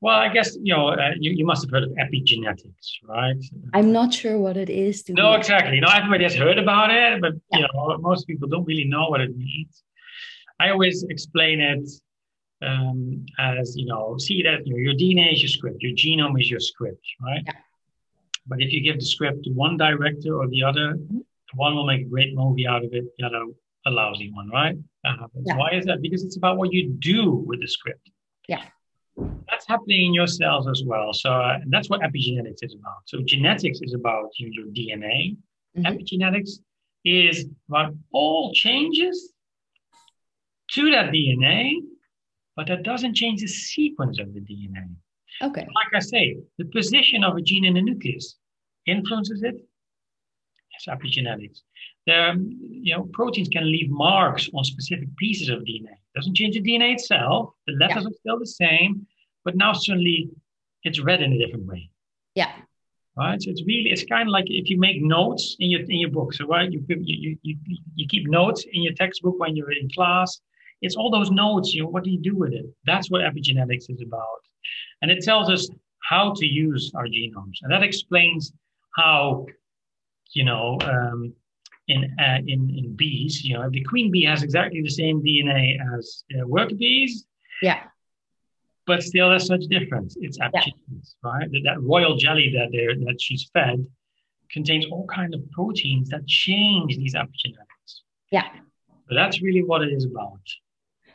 well, 0.00 0.16
I 0.16 0.32
guess 0.32 0.56
you 0.60 0.74
know 0.74 0.88
uh, 0.88 1.10
you, 1.18 1.32
you 1.32 1.44
must 1.44 1.62
have 1.62 1.70
heard 1.70 1.82
of 1.82 1.90
epigenetics, 1.90 3.02
right? 3.04 3.36
I'm 3.74 3.92
not 3.92 4.14
sure 4.14 4.38
what 4.38 4.56
it 4.56 4.70
is. 4.70 5.04
no, 5.10 5.34
exactly. 5.34 5.74
You 5.74 5.82
know, 5.82 5.92
everybody 5.92 6.24
has 6.24 6.34
heard 6.34 6.58
about 6.58 6.90
it, 6.90 7.20
but 7.20 7.34
yeah. 7.52 7.58
you 7.58 7.66
know, 7.74 7.98
most 7.98 8.26
people 8.26 8.48
don't 8.48 8.64
really 8.64 8.86
know 8.86 9.08
what 9.08 9.20
it 9.20 9.36
means. 9.36 9.82
I 10.60 10.70
always 10.70 11.04
explain 11.08 11.60
it 11.60 11.88
um, 12.62 13.24
as 13.38 13.74
you 13.76 13.86
know, 13.86 14.18
see 14.18 14.42
that 14.42 14.66
you 14.66 14.74
know, 14.74 14.78
your 14.78 14.94
DNA 14.94 15.32
is 15.32 15.40
your 15.40 15.48
script, 15.48 15.82
your 15.82 15.92
genome 15.92 16.38
is 16.40 16.50
your 16.50 16.60
script, 16.60 17.04
right? 17.22 17.42
Yeah. 17.46 17.52
But 18.46 18.60
if 18.60 18.72
you 18.72 18.82
give 18.82 18.98
the 18.98 19.06
script 19.06 19.44
to 19.44 19.50
one 19.50 19.78
director 19.78 20.34
or 20.36 20.48
the 20.48 20.62
other, 20.62 20.98
one 21.54 21.74
will 21.74 21.86
make 21.86 22.02
a 22.02 22.08
great 22.08 22.34
movie 22.34 22.66
out 22.66 22.84
of 22.84 22.92
it, 22.92 23.04
the 23.18 23.26
other 23.26 23.44
a 23.86 23.90
lousy 23.90 24.30
one, 24.32 24.50
right? 24.50 24.76
That. 25.04 25.16
Yeah. 25.46 25.56
Why 25.56 25.70
is 25.72 25.86
that? 25.86 26.02
Because 26.02 26.22
it's 26.22 26.36
about 26.36 26.58
what 26.58 26.70
you 26.72 26.90
do 26.90 27.30
with 27.46 27.60
the 27.62 27.68
script. 27.68 28.10
Yeah. 28.46 28.62
That's 29.48 29.66
happening 29.66 30.06
in 30.06 30.14
your 30.14 30.26
cells 30.26 30.68
as 30.68 30.82
well. 30.84 31.14
So 31.14 31.32
uh, 31.32 31.58
that's 31.68 31.88
what 31.88 32.00
epigenetics 32.00 32.62
is 32.62 32.74
about. 32.74 33.02
So 33.06 33.22
genetics 33.24 33.80
is 33.80 33.94
about 33.94 34.28
you 34.36 34.50
know, 34.50 34.52
your 34.58 34.66
DNA. 34.66 35.36
Mm-hmm. 35.78 35.86
Epigenetics 35.86 36.60
is 37.04 37.46
about 37.68 37.94
all 38.12 38.52
changes 38.52 39.32
to 40.72 40.90
that 40.90 41.12
DNA, 41.12 41.74
but 42.56 42.66
that 42.68 42.82
doesn't 42.82 43.14
change 43.14 43.40
the 43.40 43.48
sequence 43.48 44.18
of 44.18 44.32
the 44.34 44.40
DNA. 44.40 44.88
Okay. 45.42 45.62
Like 45.62 45.94
I 45.94 46.00
say, 46.00 46.36
the 46.58 46.66
position 46.66 47.24
of 47.24 47.36
a 47.36 47.40
gene 47.40 47.64
in 47.64 47.74
the 47.74 47.82
nucleus 47.82 48.36
influences 48.86 49.42
it. 49.42 49.54
It's 50.74 50.86
epigenetics. 50.86 51.60
There, 52.06 52.30
um, 52.30 52.58
you 52.60 52.94
know, 52.94 53.08
proteins 53.12 53.48
can 53.48 53.70
leave 53.70 53.90
marks 53.90 54.48
on 54.54 54.64
specific 54.64 55.14
pieces 55.16 55.48
of 55.48 55.60
DNA. 55.60 55.92
It 55.92 56.16
doesn't 56.16 56.36
change 56.36 56.54
the 56.54 56.62
DNA 56.62 56.94
itself. 56.94 57.50
The 57.66 57.74
letters 57.74 58.02
yeah. 58.02 58.08
are 58.08 58.20
still 58.20 58.38
the 58.38 58.46
same, 58.46 59.06
but 59.44 59.56
now 59.56 59.72
suddenly 59.72 60.30
it's 60.82 61.00
read 61.00 61.22
in 61.22 61.32
a 61.32 61.38
different 61.38 61.66
way. 61.66 61.90
Yeah. 62.34 62.52
Right. 63.16 63.40
So 63.42 63.50
it's 63.50 63.62
really 63.66 63.90
it's 63.90 64.04
kind 64.04 64.28
of 64.28 64.32
like 64.32 64.46
if 64.48 64.70
you 64.70 64.78
make 64.78 65.02
notes 65.02 65.56
in 65.58 65.70
your 65.70 65.80
in 65.80 65.98
your 65.98 66.10
book. 66.10 66.32
So 66.32 66.46
right, 66.46 66.70
you 66.70 66.82
you 66.88 67.36
you 67.42 67.56
you 67.94 68.06
keep 68.08 68.28
notes 68.28 68.64
in 68.72 68.82
your 68.82 68.94
textbook 68.94 69.38
when 69.38 69.56
you're 69.56 69.72
in 69.72 69.90
class 69.90 70.40
it's 70.82 70.96
all 70.96 71.10
those 71.10 71.30
notes, 71.30 71.74
you 71.74 71.82
know, 71.82 71.88
what 71.88 72.04
do 72.04 72.10
you 72.10 72.18
do 72.18 72.36
with 72.36 72.52
it? 72.52 72.66
That's 72.84 73.10
what 73.10 73.22
epigenetics 73.22 73.90
is 73.90 74.02
about. 74.02 74.40
And 75.02 75.10
it 75.10 75.22
tells 75.22 75.50
us 75.50 75.68
how 76.02 76.32
to 76.36 76.46
use 76.46 76.92
our 76.94 77.06
genomes. 77.06 77.58
And 77.62 77.72
that 77.72 77.82
explains 77.82 78.52
how, 78.96 79.46
you 80.32 80.44
know, 80.44 80.78
um, 80.82 81.32
in, 81.88 82.16
uh, 82.18 82.38
in, 82.46 82.70
in 82.70 82.94
bees, 82.96 83.44
you 83.44 83.54
know, 83.54 83.68
the 83.68 83.82
queen 83.82 84.10
bee 84.10 84.24
has 84.24 84.42
exactly 84.42 84.80
the 84.80 84.90
same 84.90 85.22
DNA 85.22 85.76
as 85.96 86.24
uh, 86.38 86.46
worker 86.46 86.74
bees. 86.74 87.26
Yeah. 87.62 87.82
But 88.86 89.02
still, 89.02 89.28
there's 89.28 89.46
such 89.46 89.64
a 89.64 89.68
difference. 89.68 90.16
It's 90.20 90.38
epigenetics, 90.38 91.14
yeah. 91.22 91.30
right? 91.30 91.50
That, 91.50 91.60
that 91.64 91.82
royal 91.82 92.16
jelly 92.16 92.52
that 92.56 92.68
they're, 92.72 92.94
that 93.06 93.20
she's 93.20 93.50
fed 93.52 93.86
contains 94.50 94.86
all 94.90 95.06
kinds 95.06 95.34
of 95.34 95.48
proteins 95.50 96.08
that 96.08 96.26
change 96.26 96.96
these 96.96 97.14
epigenetics. 97.14 98.00
Yeah. 98.32 98.48
So 99.08 99.14
that's 99.14 99.42
really 99.42 99.62
what 99.62 99.82
it 99.82 99.92
is 99.92 100.04
about. 100.04 100.40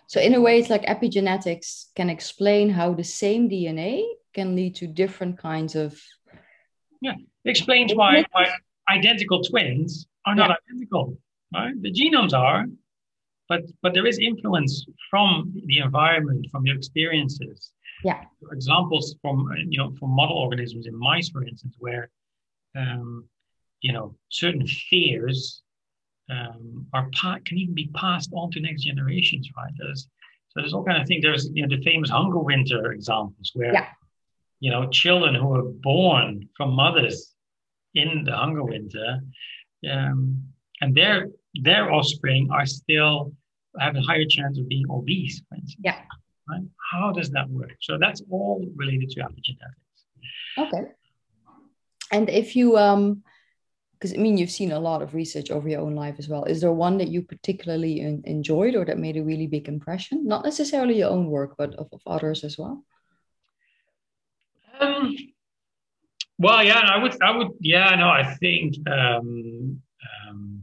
So 0.08 0.20
in 0.20 0.36
a 0.36 0.42
way, 0.42 0.60
it's 0.60 0.70
like 0.70 0.84
epigenetics 0.84 1.86
can 1.96 2.10
explain 2.10 2.70
how 2.70 2.94
the 2.94 3.04
same 3.04 3.50
DNA 3.50 4.04
can 4.34 4.56
lead 4.56 4.76
to 4.76 4.88
different 4.88 5.38
kinds 5.38 5.76
of. 5.76 6.00
Yeah, 7.02 7.14
it 7.44 7.50
explains 7.50 7.94
why, 7.94 8.24
why 8.32 8.48
identical 8.90 9.44
twins 9.44 10.08
are 10.26 10.36
not 10.36 10.50
yeah. 10.50 10.56
identical. 10.70 11.18
Right, 11.54 11.74
the 11.82 11.92
genomes 11.92 12.34
are, 12.34 12.66
but 13.48 13.62
but 13.82 13.94
there 13.94 14.06
is 14.06 14.20
influence 14.20 14.86
from 15.10 15.54
the 15.66 15.80
environment, 15.80 16.48
from 16.52 16.66
your 16.66 16.76
experiences. 16.76 17.72
Yeah. 18.04 18.24
Examples 18.52 19.16
from 19.22 19.48
you 19.70 19.78
know 19.78 19.94
from 20.00 20.10
model 20.12 20.38
organisms 20.38 20.86
in 20.88 20.98
mice, 20.98 21.30
for 21.30 21.44
instance, 21.44 21.76
where 21.80 22.10
um, 22.76 23.28
you 23.82 23.94
know 23.94 24.16
certain 24.30 24.68
fears 24.68 25.62
um, 26.30 26.88
are 26.94 27.10
pa- 27.14 27.40
can 27.46 27.58
even 27.58 27.76
be 27.76 27.90
passed 27.94 28.32
on 28.34 28.52
to 28.52 28.60
next 28.60 28.84
generations, 28.84 29.50
right? 29.56 29.72
There's, 29.78 30.08
so 30.50 30.62
there's 30.62 30.74
all 30.74 30.84
kind 30.84 31.02
of 31.02 31.08
things. 31.08 31.24
There's 31.24 31.50
you 31.54 31.66
know 31.66 31.76
the 31.76 31.84
famous 31.84 32.10
hunger 32.10 32.40
winter 32.40 32.92
examples 32.92 33.52
where 33.54 33.74
yeah. 33.74 33.88
you 34.60 34.72
know 34.72 34.90
children 34.90 35.36
who 35.36 35.54
are 35.54 35.64
born 35.64 36.50
from 36.56 36.72
mothers 36.72 37.34
in 37.94 38.24
the 38.24 38.36
hunger 38.36 38.64
winter, 38.64 39.20
um, 39.92 40.44
and 40.82 40.96
their 40.96 41.28
their 41.62 41.92
offspring 41.92 42.50
are 42.52 42.66
still 42.66 43.34
have 43.80 43.96
a 43.96 44.02
higher 44.02 44.26
chance 44.26 44.58
of 44.58 44.68
being 44.68 44.86
obese, 44.90 45.42
for 45.50 45.56
instance. 45.56 45.82
Yeah. 45.84 46.02
Right? 46.50 46.64
How 46.92 47.12
does 47.12 47.30
that 47.32 47.50
work? 47.50 47.76
So 47.82 47.98
that's 47.98 48.22
all 48.30 48.66
related 48.76 49.10
to 49.12 49.22
epigenetics. 49.22 50.68
Okay. 50.68 50.92
And 52.12 52.30
if 52.30 52.56
you 52.56 52.78
um 52.78 53.24
because 54.06 54.18
I 54.18 54.22
mean 54.22 54.38
you've 54.38 54.52
seen 54.52 54.72
a 54.72 54.80
lot 54.80 55.02
of 55.02 55.16
research 55.16 55.50
over 55.50 55.68
your 55.68 55.82
own 55.82 55.96
life 55.96 56.16
as 56.20 56.30
well. 56.30 56.44
Is 56.44 56.62
there 56.62 56.72
one 56.72 56.98
that 57.00 57.08
you 57.08 57.24
particularly 57.24 58.02
in, 58.02 58.22
enjoyed 58.26 58.76
or 58.76 58.86
that 58.86 59.00
made 59.00 59.18
a 59.18 59.24
really 59.24 59.48
big 59.48 59.68
impression? 59.68 60.28
Not 60.28 60.46
necessarily 60.46 61.00
your 61.00 61.10
own 61.10 61.26
work, 61.28 61.56
but 61.58 61.74
of, 61.76 61.88
of 61.92 62.02
others 62.06 62.44
as 62.44 62.56
well. 62.58 62.86
Um, 64.80 65.16
well, 66.38 66.64
yeah, 66.64 66.80
I 66.80 67.02
would, 67.02 67.16
I 67.24 67.36
would, 67.36 67.48
yeah, 67.62 67.96
no, 67.96 68.10
I 68.10 68.36
think 68.36 68.76
um, 68.88 69.82
um, 70.30 70.62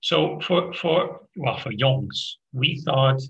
so. 0.00 0.38
For 0.40 0.72
for 0.74 1.22
well, 1.36 1.58
for 1.58 1.72
Youngs, 1.72 2.38
we 2.52 2.80
thought 2.84 3.20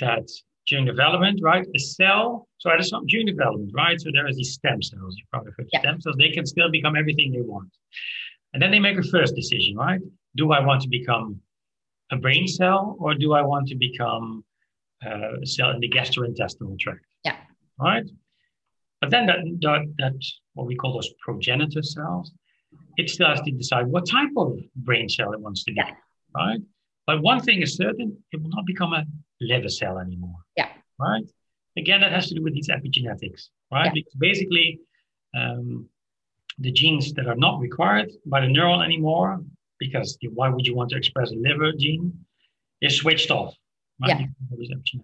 that 0.00 0.28
during 0.68 0.86
development, 0.86 1.40
right, 1.42 1.66
a 1.74 1.78
cell. 1.78 2.48
So 2.58 2.70
at 2.70 2.80
a, 2.80 3.00
during 3.08 3.26
development, 3.26 3.72
right, 3.74 4.00
so 4.00 4.10
there 4.12 4.28
is 4.28 4.36
these 4.36 4.54
stem 4.54 4.80
cells. 4.80 5.16
You 5.18 5.24
probably 5.32 5.52
heard 5.58 5.68
yeah. 5.72 5.80
stem 5.80 6.00
cells. 6.00 6.16
They 6.18 6.30
can 6.30 6.46
still 6.46 6.70
become 6.70 6.94
everything 6.96 7.32
they 7.32 7.40
want, 7.40 7.70
and 8.52 8.62
then 8.62 8.70
they 8.70 8.78
make 8.78 8.98
a 8.98 9.02
first 9.02 9.34
decision, 9.34 9.76
right? 9.76 10.00
Do 10.36 10.52
I 10.52 10.60
want 10.60 10.82
to 10.82 10.88
become 10.88 11.40
a 12.10 12.16
brain 12.16 12.46
cell 12.46 12.96
or 12.98 13.14
do 13.14 13.32
I 13.32 13.42
want 13.42 13.68
to 13.68 13.74
become 13.74 14.44
uh, 15.04 15.40
a 15.42 15.46
cell 15.46 15.70
in 15.70 15.80
the 15.80 15.88
gastrointestinal 15.88 16.78
tract? 16.78 17.04
Yeah. 17.24 17.36
Right. 17.78 18.04
But 19.00 19.10
then 19.10 19.26
that, 19.26 19.38
that, 19.62 19.94
that 19.98 20.12
what 20.54 20.66
we 20.66 20.76
call 20.76 20.92
those 20.94 21.12
progenitor 21.24 21.82
cells, 21.82 22.32
it 22.96 23.10
still 23.10 23.28
has 23.28 23.40
to 23.40 23.50
decide 23.50 23.86
what 23.86 24.08
type 24.08 24.30
of 24.36 24.58
brain 24.76 25.08
cell 25.08 25.32
it 25.32 25.40
wants 25.40 25.64
to 25.64 25.72
be, 25.72 25.76
yeah. 25.76 25.94
right? 26.34 26.60
But 27.06 27.22
one 27.22 27.40
thing 27.40 27.62
is 27.62 27.74
certain, 27.74 28.16
it 28.30 28.40
will 28.40 28.50
not 28.50 28.64
become 28.66 28.92
a 28.92 29.04
liver 29.40 29.68
cell 29.68 29.98
anymore. 29.98 30.36
Yeah. 30.56 30.68
Right? 31.00 31.24
Again, 31.76 32.02
that 32.02 32.12
has 32.12 32.28
to 32.28 32.34
do 32.34 32.42
with 32.42 32.54
these 32.54 32.68
epigenetics, 32.68 33.48
right? 33.72 33.86
Yeah. 33.86 33.92
Because 33.94 34.14
basically, 34.18 34.80
um, 35.34 35.88
the 36.58 36.72
genes 36.72 37.12
that 37.14 37.26
are 37.26 37.36
not 37.36 37.60
required 37.60 38.10
by 38.26 38.40
the 38.40 38.46
neuron 38.46 38.84
anymore, 38.84 39.42
because 39.78 40.18
why 40.34 40.48
would 40.48 40.66
you 40.66 40.74
want 40.74 40.90
to 40.90 40.96
express 40.96 41.30
a 41.30 41.34
liver 41.34 41.72
gene, 41.72 42.24
is 42.80 42.96
switched 42.96 43.30
off. 43.30 43.54
Right? 44.00 44.28
Yeah. 44.50 44.98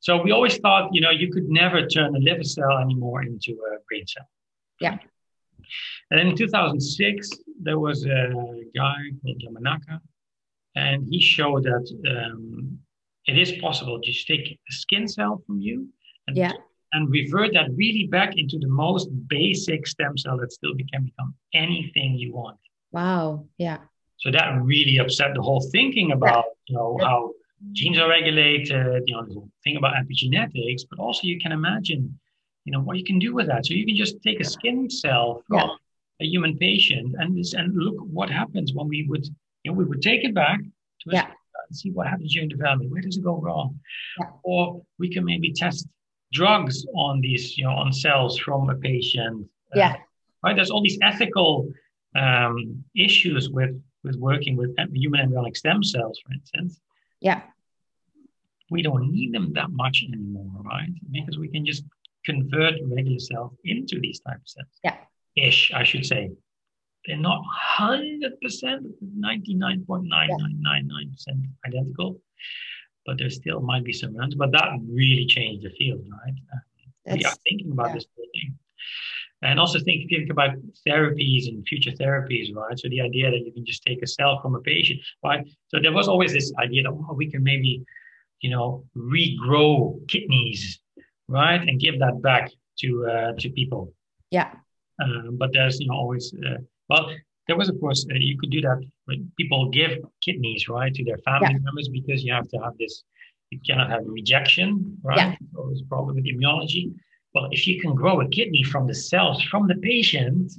So 0.00 0.22
we 0.22 0.30
always 0.32 0.58
thought, 0.58 0.90
you 0.92 1.00
know, 1.00 1.10
you 1.10 1.32
could 1.32 1.48
never 1.48 1.86
turn 1.86 2.14
a 2.14 2.18
liver 2.18 2.44
cell 2.44 2.78
anymore 2.78 3.22
into 3.22 3.52
a 3.52 3.78
brain 3.88 4.06
cell. 4.06 4.28
Yeah. 4.80 4.98
And 6.10 6.20
in 6.20 6.36
2006, 6.36 7.30
there 7.62 7.78
was 7.78 8.04
a 8.04 8.32
guy 8.74 8.98
called 9.22 9.42
Yamanaka, 9.42 10.00
and 10.76 11.06
he 11.10 11.20
showed 11.20 11.64
that 11.64 11.86
um, 12.14 12.78
it 13.26 13.38
is 13.38 13.52
possible 13.52 14.00
to 14.00 14.10
just 14.10 14.26
take 14.26 14.46
a 14.68 14.72
skin 14.72 15.08
cell 15.08 15.42
from 15.46 15.60
you 15.60 15.88
and, 16.26 16.36
yeah. 16.36 16.52
And 16.94 17.10
revert 17.10 17.52
that 17.52 17.68
really 17.74 18.06
back 18.06 18.32
into 18.36 18.58
the 18.58 18.68
most 18.68 19.08
basic 19.28 19.86
stem 19.86 20.16
cell 20.16 20.38
that 20.38 20.52
still 20.52 20.72
can 20.92 21.04
become 21.04 21.34
anything 21.52 22.14
you 22.14 22.32
want. 22.32 22.58
Wow. 22.92 23.46
Yeah. 23.58 23.78
So 24.18 24.30
that 24.30 24.62
really 24.62 24.98
upset 24.98 25.34
the 25.34 25.42
whole 25.42 25.60
thinking 25.72 26.12
about, 26.12 26.44
you 26.68 26.76
know, 26.76 26.98
how 27.02 27.32
genes 27.72 27.98
are 27.98 28.08
regulated, 28.08 29.02
you 29.06 29.14
know, 29.14 29.24
the 29.26 29.34
whole 29.34 29.50
thing 29.64 29.76
about 29.76 29.94
epigenetics, 29.94 30.82
but 30.88 30.98
also 30.98 31.26
you 31.26 31.38
can 31.40 31.52
imagine, 31.52 32.18
you 32.64 32.72
know, 32.72 32.80
what 32.80 32.96
you 32.96 33.04
can 33.04 33.18
do 33.18 33.34
with 33.34 33.48
that. 33.48 33.66
So 33.66 33.74
you 33.74 33.84
can 33.84 33.96
just 33.96 34.22
take 34.22 34.40
a 34.40 34.44
skin 34.44 34.88
cell 34.88 35.42
from 35.48 35.58
yeah. 35.58 35.68
a 36.22 36.26
human 36.26 36.56
patient 36.56 37.16
and 37.18 37.36
this, 37.36 37.54
and 37.54 37.74
look 37.76 37.96
what 37.98 38.30
happens 38.30 38.72
when 38.72 38.88
we 38.88 39.06
would, 39.08 39.26
you 39.64 39.72
know, 39.72 39.76
we 39.76 39.84
would 39.84 40.00
take 40.00 40.24
it 40.24 40.34
back 40.34 40.60
to 40.60 41.10
yeah. 41.10 41.26
see 41.72 41.90
what 41.90 42.06
happens 42.06 42.32
during 42.32 42.48
development. 42.48 42.90
Where 42.92 43.02
does 43.02 43.16
it 43.16 43.24
go 43.24 43.40
wrong? 43.40 43.80
Yeah. 44.20 44.30
Or 44.44 44.82
we 44.98 45.12
can 45.12 45.24
maybe 45.24 45.52
test 45.52 45.88
drugs 46.38 46.84
on 46.94 47.20
these, 47.20 47.56
you 47.56 47.64
know, 47.64 47.76
on 47.82 47.92
cells 47.92 48.38
from 48.38 48.68
a 48.68 48.74
patient. 48.74 49.46
Uh, 49.74 49.78
yeah. 49.82 49.92
Uh, 49.92 49.96
right. 50.44 50.56
There's 50.56 50.70
all 50.70 50.82
these 50.82 50.98
ethical 51.02 51.72
um, 52.14 52.84
issues 52.94 53.50
with 53.50 53.74
with 54.04 54.16
working 54.16 54.54
with 54.56 54.70
human 54.92 55.20
embryonic 55.20 55.56
stem 55.56 55.82
cells, 55.82 56.20
for 56.22 56.32
instance. 56.34 56.80
Yeah 57.20 57.40
we 58.70 58.82
don't 58.82 59.10
need 59.10 59.32
them 59.32 59.52
that 59.54 59.70
much 59.70 60.04
anymore, 60.12 60.62
right? 60.64 60.90
Because 61.10 61.38
we 61.38 61.48
can 61.48 61.64
just 61.64 61.84
convert 62.24 62.74
regular 62.84 63.18
cells 63.18 63.52
into 63.64 63.98
these 64.00 64.20
type 64.20 64.36
of 64.36 64.48
cells. 64.48 64.68
Yeah. 64.82 64.96
Ish, 65.36 65.72
I 65.72 65.84
should 65.84 66.06
say. 66.06 66.30
They're 67.06 67.18
not 67.18 67.42
100%, 67.78 68.30
99.9999% 69.20 71.48
identical, 71.66 72.20
but 73.06 73.18
there 73.18 73.30
still 73.30 73.60
might 73.60 73.84
be 73.84 73.92
some 73.92 74.16
runs. 74.16 74.34
But 74.34 74.52
that 74.52 74.68
really 74.88 75.26
changed 75.26 75.64
the 75.64 75.70
field, 75.70 76.04
right? 76.10 76.34
That's, 77.04 77.16
we 77.18 77.24
are 77.24 77.36
thinking 77.48 77.72
about 77.72 77.88
yeah. 77.88 77.94
this 77.94 78.06
thing. 78.16 78.58
And 79.42 79.60
also 79.60 79.78
think, 79.78 80.08
think 80.08 80.30
about 80.30 80.52
therapies 80.88 81.48
and 81.48 81.66
future 81.66 81.90
therapies, 81.90 82.54
right? 82.54 82.78
So 82.78 82.88
the 82.88 83.02
idea 83.02 83.30
that 83.30 83.44
you 83.44 83.52
can 83.52 83.66
just 83.66 83.82
take 83.82 84.02
a 84.02 84.06
cell 84.06 84.40
from 84.40 84.54
a 84.54 84.60
patient, 84.60 85.00
right? 85.22 85.46
So 85.68 85.78
there 85.82 85.92
was 85.92 86.08
always 86.08 86.32
this 86.32 86.50
idea 86.58 86.84
that 86.84 86.92
oh, 86.92 87.14
we 87.14 87.30
can 87.30 87.42
maybe 87.42 87.84
you 88.44 88.50
know, 88.50 88.84
regrow 88.94 90.06
kidneys, 90.06 90.78
right, 91.28 91.66
and 91.66 91.80
give 91.80 91.98
that 91.98 92.20
back 92.20 92.50
to 92.80 93.06
uh, 93.06 93.32
to 93.38 93.48
people. 93.48 93.94
Yeah. 94.30 94.50
Um, 95.02 95.38
but 95.38 95.50
there's 95.54 95.80
you 95.80 95.88
know 95.88 95.94
always 95.94 96.34
uh, 96.34 96.58
well 96.90 97.10
there 97.46 97.56
was 97.56 97.68
of 97.68 97.78
course 97.80 98.06
uh, 98.10 98.14
you 98.14 98.36
could 98.38 98.50
do 98.50 98.60
that 98.60 98.80
when 99.06 99.30
people 99.36 99.68
give 99.70 99.98
kidneys 100.22 100.68
right 100.68 100.94
to 100.94 101.04
their 101.04 101.18
family 101.18 101.52
yeah. 101.52 101.58
members 101.58 101.88
because 101.88 102.24
you 102.24 102.32
have 102.32 102.48
to 102.48 102.58
have 102.58 102.76
this 102.78 103.04
you 103.50 103.60
cannot 103.66 103.90
have 103.90 104.02
rejection 104.06 104.96
right 105.02 105.18
yeah. 105.18 105.34
so 105.52 105.72
problem 105.88 106.16
with 106.16 106.24
immunology 106.24 106.92
well 107.34 107.48
if 107.50 107.66
you 107.66 107.80
can 107.80 107.94
grow 107.94 108.20
a 108.20 108.28
kidney 108.28 108.62
from 108.62 108.86
the 108.86 108.94
cells 108.94 109.42
from 109.42 109.66
the 109.66 109.76
patient 109.76 110.52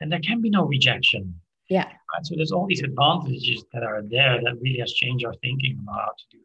then 0.00 0.08
there 0.08 0.20
can 0.20 0.40
be 0.40 0.50
no 0.50 0.64
rejection 0.64 1.34
yeah 1.68 1.84
right? 1.84 2.24
so 2.24 2.34
there's 2.36 2.52
all 2.52 2.66
these 2.66 2.82
advantages 2.82 3.64
that 3.72 3.82
are 3.82 4.02
there 4.02 4.40
that 4.42 4.54
really 4.60 4.78
has 4.78 4.92
changed 4.92 5.24
our 5.24 5.34
thinking 5.42 5.78
about 5.82 6.00
how 6.00 6.12
to 6.18 6.24
do 6.30 6.38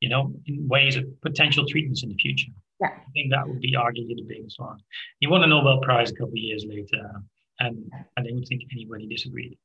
you 0.00 0.08
know, 0.08 0.32
in 0.46 0.68
ways 0.68 0.96
of 0.96 1.04
potential 1.22 1.64
treatments 1.66 2.02
in 2.02 2.10
the 2.10 2.16
future. 2.16 2.52
Yeah. 2.80 2.88
I 2.88 3.10
think 3.14 3.30
that 3.30 3.46
would 3.46 3.60
be 3.60 3.72
arguably 3.72 4.16
the 4.16 4.26
biggest 4.28 4.60
one. 4.60 4.78
He 5.20 5.26
won 5.26 5.42
a 5.42 5.46
Nobel 5.46 5.80
Prize 5.80 6.10
a 6.10 6.14
couple 6.14 6.32
of 6.32 6.36
years 6.36 6.64
later, 6.68 7.10
and 7.60 7.90
I 8.16 8.22
don't 8.22 8.44
think 8.44 8.62
anybody 8.72 9.06
disagreed. 9.06 9.58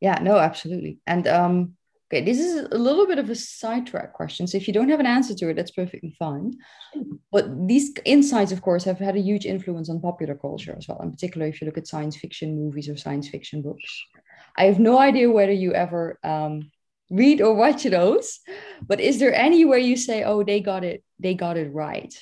Yeah, 0.00 0.18
no, 0.20 0.36
absolutely. 0.36 0.98
And 1.06 1.26
um, 1.28 1.76
okay, 2.12 2.24
this 2.24 2.40
is 2.40 2.68
a 2.72 2.78
little 2.78 3.06
bit 3.06 3.18
of 3.18 3.30
a 3.30 3.34
sidetrack 3.34 4.12
question. 4.12 4.46
So 4.46 4.56
if 4.56 4.66
you 4.66 4.74
don't 4.74 4.88
have 4.88 5.00
an 5.00 5.06
answer 5.06 5.34
to 5.34 5.48
it, 5.48 5.54
that's 5.54 5.70
perfectly 5.70 6.14
fine. 6.18 6.54
But 7.30 7.68
these 7.68 7.92
insights, 8.04 8.52
of 8.52 8.62
course, 8.62 8.84
have 8.84 8.98
had 8.98 9.16
a 9.16 9.20
huge 9.20 9.46
influence 9.46 9.88
on 9.88 10.00
popular 10.00 10.34
culture 10.34 10.74
as 10.76 10.88
well, 10.88 11.00
in 11.02 11.10
particular 11.10 11.46
if 11.46 11.60
you 11.60 11.66
look 11.66 11.78
at 11.78 11.86
science 11.86 12.16
fiction 12.16 12.56
movies 12.56 12.88
or 12.88 12.96
science 12.96 13.28
fiction 13.28 13.62
books. 13.62 14.02
I 14.56 14.64
have 14.64 14.80
no 14.80 14.98
idea 14.98 15.30
whether 15.30 15.52
you 15.52 15.72
ever 15.72 16.18
um, 16.24 16.70
read 17.12 17.42
or 17.42 17.54
watch 17.54 17.84
those 17.84 18.40
but 18.86 18.98
is 18.98 19.18
there 19.18 19.34
any 19.34 19.64
where 19.64 19.78
you 19.78 19.96
say 19.96 20.24
oh 20.24 20.42
they 20.42 20.60
got 20.60 20.82
it 20.82 21.04
they 21.20 21.34
got 21.34 21.58
it 21.58 21.72
right 21.72 22.14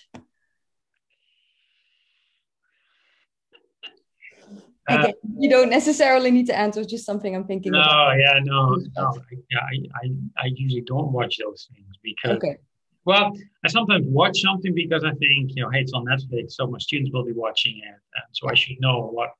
uh, 4.91 5.13
you 5.39 5.49
don't 5.49 5.71
necessarily 5.71 6.31
need 6.31 6.47
to 6.47 6.57
answer 6.57 6.85
just 6.85 7.05
something 7.05 7.35
i'm 7.35 7.45
thinking 7.45 7.73
no 7.73 7.81
about. 7.81 8.19
yeah 8.19 8.39
no 8.43 8.77
no 8.97 9.15
yeah 9.51 9.59
I, 9.61 10.05
I 10.05 10.45
i 10.45 10.47
usually 10.55 10.83
don't 10.83 11.13
watch 11.13 11.39
those 11.39 11.69
things 11.73 11.97
because 12.03 12.37
okay. 12.37 12.57
well 13.05 13.33
i 13.65 13.69
sometimes 13.69 14.05
watch 14.09 14.41
something 14.41 14.75
because 14.75 15.05
i 15.05 15.13
think 15.15 15.53
you 15.55 15.63
know 15.63 15.71
hey 15.71 15.81
it's 15.81 15.93
on 15.93 16.05
netflix 16.05 16.53
so 16.53 16.67
my 16.67 16.79
students 16.79 17.11
will 17.13 17.25
be 17.25 17.33
watching 17.33 17.79
it 17.79 17.99
and 18.15 18.25
so 18.33 18.49
i 18.49 18.55
should 18.55 18.81
know 18.81 19.09
what 19.13 19.31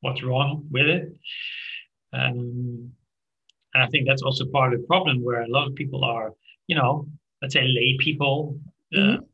what's 0.00 0.22
wrong 0.22 0.66
with 0.70 0.86
it 0.86 1.14
um 2.12 2.90
and 3.74 3.82
I 3.82 3.86
think 3.88 4.06
that's 4.06 4.22
also 4.22 4.46
part 4.46 4.72
of 4.72 4.80
the 4.80 4.86
problem 4.86 5.22
where 5.22 5.42
a 5.42 5.48
lot 5.48 5.66
of 5.68 5.74
people 5.74 6.04
are, 6.04 6.32
you 6.66 6.76
know, 6.76 7.06
let's 7.40 7.54
say 7.54 7.62
lay 7.62 7.96
people 7.98 8.58
uh, 8.94 8.98
mm-hmm. 8.98 9.24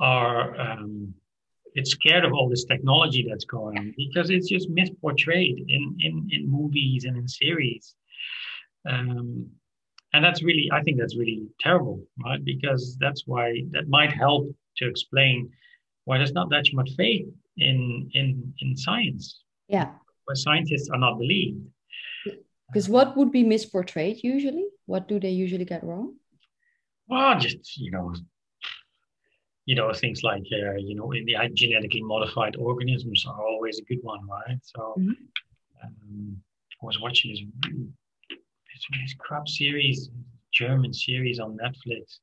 are 0.00 0.60
um, 0.60 1.14
it's 1.76 1.90
scared 1.90 2.24
of 2.24 2.32
all 2.32 2.48
this 2.48 2.64
technology 2.64 3.24
that's 3.28 3.44
going 3.44 3.78
on 3.78 3.94
because 3.96 4.30
it's 4.30 4.48
just 4.48 4.68
misportrayed 4.70 5.58
in 5.68 5.96
in 6.00 6.28
in 6.32 6.50
movies 6.50 7.04
and 7.04 7.16
in 7.16 7.28
series. 7.28 7.94
Um, 8.88 9.50
and 10.12 10.24
that's 10.24 10.42
really, 10.42 10.70
I 10.72 10.80
think 10.82 10.98
that's 10.98 11.16
really 11.16 11.46
terrible, 11.60 12.00
right? 12.24 12.42
Because 12.42 12.96
that's 12.98 13.24
why 13.26 13.62
that 13.72 13.88
might 13.88 14.12
help 14.12 14.44
to 14.78 14.88
explain 14.88 15.50
why 16.06 16.16
there's 16.16 16.32
not 16.32 16.48
that 16.50 16.64
much 16.72 16.90
faith 16.96 17.28
in 17.58 18.10
in 18.14 18.54
in 18.60 18.76
science. 18.76 19.42
Yeah, 19.68 19.90
where 20.24 20.36
scientists 20.36 20.88
are 20.92 20.98
not 20.98 21.18
believed. 21.18 21.60
Because 22.68 22.88
what 22.88 23.16
would 23.16 23.30
be 23.30 23.44
misportrayed 23.44 24.22
usually? 24.22 24.66
What 24.86 25.06
do 25.06 25.20
they 25.20 25.30
usually 25.30 25.64
get 25.64 25.84
wrong? 25.84 26.14
Well, 27.08 27.38
just 27.38 27.76
you 27.76 27.90
know, 27.90 28.14
you 29.66 29.74
know, 29.74 29.92
things 29.92 30.22
like, 30.22 30.44
uh, 30.52 30.76
you 30.78 30.94
know, 30.94 31.10
in 31.12 31.26
the 31.26 31.34
genetically 31.52 32.00
modified 32.02 32.54
organisms 32.56 33.26
are 33.28 33.44
always 33.44 33.80
a 33.80 33.82
good 33.82 33.98
one, 34.02 34.26
right? 34.26 34.58
So 34.62 34.94
mm-hmm. 34.96 35.10
um, 35.82 36.36
I 36.80 36.86
was 36.86 37.00
watching 37.00 37.32
this, 37.32 37.40
this, 37.72 38.86
this 39.02 39.14
crap 39.18 39.48
series, 39.48 40.08
German 40.52 40.92
series 40.92 41.40
on 41.40 41.58
Netflix, 41.58 42.18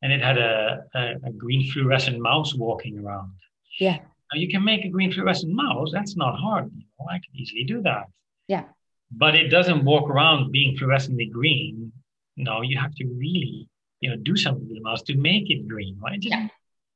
and 0.00 0.12
it 0.12 0.22
had 0.22 0.38
a, 0.38 0.84
a, 0.94 1.14
a 1.26 1.32
green 1.32 1.70
fluorescent 1.70 2.18
mouse 2.18 2.54
walking 2.54 2.98
around. 2.98 3.32
Yeah. 3.78 3.98
Now 4.32 4.40
you 4.40 4.48
can 4.48 4.64
make 4.64 4.86
a 4.86 4.88
green 4.88 5.12
fluorescent 5.12 5.52
mouse. 5.52 5.90
That's 5.92 6.16
not 6.16 6.38
hard. 6.38 6.70
You 6.74 6.84
know, 6.98 7.06
I 7.06 7.18
can 7.18 7.34
easily 7.34 7.64
do 7.64 7.82
that. 7.82 8.06
Yeah. 8.48 8.64
But 9.10 9.34
it 9.34 9.48
doesn't 9.48 9.84
walk 9.84 10.08
around 10.08 10.52
being 10.52 10.74
fluorescently 10.74 11.30
green. 11.30 11.92
No, 12.38 12.62
you 12.62 12.78
have 12.78 12.94
to 12.94 13.04
really, 13.04 13.68
you 14.00 14.08
know, 14.08 14.16
do 14.16 14.36
something 14.36 14.66
with 14.66 14.78
the 14.78 14.82
mouse 14.82 15.02
to 15.02 15.16
make 15.18 15.50
it 15.50 15.68
green, 15.68 15.98
right? 16.02 16.18
Just, 16.18 16.34
yeah 16.34 16.48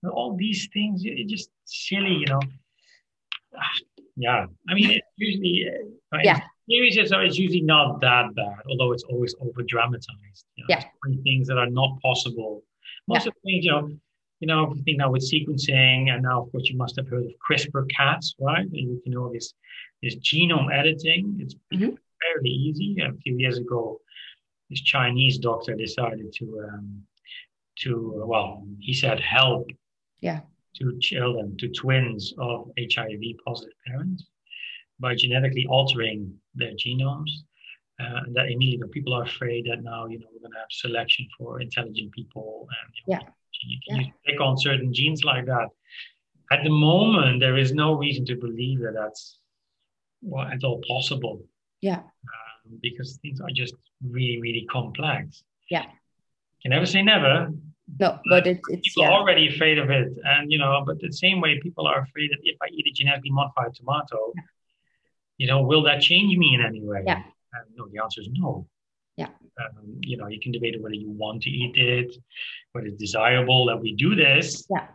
all 0.09 0.37
these 0.37 0.69
things, 0.73 1.03
it's 1.05 1.31
just 1.31 1.51
silly, 1.65 2.15
you 2.15 2.27
know. 2.27 2.41
Yeah, 4.19 4.47
I 4.67 4.73
mean, 4.73 4.93
it's 4.93 5.07
usually, 5.19 5.69
uh, 6.11 6.19
yeah. 6.23 6.41
Series 6.71 6.97
is 6.97 7.13
it's 7.15 7.39
usually 7.39 7.61
not 7.61 8.01
that 8.01 8.35
bad, 8.35 8.63
although 8.67 8.93
it's 8.93 9.03
always 9.03 9.35
over 9.43 9.63
dramatized. 9.63 10.47
You 10.55 10.65
know, 10.65 10.67
yeah. 10.71 10.85
Things 11.23 11.49
that 11.49 11.59
are 11.59 11.69
not 11.69 12.01
possible. 12.01 12.65
Most 13.09 13.25
yeah. 13.25 13.29
of 13.29 13.35
the 13.35 13.41
things, 13.45 13.65
you 13.67 13.73
know, 13.73 13.91
you 14.41 14.47
know, 14.47 14.73
you 14.75 14.83
think 14.83 14.99
now 14.99 15.11
with 15.11 15.23
sequencing, 15.23 16.11
and 16.11 16.23
now 16.23 16.43
of 16.43 16.53
course 16.53 16.69
you 16.69 16.77
must 16.77 16.97
have 16.97 17.09
heard 17.09 17.25
of 17.25 17.33
CRISPR-Cas, 17.49 18.35
right? 18.41 18.65
And 18.65 18.75
You 18.75 19.01
can 19.03 19.13
know 19.13 19.33
this 19.33 19.55
this 20.03 20.17
genome 20.17 20.73
editing. 20.73 21.37
It's 21.41 21.55
mm-hmm. 21.73 21.95
fairly 22.23 22.51
easy. 22.51 22.97
A 23.01 23.13
few 23.23 23.37
years 23.39 23.59
ago, 23.59 24.01
this 24.69 24.81
Chinese 24.81 25.39
doctor 25.39 25.75
decided 25.75 26.33
to 26.35 26.69
um, 26.69 27.03
to 27.81 28.25
well, 28.27 28.67
he 28.81 28.93
said 28.93 29.21
help 29.21 29.69
yeah. 30.21 30.41
to 30.77 30.99
children, 31.01 31.57
to 31.59 31.69
twins 31.69 32.35
of 32.39 32.71
HIV 32.79 33.23
positive 33.45 33.75
parents 33.87 34.27
by 34.99 35.15
genetically 35.15 35.67
altering 35.69 36.35
their 36.55 36.73
genomes. 36.73 37.31
Uh, 37.99 38.25
and 38.27 38.37
that 38.37 38.51
immediately 38.51 38.87
people 38.91 39.15
are 39.15 39.23
afraid 39.23 39.65
that 39.65 39.83
now 39.83 40.05
you 40.05 40.19
know 40.19 40.27
we're 40.31 40.41
going 40.41 40.53
to 40.53 40.59
have 40.59 40.67
selection 40.71 41.27
for 41.39 41.63
intelligent 41.63 42.13
people 42.13 42.69
and 42.69 42.95
you 42.95 43.15
know, 43.15 43.21
yeah. 43.23 43.29
you 43.67 43.79
can 43.89 44.01
yeah. 44.05 44.11
pick 44.27 44.39
on 44.39 44.59
certain 44.59 44.93
genes 44.93 45.25
like 45.25 45.47
that. 45.47 45.69
At 46.53 46.63
the 46.63 46.69
moment, 46.69 47.41
there 47.41 47.57
is 47.57 47.73
no 47.73 47.95
reason 47.95 48.27
to 48.27 48.37
believe 48.37 48.81
that 48.81 48.93
that's 48.95 49.39
well, 50.23 50.47
at 50.47 50.63
all 50.65 50.83
possible. 50.87 51.43
Yeah. 51.81 51.99
Um, 51.99 52.79
because 52.83 53.19
things 53.23 53.41
are 53.41 53.51
just 53.53 53.75
really, 54.05 54.41
really 54.41 54.67
complex. 54.71 55.43
Yeah. 55.71 55.85
You 55.85 56.63
can 56.63 56.71
never 56.71 56.87
say 56.87 57.03
never, 57.03 57.51
no, 58.01 58.19
but 58.29 58.47
it, 58.47 58.61
it's 58.69 58.89
people 58.89 59.05
yeah. 59.05 59.11
are 59.11 59.21
already 59.21 59.49
afraid 59.49 59.79
of 59.79 59.91
it, 59.91 60.13
and 60.25 60.51
you 60.51 60.59
know, 60.59 60.83
but 60.85 61.01
the 61.01 61.13
same 61.13 61.41
way 61.41 61.61
people 61.61 61.87
are 61.87 62.01
afraid 62.01 62.31
that 62.33 62.39
if 62.43 62.57
I 62.61 62.67
eat 62.73 62.87
a 62.87 62.93
genetically 62.93 63.31
modified 63.31 63.75
tomato, 63.75 64.33
yeah. 64.35 64.43
you 65.39 65.47
know, 65.47 65.63
will 65.63 65.83
that 65.85 66.01
change 66.01 66.37
me 66.37 66.55
in 66.55 66.65
any 66.65 66.83
way? 66.83 67.03
Yeah. 67.07 67.23
And 67.53 67.65
no, 67.77 67.87
the 67.89 68.03
answer 68.03 68.21
is 68.21 68.29
no. 68.33 68.67
Yeah. 69.17 69.29
Um, 69.61 70.01
you 70.01 70.17
know, 70.17 70.27
you 70.27 70.41
can 70.41 70.53
debate 70.53 70.81
whether 70.83 70.95
you 70.95 71.11
want 71.11 71.43
to 71.45 71.51
eat 71.51 71.77
it, 71.77 72.17
whether 72.73 72.89
it's 72.89 72.99
desirable 72.99 73.67
that 73.67 73.81
we 73.81 73.95
do 73.95 74.15
this. 74.15 74.67
Yeah. 74.69 74.89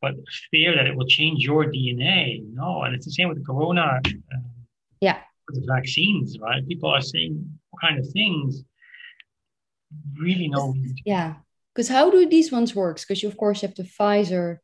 But 0.00 0.14
fear 0.50 0.74
that 0.76 0.86
it 0.86 0.96
will 0.96 1.06
change 1.06 1.44
your 1.44 1.64
DNA, 1.64 2.42
no. 2.54 2.84
And 2.84 2.94
it's 2.94 3.04
the 3.04 3.12
same 3.12 3.28
with 3.28 3.38
the 3.38 3.44
corona. 3.44 4.00
Um, 4.06 4.44
yeah. 5.00 5.18
With 5.48 5.60
the 5.60 5.72
vaccines, 5.72 6.38
right? 6.38 6.66
People 6.66 6.90
are 6.90 7.02
saying 7.02 7.58
all 7.72 7.78
kind 7.80 7.98
of 7.98 8.08
things. 8.12 8.62
Really 10.16 10.48
no. 10.48 10.74
Yeah 11.04 11.34
because 11.80 11.88
how 11.88 12.10
do 12.10 12.28
these 12.28 12.52
ones 12.52 12.74
work? 12.74 13.00
Because 13.00 13.22
you 13.22 13.28
of 13.30 13.38
course 13.38 13.62
have 13.62 13.74
the 13.74 13.84
Pfizer 13.84 14.58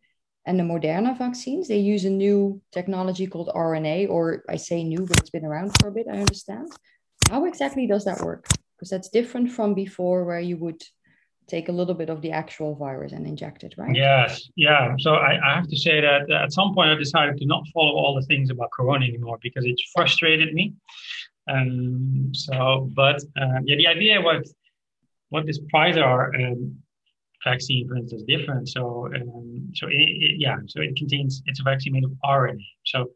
and 0.44 0.60
the 0.60 0.64
Moderna 0.64 1.16
vaccines. 1.16 1.66
They 1.66 1.78
use 1.78 2.04
a 2.04 2.10
new 2.10 2.60
technology 2.72 3.26
called 3.26 3.48
RNA, 3.56 4.10
or 4.10 4.44
I 4.50 4.56
say 4.56 4.84
new, 4.84 5.06
but 5.06 5.20
it's 5.20 5.30
been 5.30 5.46
around 5.46 5.72
for 5.80 5.88
a 5.88 5.92
bit. 5.92 6.08
I 6.12 6.18
understand. 6.18 6.68
How 7.30 7.46
exactly 7.46 7.86
does 7.86 8.04
that 8.04 8.20
work? 8.20 8.46
Because 8.76 8.90
that's 8.90 9.08
different 9.08 9.50
from 9.50 9.72
before, 9.72 10.26
where 10.26 10.40
you 10.40 10.58
would 10.58 10.82
take 11.48 11.70
a 11.70 11.72
little 11.72 11.94
bit 11.94 12.10
of 12.10 12.20
the 12.20 12.32
actual 12.32 12.74
virus 12.74 13.12
and 13.12 13.26
inject 13.26 13.64
it, 13.64 13.72
right? 13.78 13.96
Yes, 13.96 14.50
yeah. 14.54 14.94
So 14.98 15.14
I, 15.14 15.40
I, 15.42 15.54
have 15.54 15.68
to 15.68 15.76
say 15.78 16.02
that 16.02 16.30
at 16.30 16.52
some 16.52 16.74
point 16.74 16.90
I 16.90 16.96
decided 16.96 17.38
to 17.38 17.46
not 17.46 17.64
follow 17.72 17.94
all 17.96 18.14
the 18.14 18.26
things 18.26 18.50
about 18.50 18.72
Corona 18.72 19.06
anymore 19.06 19.38
because 19.42 19.64
it 19.64 19.80
frustrated 19.94 20.52
me. 20.52 20.74
Um, 21.48 22.32
so, 22.34 22.90
but 22.94 23.22
um, 23.40 23.62
yeah, 23.64 23.76
the 23.76 23.86
idea 23.86 24.20
was 24.20 24.54
what 25.30 25.46
this 25.46 25.58
Pfizer 25.72 26.52
um, 26.52 26.76
vaccine, 27.46 27.88
for 27.88 27.96
instance, 27.96 28.22
different. 28.26 28.68
So, 28.68 29.08
um, 29.14 29.70
so 29.74 29.86
it, 29.88 30.08
it, 30.26 30.34
yeah, 30.38 30.56
so 30.66 30.80
it 30.80 30.96
contains 30.96 31.42
it's 31.46 31.60
a 31.60 31.62
vaccine 31.62 31.92
made 31.94 32.04
of 32.04 32.12
RNA. 32.24 32.66
So, 32.84 33.10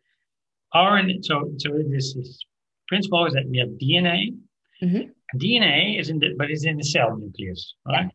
RNA. 0.75 1.25
So, 1.25 1.53
so 1.59 1.69
this 1.95 2.15
is 2.17 2.45
principle 2.89 3.27
is 3.27 3.35
that 3.35 3.47
we 3.49 3.59
have 3.59 3.71
DNA. 3.85 4.37
Mm-hmm. 4.83 5.05
DNA 5.39 6.01
is 6.01 6.09
in 6.09 6.19
the 6.19 6.35
but 6.39 6.51
it's 6.51 6.65
in 6.65 6.77
the 6.77 6.85
cell 6.85 7.17
nucleus, 7.17 7.75
right? 7.87 8.05
Yeah. 8.05 8.09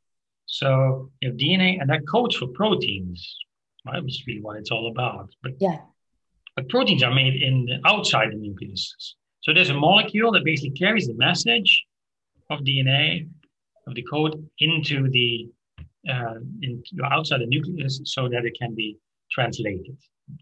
So 0.47 1.11
you 1.21 1.29
have 1.29 1.37
DNA, 1.37 1.81
and 1.81 1.89
that 1.89 2.01
codes 2.07 2.35
for 2.35 2.47
proteins, 2.47 3.19
right? 3.85 4.03
Which 4.03 4.15
is 4.15 4.23
really 4.27 4.41
what 4.41 4.57
it's 4.57 4.71
all 4.71 4.87
about. 4.91 5.29
But 5.43 5.53
yeah, 5.59 5.79
but 6.55 6.69
proteins 6.69 7.03
are 7.03 7.13
made 7.13 7.41
in 7.41 7.65
the 7.65 7.77
outside 7.85 8.31
the 8.31 8.37
nucleus. 8.37 9.15
So 9.43 9.53
there's 9.53 9.69
a 9.69 9.79
molecule 9.89 10.31
that 10.31 10.43
basically 10.43 10.71
carries 10.71 11.07
the 11.07 11.13
message 11.15 11.71
of 12.49 12.59
DNA 12.59 13.27
of 13.87 13.93
the 13.95 14.03
code 14.03 14.33
into 14.59 15.09
the 15.09 15.49
uh, 16.09 16.35
in, 16.61 16.83
outside 17.11 17.41
the 17.41 17.45
nucleus 17.45 17.99
so 18.03 18.27
that 18.29 18.45
it 18.45 18.55
can 18.59 18.75
be 18.75 18.97
translated. 19.31 19.97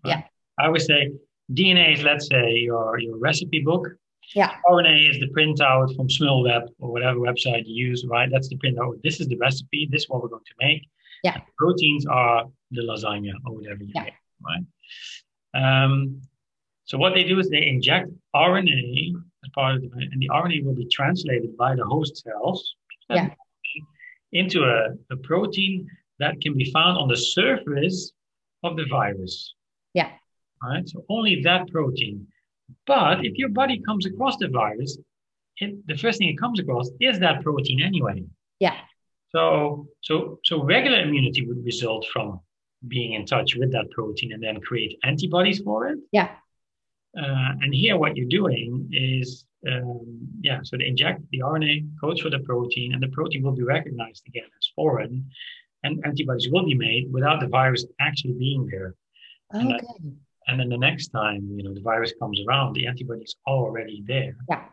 Right? 0.06 0.18
Yeah. 0.18 0.22
I 0.60 0.68
always 0.68 0.86
say 0.86 1.12
DNA 1.52 1.94
is, 1.94 2.04
let's 2.04 2.28
say, 2.28 2.52
your, 2.54 3.00
your 3.00 3.18
recipe 3.18 3.62
book. 3.62 3.88
Yeah. 4.36 4.56
RNA 4.70 5.10
is 5.10 5.20
the 5.20 5.28
printout 5.28 5.96
from 5.96 6.08
SmulWeb 6.08 6.70
or 6.80 6.92
whatever 6.92 7.20
website 7.20 7.64
you 7.66 7.88
use, 7.88 8.06
right? 8.08 8.30
That's 8.32 8.50
the 8.50 8.58
printout. 8.58 9.02
This 9.04 9.20
is 9.20 9.28
the 9.28 9.38
recipe. 9.38 9.88
This 9.92 10.04
is 10.04 10.10
what 10.10 10.22
we're 10.22 10.30
going 10.30 10.44
to 10.46 10.66
make. 10.66 10.88
Yeah. 11.24 11.36
And 11.36 11.44
proteins 11.58 12.06
are 12.06 12.46
the 12.72 12.82
lasagna 12.82 13.34
or 13.46 13.56
whatever 13.56 13.84
you 13.84 13.92
yeah. 13.94 14.04
make, 14.04 14.14
right? 14.42 15.84
Um, 15.84 16.22
so 16.86 16.98
what 16.98 17.14
they 17.14 17.24
do 17.24 17.40
is 17.40 17.50
they 17.50 17.66
inject 17.66 18.10
RNA 18.36 19.14
as 19.44 19.50
part 19.54 19.76
of 19.76 19.82
the, 19.82 19.90
and 19.94 20.22
the 20.22 20.30
RNA 20.30 20.66
will 20.66 20.76
be 20.76 20.88
translated 20.88 21.56
by 21.58 21.76
the 21.76 21.86
host 21.86 22.24
cells. 22.24 22.76
Yeah 23.10 23.30
into 24.34 24.64
a, 24.64 25.14
a 25.14 25.18
protein 25.18 25.88
that 26.20 26.40
can 26.42 26.58
be 26.58 26.72
found 26.72 26.98
on 26.98 27.08
the 27.08 27.18
surface 27.18 28.12
of 28.64 28.76
the 28.76 28.86
virus. 28.90 29.54
Yeah. 29.94 30.12
Right. 30.62 30.88
So 30.88 31.04
only 31.10 31.42
that 31.44 31.68
protein. 31.72 32.28
But 32.88 33.26
if 33.26 33.34
your 33.38 33.50
body 33.50 33.82
comes 33.86 34.06
across 34.06 34.38
the 34.38 34.48
virus, 34.48 34.98
it, 35.58 35.86
the 35.88 35.98
first 35.98 36.20
thing 36.20 36.30
it 36.30 36.40
comes 36.40 36.60
across 36.60 36.90
is 37.00 37.20
that 37.20 37.44
protein 37.44 37.82
anyway. 37.82 38.24
Yeah. 38.60 38.76
So 39.30 39.88
so 40.02 40.40
so 40.44 40.64
regular 40.64 41.02
immunity 41.02 41.46
would 41.46 41.64
result 41.66 42.06
from 42.14 42.40
being 42.88 43.14
in 43.14 43.26
touch 43.26 43.56
with 43.56 43.72
that 43.72 43.90
protein 43.92 44.34
and 44.34 44.44
then 44.44 44.60
create 44.62 44.98
antibodies 45.04 45.60
for 45.60 45.88
it. 45.88 46.00
Yeah. 46.12 46.30
Uh, 47.18 47.52
and 47.62 47.74
here, 47.74 47.98
what 47.98 48.18
you're 48.18 48.28
doing 48.28 48.90
is 48.92 49.46
um, 49.70 50.28
yeah, 50.42 50.60
so 50.64 50.78
they 50.78 50.88
inject 50.88 51.22
the 51.32 51.40
RNA, 51.40 51.88
codes 52.00 52.22
for 52.22 52.30
the 52.30 52.40
protein, 52.40 52.94
and 52.94 53.02
the 53.02 53.08
protein 53.10 53.44
will 53.44 53.56
be 53.56 53.64
recognized 53.64 54.28
again 54.28 54.50
as 54.58 54.70
foreign, 54.76 55.26
and 55.84 56.04
antibodies 56.06 56.50
will 56.52 56.66
be 56.66 56.76
made 56.76 57.12
without 57.12 57.40
the 57.40 57.48
virus 57.48 57.86
actually 58.00 58.34
being 58.34 58.68
there. 58.70 58.96
Okay. 59.54 59.62
And, 59.62 59.72
then, 59.72 60.18
and 60.48 60.60
then 60.60 60.70
the 60.70 60.78
next 60.78 61.10
time, 61.10 61.50
you 61.56 61.64
know, 61.64 61.74
the 61.74 61.82
virus 61.82 62.14
comes 62.20 62.42
around, 62.48 62.74
the 62.74 62.88
antibodies 62.88 63.36
are 63.48 63.56
already 63.56 64.04
there. 64.06 64.36
Yeah. 64.50 64.64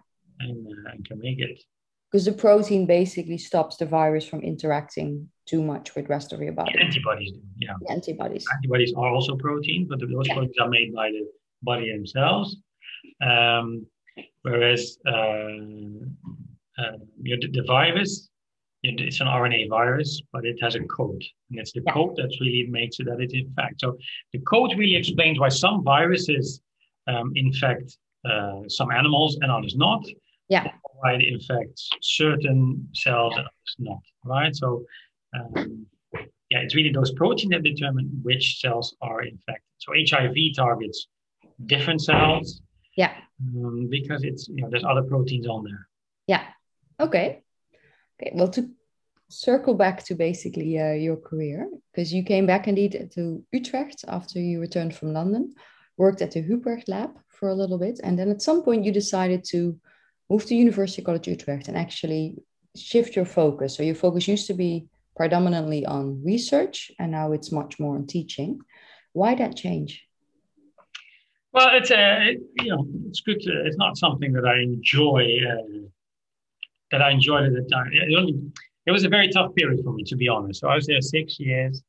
And, 0.40 0.66
uh, 0.66 0.90
and 0.92 1.06
can 1.06 1.18
make 1.18 1.38
it. 1.38 1.62
Because 2.10 2.24
the 2.24 2.32
protein 2.32 2.86
basically 2.86 3.38
stops 3.38 3.76
the 3.76 3.86
virus 3.86 4.24
from 4.24 4.40
interacting 4.40 5.28
too 5.46 5.62
much 5.62 5.94
with 5.94 6.08
rest 6.08 6.32
of 6.32 6.40
your 6.40 6.52
body. 6.52 6.72
The 6.74 6.84
antibodies 6.84 7.32
do, 7.32 7.40
yeah. 7.58 7.74
The 7.80 7.92
antibodies. 7.92 8.44
Antibodies 8.52 8.92
are 8.96 9.08
also 9.08 9.36
proteins, 9.36 9.88
but 9.88 10.00
those 10.00 10.26
yeah. 10.26 10.34
proteins 10.34 10.58
are 10.60 10.68
made 10.68 10.92
by 10.92 11.10
the 11.10 11.28
body 11.62 11.92
themselves. 11.92 12.56
Um, 13.22 13.86
Whereas 14.42 14.98
uh, 15.06 15.12
uh, 16.78 16.96
the, 17.20 17.48
the 17.52 17.64
virus, 17.66 18.28
it's 18.82 19.20
an 19.20 19.26
RNA 19.26 19.68
virus, 19.68 20.22
but 20.32 20.46
it 20.46 20.58
has 20.62 20.74
a 20.74 20.80
code. 20.84 21.22
And 21.50 21.58
it's 21.58 21.72
the 21.72 21.82
yeah. 21.84 21.92
code 21.92 22.16
that 22.16 22.34
really 22.40 22.66
makes 22.70 22.98
it 22.98 23.06
that 23.06 23.20
it 23.20 23.32
infects. 23.32 23.82
So 23.82 23.98
the 24.32 24.38
code 24.40 24.72
really 24.78 24.96
explains 24.96 25.38
why 25.38 25.50
some 25.50 25.84
viruses 25.84 26.62
um, 27.06 27.32
infect 27.34 27.98
uh, 28.24 28.62
some 28.68 28.90
animals 28.90 29.38
and 29.40 29.50
others 29.50 29.74
not. 29.76 30.04
Yeah. 30.48 30.66
Why 31.00 31.14
it 31.14 31.24
infects 31.28 31.90
certain 32.00 32.88
cells 32.94 33.34
and 33.36 33.44
others 33.46 33.76
not. 33.78 34.00
Right. 34.24 34.54
So 34.56 34.84
um, 35.38 35.86
yeah, 36.50 36.58
it's 36.60 36.74
really 36.74 36.92
those 36.92 37.12
proteins 37.12 37.52
that 37.52 37.62
determine 37.62 38.10
which 38.22 38.60
cells 38.60 38.96
are 39.00 39.22
infected. 39.22 39.62
So 39.78 39.92
HIV 39.94 40.34
targets 40.56 41.06
different 41.66 42.02
cells. 42.02 42.62
Yeah 42.96 43.14
um, 43.40 43.88
because 43.90 44.24
it's 44.24 44.48
you 44.48 44.62
know 44.62 44.70
there's 44.70 44.84
other 44.84 45.02
proteins 45.02 45.46
on 45.46 45.64
there. 45.64 45.88
Yeah. 46.26 46.44
Okay. 46.98 47.42
Okay. 48.20 48.32
Well, 48.34 48.48
to 48.48 48.70
circle 49.28 49.74
back 49.74 50.04
to 50.04 50.14
basically 50.14 50.78
uh, 50.78 50.92
your 50.92 51.16
career 51.16 51.68
because 51.92 52.12
you 52.12 52.22
came 52.22 52.46
back 52.46 52.68
indeed 52.68 53.10
to 53.14 53.44
Utrecht 53.52 54.04
after 54.08 54.38
you 54.38 54.60
returned 54.60 54.94
from 54.94 55.12
London, 55.12 55.54
worked 55.96 56.22
at 56.22 56.32
the 56.32 56.42
Hubrecht 56.42 56.88
Lab 56.88 57.10
for 57.28 57.48
a 57.48 57.54
little 57.54 57.78
bit, 57.78 58.00
and 58.02 58.18
then 58.18 58.30
at 58.30 58.42
some 58.42 58.62
point 58.62 58.84
you 58.84 58.92
decided 58.92 59.44
to 59.50 59.78
move 60.28 60.44
to 60.46 60.54
University 60.54 61.02
College 61.02 61.28
Utrecht 61.28 61.68
and 61.68 61.76
actually 61.76 62.36
shift 62.76 63.16
your 63.16 63.24
focus. 63.24 63.76
So 63.76 63.82
your 63.82 63.94
focus 63.94 64.28
used 64.28 64.46
to 64.48 64.54
be 64.54 64.86
predominantly 65.16 65.86
on 65.86 66.22
research, 66.24 66.90
and 66.98 67.12
now 67.12 67.32
it's 67.32 67.52
much 67.52 67.78
more 67.78 67.94
on 67.94 68.06
teaching. 68.06 68.60
Why 69.12 69.34
that 69.34 69.56
change? 69.56 70.04
Well, 71.52 71.70
it's 71.72 71.90
a 71.90 71.98
uh, 71.98 72.24
you 72.62 72.70
know 72.70 72.86
it's 73.08 73.20
good. 73.20 73.40
To, 73.40 73.66
it's 73.66 73.76
not 73.76 73.96
something 73.96 74.32
that 74.32 74.46
I 74.46 74.60
enjoy. 74.60 75.38
Uh, 75.48 75.88
that 76.90 77.02
I 77.02 77.10
enjoyed 77.10 77.44
at 77.44 77.52
the 77.52 77.68
time. 77.70 77.90
It, 77.92 78.14
only, 78.16 78.34
it 78.86 78.90
was 78.90 79.04
a 79.04 79.08
very 79.08 79.28
tough 79.28 79.54
period 79.54 79.80
for 79.84 79.92
me, 79.92 80.04
to 80.04 80.16
be 80.16 80.28
honest. 80.28 80.60
So 80.60 80.68
I 80.68 80.74
was 80.74 80.86
there 80.86 81.00
six 81.00 81.38
years. 81.38 81.82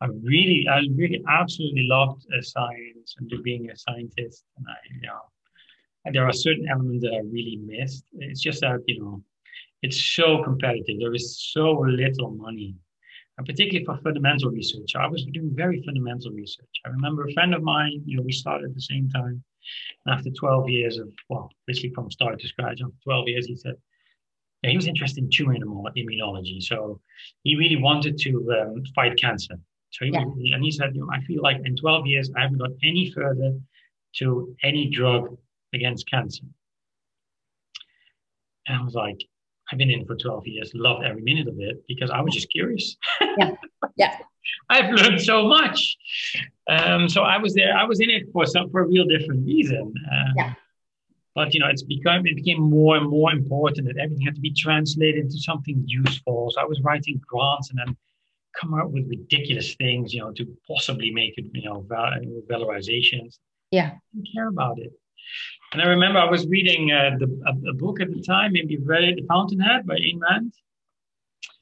I 0.00 0.06
really, 0.06 0.66
I 0.68 0.80
really, 0.96 1.22
absolutely 1.28 1.86
loved 1.88 2.26
uh, 2.36 2.42
science 2.42 3.14
and 3.18 3.30
being 3.44 3.70
a 3.70 3.76
scientist. 3.76 4.44
And 4.56 4.66
I, 4.68 4.74
you 4.92 5.00
know, 5.02 5.20
and 6.04 6.14
there 6.14 6.26
are 6.26 6.32
certain 6.32 6.66
elements 6.68 7.04
that 7.04 7.14
I 7.14 7.20
really 7.20 7.60
missed. 7.64 8.04
It's 8.18 8.40
just 8.40 8.62
that 8.62 8.80
you 8.88 9.00
know, 9.00 9.22
it's 9.82 10.02
so 10.02 10.42
competitive. 10.42 10.96
There 10.98 11.14
is 11.14 11.40
so 11.52 11.70
little 11.86 12.32
money, 12.32 12.74
and 13.38 13.46
particularly 13.46 13.84
for 13.84 13.96
fundamental 14.02 14.50
research. 14.50 14.94
I 14.94 15.06
was 15.06 15.24
doing 15.32 15.50
very 15.54 15.82
fundamental 15.84 16.32
research. 16.32 16.68
I 16.84 16.90
remember 16.90 17.26
a 17.26 17.32
friend 17.32 17.54
of 17.54 17.62
mine. 17.62 18.02
You 18.04 18.16
know, 18.16 18.22
we 18.22 18.32
started 18.32 18.66
at 18.70 18.74
the 18.74 18.80
same 18.80 19.08
time. 19.08 19.42
And 20.04 20.14
after 20.14 20.30
12 20.30 20.68
years 20.68 20.98
of, 20.98 21.08
well, 21.28 21.50
basically 21.66 21.92
from 21.94 22.10
start 22.10 22.38
to 22.40 22.48
scratch, 22.48 22.80
after 22.82 22.94
12 23.04 23.28
years, 23.28 23.46
he 23.46 23.56
said, 23.56 23.74
yeah, 24.62 24.70
he 24.70 24.76
was 24.76 24.86
interested 24.86 25.24
in 25.24 25.30
tumor 25.30 25.54
immunology. 25.54 26.62
So 26.62 27.00
he 27.42 27.56
really 27.56 27.76
wanted 27.76 28.18
to 28.18 28.60
um, 28.60 28.82
fight 28.94 29.18
cancer. 29.20 29.54
So 29.90 30.04
he 30.04 30.12
yeah. 30.12 30.24
was, 30.24 30.50
and 30.52 30.64
he 30.64 30.70
said, 30.70 30.94
you 30.94 31.00
know, 31.00 31.08
I 31.12 31.20
feel 31.22 31.42
like 31.42 31.60
in 31.64 31.76
12 31.76 32.06
years, 32.06 32.30
I 32.36 32.42
haven't 32.42 32.58
got 32.58 32.70
any 32.82 33.10
further 33.10 33.58
to 34.16 34.56
any 34.62 34.88
drug 34.90 35.36
against 35.72 36.08
cancer. 36.08 36.44
And 38.66 38.78
I 38.78 38.84
was 38.84 38.94
like, 38.94 39.18
I've 39.72 39.78
been 39.78 39.90
in 39.90 40.04
for 40.04 40.14
12 40.14 40.46
years, 40.46 40.70
loved 40.74 41.02
every 41.04 41.22
minute 41.22 41.48
of 41.48 41.58
it 41.58 41.82
because 41.88 42.10
I 42.10 42.20
was 42.20 42.34
just 42.34 42.50
curious. 42.50 42.96
Yeah. 43.38 43.52
Yeah. 43.96 44.16
I've 44.70 44.90
learned 44.90 45.20
so 45.20 45.46
much. 45.46 45.96
Um, 46.68 47.08
so 47.08 47.22
I 47.22 47.38
was 47.38 47.54
there, 47.54 47.74
I 47.76 47.84
was 47.84 48.00
in 48.00 48.10
it 48.10 48.24
for 48.32 48.44
some 48.44 48.70
for 48.70 48.82
a 48.82 48.86
real 48.86 49.06
different 49.06 49.46
reason. 49.46 49.94
Uh, 50.10 50.32
yeah. 50.36 50.54
But 51.34 51.54
you 51.54 51.60
know, 51.60 51.68
it's 51.68 51.82
become 51.82 52.26
it 52.26 52.36
became 52.36 52.60
more 52.60 52.96
and 52.96 53.08
more 53.08 53.32
important 53.32 53.86
that 53.86 53.96
everything 53.96 54.26
had 54.26 54.34
to 54.34 54.40
be 54.40 54.52
translated 54.52 55.24
into 55.24 55.38
something 55.38 55.82
useful. 55.86 56.50
So 56.54 56.60
I 56.60 56.64
was 56.64 56.80
writing 56.82 57.20
grants 57.26 57.70
and 57.70 57.78
then 57.78 57.96
come 58.60 58.74
up 58.74 58.90
with 58.90 59.08
ridiculous 59.08 59.74
things, 59.76 60.12
you 60.12 60.20
know, 60.20 60.32
to 60.32 60.46
possibly 60.68 61.10
make 61.10 61.38
it, 61.38 61.46
you 61.54 61.62
know, 61.62 61.86
val- 61.88 62.12
valorizations. 62.50 63.38
Yeah. 63.70 63.92
I 63.92 63.98
didn't 64.14 64.28
care 64.34 64.48
about 64.48 64.78
it. 64.78 64.92
And 65.72 65.80
I 65.80 65.86
remember 65.86 66.18
I 66.18 66.30
was 66.30 66.46
reading 66.46 66.92
uh, 66.92 67.16
the, 67.18 67.26
a, 67.46 67.70
a, 67.70 67.74
book 67.74 68.00
at 68.00 68.12
the 68.12 68.20
time, 68.20 68.52
maybe 68.52 68.74
you've 68.74 68.86
read 68.86 69.04
it, 69.04 69.16
The 69.16 69.26
Fountainhead 69.26 69.86
by 69.86 69.94
Ayn 69.94 70.20
Rand. 70.20 70.52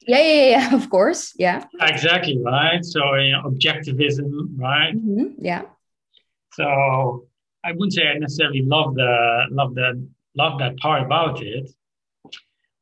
Yeah, 0.01 0.21
yeah, 0.21 0.49
yeah, 0.49 0.75
of 0.79 0.89
course. 0.89 1.33
Yeah. 1.37 1.65
Exactly, 1.79 2.41
right? 2.43 2.83
So, 2.83 3.15
you 3.15 3.31
know, 3.31 3.43
objectivism, 3.43 4.57
right? 4.57 4.95
Mm-hmm. 4.95 5.43
Yeah. 5.43 5.63
So 6.53 7.27
I 7.63 7.71
wouldn't 7.71 7.93
say 7.93 8.07
I 8.07 8.17
necessarily 8.17 8.63
love 8.63 8.95
the 8.95 9.43
love 9.51 9.75
the 9.75 10.05
love 10.35 10.59
that 10.59 10.77
part 10.77 11.03
about 11.03 11.41
it, 11.41 11.69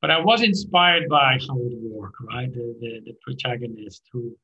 but 0.02 0.10
I 0.10 0.20
was 0.20 0.42
inspired 0.42 1.08
by 1.10 1.38
how 1.48 1.58
it 1.58 1.78
works, 1.82 2.20
right? 2.22 2.52
The, 2.52 2.76
the, 2.80 3.02
the 3.06 3.14
protagonist 3.22 4.04
who 4.12 4.36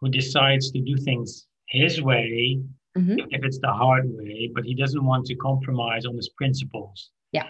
who 0.00 0.08
decides 0.08 0.70
to 0.72 0.80
do 0.80 0.96
things 0.96 1.46
his 1.68 2.00
way, 2.02 2.60
mm-hmm. 2.96 3.18
if 3.30 3.44
it's 3.44 3.58
the 3.58 3.72
hard 3.72 4.04
way, 4.06 4.50
but 4.54 4.64
he 4.64 4.74
doesn't 4.74 5.04
want 5.04 5.26
to 5.26 5.34
compromise 5.36 6.06
on 6.06 6.16
his 6.16 6.28
principles. 6.30 7.10
Yeah. 7.32 7.48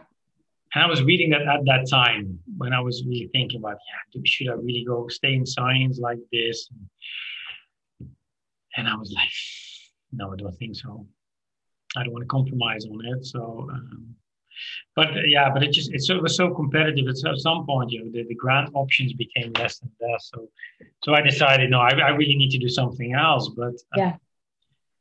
And 0.75 0.85
I 0.85 0.87
was 0.87 1.03
reading 1.03 1.31
that 1.31 1.43
at 1.43 1.65
that 1.65 1.89
time 1.89 2.39
when 2.59 2.73
I 2.73 2.81
was 2.81 3.05
really 3.07 3.31
thinking 3.33 3.61
about, 3.61 3.79
yeah, 4.15 4.21
should 4.25 4.49
I 4.49 4.55
really 4.55 4.85
go 4.87 5.09
stay 5.09 5.35
in 5.35 5.47
science 5.47 5.99
like 5.99 6.19
this? 6.33 6.69
And 8.77 8.87
I 8.87 8.95
was 8.97 9.11
like, 9.13 9.29
no, 10.13 10.33
I 10.33 10.37
don't 10.37 10.57
think 10.59 10.77
so. 10.77 11.07
I 11.97 12.03
don't 12.03 12.13
want 12.13 12.25
to 12.25 12.29
compromise 12.29 12.85
on 12.85 13.01
it. 13.07 13.25
So, 13.25 13.69
um, 13.73 14.15
but 14.95 15.09
yeah, 15.27 15.51
but 15.51 15.63
it 15.63 15.73
just 15.73 15.93
it, 15.93 16.03
it 16.09 16.23
was 16.23 16.37
so 16.37 16.55
competitive. 16.55 17.07
It's 17.09 17.25
At 17.25 17.39
some 17.39 17.65
point, 17.65 17.91
you 17.91 18.05
know, 18.05 18.11
the, 18.11 18.25
the 18.29 18.35
grant 18.35 18.71
options 18.75 19.13
became 19.15 19.53
less 19.55 19.81
and 19.81 19.91
less. 20.01 20.31
So, 20.35 20.49
so 21.05 21.15
I 21.15 21.23
decided, 21.23 21.71
no, 21.71 21.81
I, 21.81 21.91
I 21.91 22.11
really 22.11 22.37
need 22.37 22.51
to 22.51 22.59
do 22.59 22.69
something 22.69 23.15
else. 23.15 23.49
But 23.57 23.75
uh, 23.75 23.97
yeah, 23.97 24.17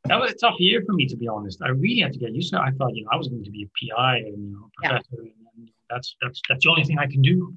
that 0.08 0.20
was 0.20 0.32
a 0.32 0.36
tough 0.36 0.60
year 0.60 0.84
for 0.86 0.94
me, 0.94 1.06
to 1.08 1.16
be 1.16 1.28
honest. 1.28 1.62
I 1.62 1.70
really 1.70 2.02
had 2.02 2.14
to 2.14 2.20
get 2.20 2.34
used 2.34 2.52
to. 2.52 2.58
it. 2.58 2.62
I 2.62 2.72
thought, 2.72 2.96
you 2.96 3.04
know, 3.04 3.10
I 3.12 3.16
was 3.16 3.28
going 3.28 3.44
to 3.44 3.52
be 3.52 3.64
a 3.64 3.94
PI 3.96 4.18
and 4.18 4.38
you 4.38 4.52
know, 4.54 4.70
professor, 4.76 5.24
yeah. 5.24 5.32
and 5.58 5.72
that's 5.90 6.16
that's 6.22 6.42
that's 6.50 6.64
the 6.64 6.70
only 6.70 6.84
thing 6.84 7.00
I 7.00 7.08
can 7.08 7.22
do. 7.22 7.54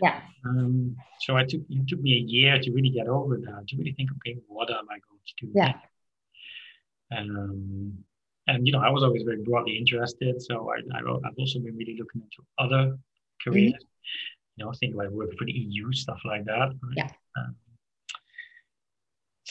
Yeah. 0.00 0.20
Um, 0.46 0.96
so 1.20 1.36
I 1.36 1.44
took 1.44 1.60
it 1.68 1.88
took 1.88 2.00
me 2.00 2.14
a 2.14 2.20
year 2.20 2.58
to 2.58 2.70
really 2.72 2.90
get 2.90 3.08
over 3.08 3.36
that, 3.36 3.68
to 3.68 3.76
really 3.76 3.92
think, 3.92 4.10
okay, 4.16 4.38
what 4.48 4.70
am 4.70 4.86
I 4.90 4.94
going 4.94 5.20
to 5.26 5.46
do? 5.46 5.52
Yeah. 5.54 5.74
Um, 7.16 7.98
and 8.46 8.66
you 8.66 8.72
know, 8.72 8.80
I 8.80 8.90
was 8.90 9.02
always 9.02 9.22
very 9.22 9.42
broadly 9.42 9.76
interested. 9.76 10.40
So 10.42 10.70
I, 10.70 10.96
I 10.96 10.98
have 10.98 11.34
also 11.38 11.58
been 11.60 11.76
really 11.76 11.96
looking 11.98 12.22
into 12.22 12.42
other 12.58 12.98
careers. 13.44 13.74
Mm-hmm. 13.74 13.86
You 14.56 14.64
know, 14.66 14.72
think 14.78 14.94
about 14.94 15.12
work 15.12 15.30
for 15.38 15.44
the 15.44 15.52
EU, 15.52 15.92
stuff 15.92 16.20
like 16.24 16.44
that. 16.44 16.68
Right? 16.82 16.94
Yeah. 16.96 17.08
Um, 17.38 17.56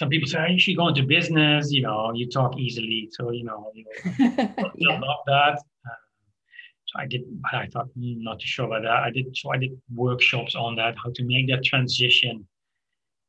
some 0.01 0.09
people 0.09 0.27
say, 0.27 0.49
you 0.49 0.59
should 0.59 0.77
go 0.77 0.87
into 0.87 1.03
business. 1.03 1.71
You 1.71 1.83
know, 1.83 2.11
you 2.15 2.27
talk 2.27 2.57
easily, 2.57 3.07
so 3.11 3.29
you 3.29 3.43
know, 3.43 3.71
you 3.75 3.85
know 4.19 4.71
yeah. 4.75 4.99
love 4.99 5.21
that. 5.27 5.53
Um, 5.89 6.01
so 6.87 6.93
I 6.97 7.05
did, 7.05 7.21
but 7.43 7.53
I 7.53 7.67
thought 7.67 7.85
mm, 7.89 8.17
not 8.17 8.39
too 8.39 8.47
sure 8.47 8.65
about 8.65 8.81
that. 8.81 9.03
I 9.03 9.11
did, 9.11 9.27
so 9.37 9.53
I 9.53 9.57
did 9.57 9.79
workshops 9.93 10.55
on 10.55 10.75
that, 10.77 10.95
how 11.03 11.11
to 11.13 11.23
make 11.23 11.47
that 11.49 11.63
transition. 11.63 12.47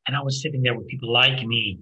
And 0.06 0.16
I 0.16 0.22
was 0.22 0.40
sitting 0.40 0.62
there 0.62 0.74
with 0.74 0.88
people 0.88 1.12
like 1.12 1.44
me 1.44 1.78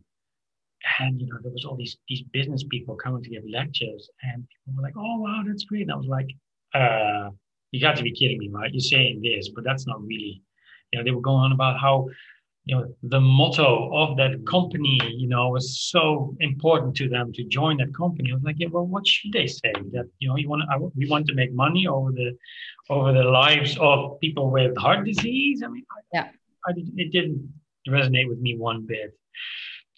and 0.98 1.20
you 1.20 1.28
know 1.28 1.38
there 1.40 1.52
was 1.52 1.64
all 1.64 1.76
these 1.76 1.96
these 2.08 2.22
business 2.32 2.64
people 2.64 2.96
coming 2.96 3.22
to 3.22 3.30
give 3.30 3.42
lectures 3.52 4.08
and 4.22 4.46
people 4.48 4.76
were 4.76 4.82
like 4.82 4.96
oh 4.96 5.18
wow 5.18 5.42
that's 5.46 5.64
great 5.64 5.82
and 5.82 5.92
i 5.92 5.94
was 5.94 6.06
like 6.06 6.30
uh 6.74 7.28
you 7.70 7.78
got 7.80 7.96
to 7.96 8.02
be 8.02 8.12
kidding 8.12 8.38
me 8.38 8.48
right 8.48 8.72
you're 8.72 8.80
saying 8.80 9.20
this 9.22 9.50
but 9.54 9.62
that's 9.62 9.86
not 9.86 10.00
really 10.00 10.42
you 10.90 10.98
know 10.98 11.04
they 11.04 11.10
were 11.10 11.20
going 11.20 11.44
on 11.44 11.52
about 11.52 11.78
how 11.78 12.06
you 12.70 12.76
know 12.76 12.86
the 13.02 13.20
motto 13.20 13.90
of 14.02 14.16
that 14.16 14.46
company 14.46 15.00
you 15.22 15.26
know 15.26 15.48
was 15.48 15.66
so 15.90 16.36
important 16.38 16.94
to 16.94 17.08
them 17.08 17.32
to 17.32 17.42
join 17.44 17.76
that 17.78 17.92
company. 17.92 18.30
I 18.30 18.34
was 18.34 18.44
like 18.44 18.60
yeah 18.60 18.68
well 18.70 18.86
what 18.86 19.04
should 19.04 19.32
they 19.32 19.48
say? 19.48 19.72
That 19.94 20.06
you 20.20 20.28
know 20.28 20.36
you 20.36 20.48
want 20.48 20.62
to 20.62 20.92
we 20.96 21.08
want 21.08 21.26
to 21.26 21.34
make 21.34 21.52
money 21.52 21.88
over 21.88 22.12
the 22.12 22.30
over 22.88 23.12
the 23.12 23.24
lives 23.24 23.76
of 23.80 24.20
people 24.20 24.50
with 24.50 24.76
heart 24.76 25.04
disease? 25.04 25.64
I 25.64 25.68
mean 25.68 25.84
yeah. 26.14 26.28
I, 26.66 26.70
I 26.70 26.74
it 27.04 27.10
didn't 27.10 27.52
resonate 27.88 28.28
with 28.28 28.38
me 28.38 28.56
one 28.56 28.86
bit. 28.86 29.10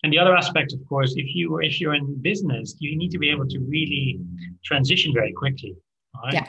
And 0.02 0.12
the 0.12 0.18
other 0.18 0.34
aspect, 0.34 0.72
of 0.72 0.80
course, 0.88 1.12
if 1.16 1.28
you 1.34 1.60
if 1.60 1.78
you're 1.78 1.94
in 1.94 2.06
business, 2.22 2.74
you 2.78 2.96
need 2.96 3.10
to 3.10 3.18
be 3.18 3.28
able 3.30 3.48
to 3.48 3.58
really 3.76 4.18
transition 4.64 5.12
very 5.12 5.32
quickly, 5.32 5.76
right? 6.24 6.34
Yeah. 6.38 6.48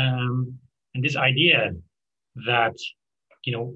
Um, 0.00 0.58
and 0.94 1.04
this 1.04 1.16
idea 1.16 1.70
that 2.50 2.76
you 3.44 3.52
know 3.54 3.66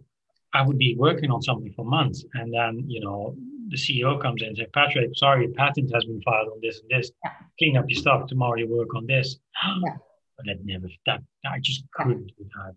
I 0.56 0.62
would 0.66 0.78
be 0.78 0.96
working 0.98 1.30
on 1.30 1.42
something 1.42 1.72
for 1.74 1.84
months, 1.84 2.24
and 2.34 2.52
then 2.52 2.84
you 2.88 3.00
know 3.00 3.36
the 3.68 3.76
CEO 3.76 4.20
comes 4.20 4.42
in 4.42 4.48
and 4.48 4.56
says, 4.56 4.68
"Patrick, 4.72 5.10
sorry, 5.14 5.46
a 5.46 5.48
patent 5.48 5.92
has 5.94 6.04
been 6.04 6.22
filed 6.22 6.48
on 6.54 6.60
this 6.62 6.80
and 6.80 6.90
this. 6.90 7.10
Yeah. 7.24 7.32
Clean 7.58 7.76
up 7.76 7.86
your 7.88 8.00
stuff 8.00 8.26
tomorrow. 8.26 8.56
You 8.56 8.68
work 8.68 8.94
on 8.94 9.06
this." 9.06 9.38
Yeah. 9.62 9.96
But 10.38 10.44
that 10.48 10.66
never 10.66 10.88
that 11.06 11.22
I 11.46 11.58
just 11.60 11.84
couldn't 11.94 12.26
do 12.26 12.44
that. 12.56 12.74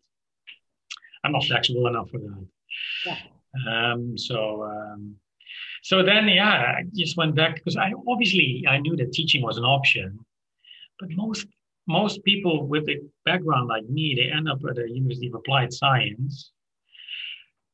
I'm 1.26 1.34
not 1.34 1.44
flexible 1.44 1.88
enough 1.88 2.10
for 2.10 2.20
that. 2.20 2.48
Yeah. 3.06 3.92
Um, 3.92 4.18
so. 4.18 4.64
Um, 4.64 5.16
so 5.82 6.04
then, 6.04 6.28
yeah, 6.28 6.78
I 6.78 6.84
just 6.94 7.18
went 7.18 7.36
back 7.36 7.56
because 7.56 7.78
I 7.78 7.94
obviously 8.08 8.66
I 8.68 8.78
knew 8.80 8.96
that 8.98 9.12
teaching 9.12 9.42
was 9.42 9.58
an 9.58 9.64
option, 9.64 10.20
but 11.00 11.10
most 11.12 11.48
most 11.88 12.24
people 12.24 12.68
with 12.68 12.88
a 12.88 12.98
background 13.26 13.68
like 13.68 13.88
me, 13.90 14.14
they 14.16 14.32
end 14.32 14.48
up 14.48 14.60
at 14.70 14.78
a 14.78 14.88
University 14.88 15.28
of 15.28 15.34
Applied 15.34 15.74
Science, 15.74 16.52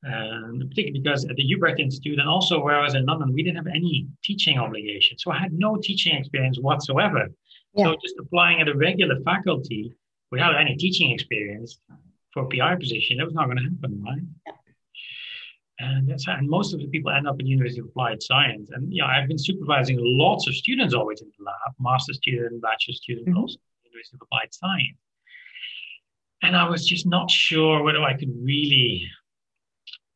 and 0.04 0.70
particularly 0.70 1.00
because 1.00 1.26
at 1.26 1.36
the 1.36 1.44
Hubrecht 1.44 1.80
Institute 1.80 2.20
and 2.20 2.30
also 2.30 2.62
where 2.62 2.76
I 2.76 2.84
was 2.84 2.96
in 2.96 3.06
London, 3.06 3.34
we 3.34 3.44
didn't 3.44 3.58
have 3.58 3.68
any 3.68 4.08
teaching 4.24 4.60
obligation, 4.60 5.18
so 5.18 5.32
I 5.32 5.40
had 5.40 5.54
no 5.54 5.78
teaching 5.78 6.16
experience 6.16 6.60
whatsoever. 6.60 7.28
Yeah. 7.74 7.86
So 7.86 7.96
just 8.02 8.16
applying 8.20 8.62
at 8.62 8.68
a 8.68 8.76
regular 8.76 9.20
faculty 9.22 9.94
without 10.32 10.60
any 10.60 10.76
teaching 10.76 11.12
experience 11.12 11.80
for 12.34 12.44
a 12.44 12.48
PI 12.48 12.76
position, 12.76 13.18
that 13.18 13.26
was 13.26 13.34
not 13.34 13.46
going 13.46 13.58
to 13.58 13.64
happen, 13.64 14.04
right? 14.06 14.22
Yeah. 14.46 14.54
And, 15.80 16.10
that's, 16.10 16.26
and 16.28 16.48
most 16.48 16.74
of 16.74 16.80
the 16.80 16.88
people 16.88 17.12
end 17.12 17.28
up 17.28 17.40
in 17.40 17.48
University 17.48 17.82
of 17.82 17.88
Applied 17.88 18.24
Science. 18.24 18.70
And 18.72 18.94
yeah, 18.94 19.08
I've 19.08 19.28
been 19.28 19.38
supervising 19.38 19.98
lots 20.00 20.48
of 20.48 20.56
students 20.56 20.94
always 20.94 21.22
in 21.22 21.30
the 21.38 21.44
lab, 21.44 21.76
master 21.80 22.14
student, 22.14 22.62
bachelor 22.62 22.94
student, 22.94 23.28
mm-hmm. 23.28 23.40
also 23.40 23.58
University 23.84 24.16
of 24.16 24.22
Applied 24.22 24.54
Science. 24.54 24.98
And 26.44 26.56
I 26.56 26.70
was 26.70 26.88
just 26.88 27.06
not 27.06 27.30
sure 27.30 27.84
whether 27.84 28.02
I 28.02 28.14
could 28.14 28.32
really 28.42 29.06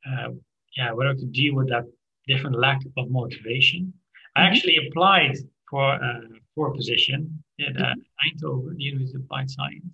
uh, 0.09 0.29
yeah, 0.77 0.91
whether 0.91 1.13
to 1.13 1.25
deal 1.25 1.55
with 1.55 1.69
that 1.69 1.85
different 2.27 2.59
lack 2.59 2.79
of 2.97 3.09
motivation. 3.09 3.81
Mm-hmm. 3.81 4.41
I 4.41 4.47
actually 4.47 4.77
applied 4.87 5.37
for 5.69 5.83
uh, 5.83 6.21
for 6.55 6.71
a 6.71 6.75
position 6.75 7.43
at 7.59 7.75
uh, 7.75 7.79
mm-hmm. 7.79 8.45
Eindhoven, 8.45 8.77
the 8.77 8.83
University 8.83 9.17
of 9.17 9.23
Applied 9.23 9.49
Science. 9.49 9.85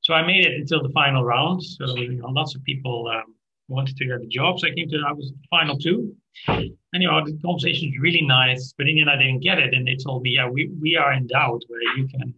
So 0.00 0.14
I 0.14 0.26
made 0.26 0.44
it 0.44 0.54
until 0.60 0.82
the 0.82 0.90
final 0.90 1.24
round. 1.24 1.62
So 1.62 1.96
you 1.96 2.14
know, 2.14 2.28
lots 2.28 2.54
of 2.54 2.64
people 2.64 3.08
um, 3.08 3.34
wanted 3.68 3.96
to 3.96 4.06
get 4.06 4.20
the 4.20 4.26
job. 4.26 4.58
So 4.58 4.68
I 4.68 4.74
came 4.74 4.88
to 4.90 5.02
I 5.06 5.12
was 5.12 5.32
final 5.50 5.78
two. 5.78 6.14
Know, 6.48 7.24
the 7.24 7.38
conversation 7.44 7.90
was 7.90 7.98
really 8.00 8.22
nice, 8.22 8.74
but 8.76 8.88
in 8.88 8.96
the 8.96 9.00
end 9.02 9.10
I 9.10 9.16
didn't 9.16 9.40
get 9.40 9.58
it. 9.58 9.74
And 9.74 9.86
they 9.86 9.96
told 9.96 10.22
me, 10.22 10.30
yeah, 10.30 10.48
we, 10.48 10.70
we 10.80 10.96
are 10.96 11.12
in 11.12 11.26
doubt 11.26 11.62
whether 11.68 11.98
you 11.98 12.08
can 12.08 12.34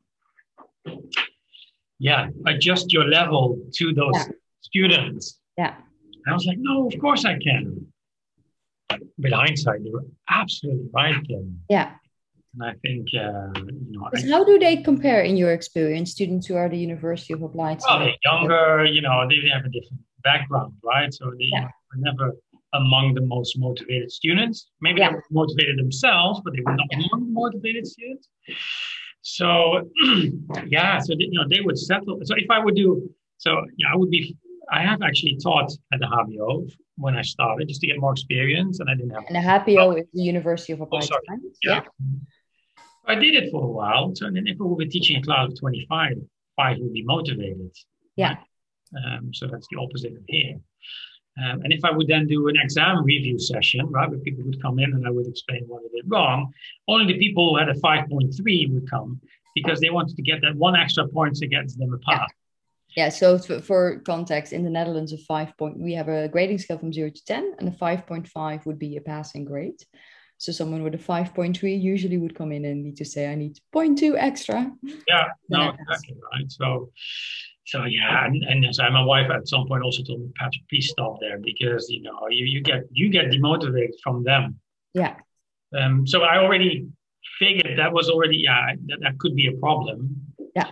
yeah, 1.99 2.29
adjust 2.47 2.93
your 2.93 3.05
level 3.05 3.59
to 3.75 3.93
those 3.93 4.15
yeah. 4.15 4.25
students. 4.61 5.41
Yeah. 5.57 5.75
And 6.25 6.33
I 6.33 6.35
was 6.35 6.47
like, 6.47 6.59
no, 6.61 6.87
of 6.87 6.99
course 7.01 7.25
I 7.25 7.39
can. 7.39 7.87
With 9.19 9.33
hindsight, 9.33 9.85
they 9.85 9.91
were 9.91 10.05
absolutely 10.31 10.89
right. 10.93 11.17
Then. 11.29 11.61
Yeah. 11.69 11.95
And 12.55 12.71
I 12.71 12.75
think, 12.83 13.09
uh, 13.15 13.61
you 13.67 13.93
know. 13.93 14.09
I, 14.15 14.21
how 14.31 14.45
do 14.45 14.59
they 14.59 14.77
compare 14.79 15.23
in 15.23 15.37
your 15.37 15.53
experience, 15.53 16.13
students 16.13 16.47
who 16.47 16.55
are 16.57 16.69
the 16.69 16.79
University 16.79 17.35
of 17.35 17.43
Applied 17.43 17.81
Well, 17.87 17.99
they're 17.99 18.15
younger, 18.25 18.85
you 18.85 19.03
know, 19.03 19.27
they 19.29 19.37
have 19.53 19.65
a 19.65 19.69
different 19.69 20.03
background, 20.23 20.75
right? 20.83 21.13
So 21.13 21.31
they 21.31 21.49
yeah. 21.53 21.65
were 21.65 21.97
never 21.97 22.33
among 22.75 23.15
the 23.15 23.21
most 23.23 23.59
motivated 23.59 24.11
students. 24.11 24.71
Maybe 24.81 25.01
yeah. 25.01 25.11
they 25.11 25.15
were 25.17 25.25
motivated 25.31 25.79
themselves, 25.79 26.41
but 26.45 26.53
they 26.55 26.63
were 26.65 26.75
not 26.75 26.87
yeah. 26.91 26.99
among 26.99 27.27
the 27.27 27.33
motivated 27.33 27.87
students. 27.87 28.29
So 29.23 29.89
yeah, 30.67 30.99
so 30.99 31.15
they, 31.15 31.25
you 31.25 31.41
know 31.41 31.49
they 31.49 31.61
would 31.61 31.79
settle. 31.79 32.21
So 32.25 32.35
if 32.37 32.51
I 32.51 32.59
would 32.59 32.75
do 32.75 33.11
so, 33.39 33.65
yeah, 33.77 33.89
I 33.93 33.97
would 33.97 34.11
be. 34.11 34.37
I 34.75 34.81
have 34.83 35.03
actually 35.03 35.37
taught 35.37 35.71
at 35.93 36.01
the 36.01 36.07
HBO 36.07 36.69
when 36.97 37.17
I 37.17 37.23
started 37.23 37.69
just 37.69 37.81
to 37.83 37.87
get 37.87 38.01
more 38.01 38.13
experience, 38.13 38.81
and 38.81 38.91
I 38.91 38.95
didn't 38.95 39.11
have. 39.11 39.25
And 39.29 39.37
the 39.37 39.41
HBO 39.41 39.99
is 40.01 40.07
the 40.13 40.23
University 40.23 40.73
of 40.73 40.81
Applied 40.81 41.05
oh, 41.05 41.19
Science. 41.27 41.59
Yeah. 41.63 41.83
yeah. 41.83 42.83
I 43.07 43.15
did 43.15 43.35
it 43.35 43.53
for 43.53 43.63
a 43.63 43.73
while. 43.81 44.13
So 44.17 44.25
then, 44.25 44.47
if 44.47 44.61
I 44.61 44.65
would 44.65 44.79
be 44.79 44.89
teaching 44.89 45.19
a 45.19 45.23
class 45.23 45.51
of 45.51 45.61
twenty-five, 45.61 46.17
five 46.57 46.79
would 46.81 46.93
be 46.93 47.05
motivated. 47.05 47.71
Yeah. 48.17 48.37
Um, 48.97 49.33
so 49.33 49.47
that's 49.47 49.67
the 49.71 49.81
opposite 49.81 50.13
of 50.13 50.25
here. 50.27 50.57
Um, 51.37 51.63
and 51.63 51.73
if 51.73 51.85
I 51.85 51.91
would 51.91 52.09
then 52.09 52.27
do 52.27 52.49
an 52.49 52.57
exam 52.57 53.05
review 53.05 53.39
session, 53.39 53.87
right, 53.91 54.09
where 54.09 54.21
people 54.21 54.45
would 54.45 54.61
come 54.63 54.79
in 54.79 54.93
and 54.93 55.07
I 55.07 55.11
would 55.11 55.27
explain 55.27 55.65
what 55.67 55.83
they 55.83 56.01
did 56.01 56.09
wrong, 56.09 56.53
only 56.87 57.13
the 57.13 57.19
people 57.19 57.51
who 57.51 57.59
had 57.59 57.69
a 57.69 57.81
5.3 57.81 58.73
would 58.73 58.89
come 58.89 59.21
because 59.55 59.81
they 59.81 59.91
wanted 59.91 60.15
to 60.15 60.23
get 60.23 60.41
that 60.43 60.55
one 60.55 60.77
extra 60.77 61.09
point 61.09 61.35
to 61.37 61.49
get 61.49 61.65
them 61.77 61.93
a 61.93 61.99
pass. 61.99 62.21
Yeah. 62.21 62.27
Yeah 62.97 63.09
so 63.09 63.39
for 63.39 64.01
context, 64.01 64.53
in 64.53 64.65
the 64.65 64.71
Netherlands, 64.71 65.13
a 65.13 65.19
five 65.19 65.57
point, 65.57 65.79
we 65.79 65.95
have 65.95 66.09
a 66.09 66.29
grading 66.29 66.59
scale 66.59 66.79
from 66.79 66.93
zero 66.93 67.11
to 67.11 67.25
10, 67.25 67.55
and 67.59 67.69
a 67.69 67.73
5.5 67.73 68.67
would 68.67 68.79
be 68.79 68.97
a 68.97 69.01
passing 69.01 69.45
grade. 69.45 69.81
So 70.39 70.53
someone 70.53 70.83
with 70.83 70.95
a 70.95 70.99
5.3 70.99 71.81
usually 71.81 72.19
would 72.19 72.35
come 72.35 72.53
in 72.53 72.65
and 72.65 72.85
need 72.85 72.97
to 72.97 73.05
say, 73.05 73.31
I 73.31 73.35
need 73.35 73.59
0.2 73.75 74.15
extra. 74.19 74.71
Yeah, 75.09 75.29
no, 75.49 75.71
exactly 75.71 76.17
right. 76.33 76.51
So 76.51 76.91
so 77.67 77.85
yeah, 77.85 78.27
and, 78.27 78.43
and 78.45 78.75
so 78.75 78.89
my 78.91 79.03
wife 79.03 79.31
at 79.31 79.49
some 79.49 79.67
point 79.67 79.83
also 79.83 80.03
told 80.03 80.21
me, 80.21 80.31
Patrick, 80.37 80.69
please 80.69 80.91
stop 80.91 81.17
there 81.21 81.39
because 81.39 81.89
you 81.89 82.03
know 82.03 82.19
you, 82.29 82.45
you 82.45 82.61
get 82.61 82.83
you 82.91 83.09
get 83.09 83.27
demotivated 83.27 83.95
from 84.03 84.23
them. 84.23 84.61
Yeah. 84.93 85.17
Um. 85.77 86.07
So 86.07 86.23
I 86.23 86.39
already 86.39 86.89
figured 87.39 87.79
that 87.79 87.93
was 87.93 88.11
already 88.11 88.37
yeah 88.37 88.75
that, 88.87 88.99
that 89.01 89.19
could 89.19 89.35
be 89.35 89.47
a 89.47 89.53
problem. 89.53 90.15
Yeah. 90.55 90.71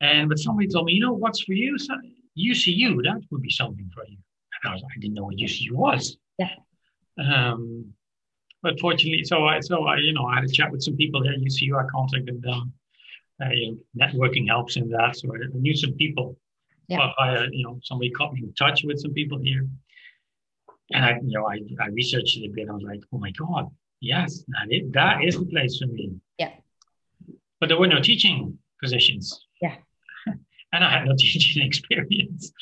And 0.00 0.28
but 0.28 0.38
somebody 0.38 0.68
told 0.68 0.86
me, 0.86 0.92
you 0.94 1.00
know 1.00 1.12
what's 1.12 1.42
for 1.42 1.52
you? 1.52 1.78
So 1.78 1.94
UCU 2.38 3.02
that 3.02 3.20
would 3.30 3.42
be 3.42 3.50
something 3.50 3.90
for 3.94 4.04
you. 4.06 4.16
And 4.62 4.70
I 4.70 4.74
was 4.74 4.82
I 4.82 4.98
didn't 5.00 5.14
know 5.14 5.24
what 5.24 5.36
UCU 5.36 5.72
was. 5.72 6.16
Yeah. 6.38 6.50
Um. 7.18 7.92
But 8.62 8.78
fortunately, 8.78 9.24
so 9.24 9.46
I 9.46 9.60
so 9.60 9.84
I 9.84 9.96
you 9.96 10.12
know 10.12 10.26
I 10.26 10.36
had 10.36 10.44
a 10.44 10.48
chat 10.48 10.70
with 10.70 10.82
some 10.82 10.96
people 10.96 11.22
there 11.22 11.32
at 11.32 11.40
UCU. 11.40 11.82
I 11.82 11.86
contacted 11.88 12.42
them 12.42 12.72
uh, 13.40 13.48
you 13.52 13.78
know, 13.94 14.06
networking 14.06 14.46
helps 14.46 14.76
in 14.76 14.88
that. 14.90 15.16
So 15.16 15.32
I 15.34 15.38
knew 15.54 15.74
some 15.74 15.92
people. 15.94 16.36
Yeah. 16.88 16.98
But 16.98 17.22
I, 17.22 17.36
uh, 17.36 17.46
you 17.52 17.64
know, 17.64 17.78
somebody 17.82 18.10
caught 18.10 18.32
me 18.32 18.42
in 18.42 18.52
touch 18.54 18.82
with 18.84 18.98
some 18.98 19.12
people 19.12 19.38
here, 19.38 19.66
and 20.92 21.04
I, 21.04 21.20
you 21.22 21.38
know, 21.38 21.46
I, 21.46 21.60
I 21.80 21.86
researched 21.88 22.36
it 22.36 22.46
a 22.46 22.52
bit. 22.52 22.68
I 22.68 22.72
was 22.72 22.82
like, 22.82 23.00
oh 23.12 23.18
my 23.18 23.30
god, 23.30 23.68
yes, 24.00 24.44
that 24.48 24.74
is, 24.74 24.90
that 24.92 25.24
is 25.24 25.38
the 25.38 25.46
place 25.46 25.78
for 25.78 25.86
me. 25.86 26.16
Yeah. 26.38 26.50
But 27.60 27.68
there 27.68 27.78
were 27.78 27.86
no 27.86 28.00
teaching 28.00 28.58
positions. 28.82 29.46
And 30.72 30.84
I 30.84 30.90
had 30.90 31.06
no 31.06 31.14
teaching 31.18 31.66
experience. 31.66 32.52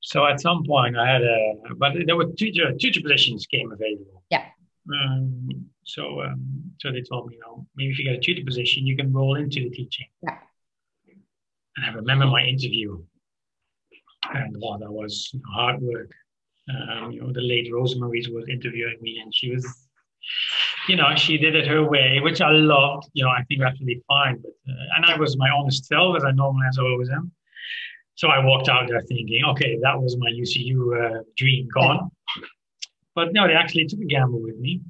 So 0.00 0.26
at 0.26 0.40
some 0.40 0.64
point 0.64 0.96
I 0.96 1.06
had 1.06 1.22
a, 1.22 1.54
but 1.76 1.92
there 2.06 2.16
were 2.16 2.26
tutor 2.38 2.72
tutor 2.80 3.00
positions 3.00 3.46
came 3.46 3.70
available. 3.70 4.24
Yeah. 4.30 4.46
Um, 4.92 5.66
so, 5.84 6.22
um, 6.22 6.72
so 6.80 6.90
they 6.90 7.02
told 7.02 7.28
me, 7.28 7.34
you 7.34 7.40
know, 7.40 7.66
maybe 7.76 7.90
if 7.90 7.98
you 7.98 8.04
get 8.04 8.14
a 8.14 8.20
tutor 8.20 8.44
position, 8.44 8.86
you 8.86 8.96
can 8.96 9.12
roll 9.12 9.36
into 9.36 9.60
the 9.60 9.70
teaching. 9.70 10.06
Yeah. 10.22 10.38
And 11.76 11.86
I 11.86 11.90
remember 11.90 12.26
my 12.26 12.42
interview, 12.42 13.02
and 14.32 14.56
wow, 14.58 14.78
that 14.78 14.90
was 14.90 15.34
hard 15.54 15.80
work. 15.80 16.10
Um, 16.68 17.12
you 17.12 17.20
know, 17.20 17.32
the 17.32 17.40
lady 17.40 17.72
Rosemary 17.72 18.24
was 18.32 18.48
interviewing 18.48 18.98
me, 19.00 19.18
and 19.22 19.34
she 19.34 19.50
was, 19.50 19.66
you 20.88 20.96
know, 20.96 21.14
she 21.16 21.38
did 21.38 21.54
it 21.54 21.66
her 21.66 21.88
way, 21.88 22.20
which 22.22 22.40
I 22.40 22.50
loved. 22.50 23.08
You 23.12 23.24
know, 23.24 23.30
I 23.30 23.42
think 23.44 23.62
absolutely 23.62 24.02
fine. 24.08 24.38
But 24.42 24.52
uh, 24.68 24.96
and 24.96 25.06
I 25.06 25.16
was 25.18 25.36
my 25.36 25.50
honest 25.50 25.86
self, 25.86 26.16
as 26.16 26.24
I 26.24 26.32
normally 26.32 26.66
as 26.68 26.78
I 26.78 26.82
always 26.82 27.10
am. 27.10 27.32
So 28.16 28.28
I 28.28 28.44
walked 28.44 28.68
out 28.68 28.88
there 28.88 29.00
thinking, 29.00 29.42
okay, 29.46 29.78
that 29.82 29.98
was 29.98 30.16
my 30.18 30.30
UCU 30.30 30.76
uh, 30.92 31.22
dream 31.36 31.68
gone. 31.72 32.10
But 33.14 33.32
no, 33.32 33.46
they 33.46 33.54
actually 33.54 33.86
took 33.86 34.00
a 34.00 34.04
gamble 34.04 34.42
with 34.42 34.58
me. 34.58 34.82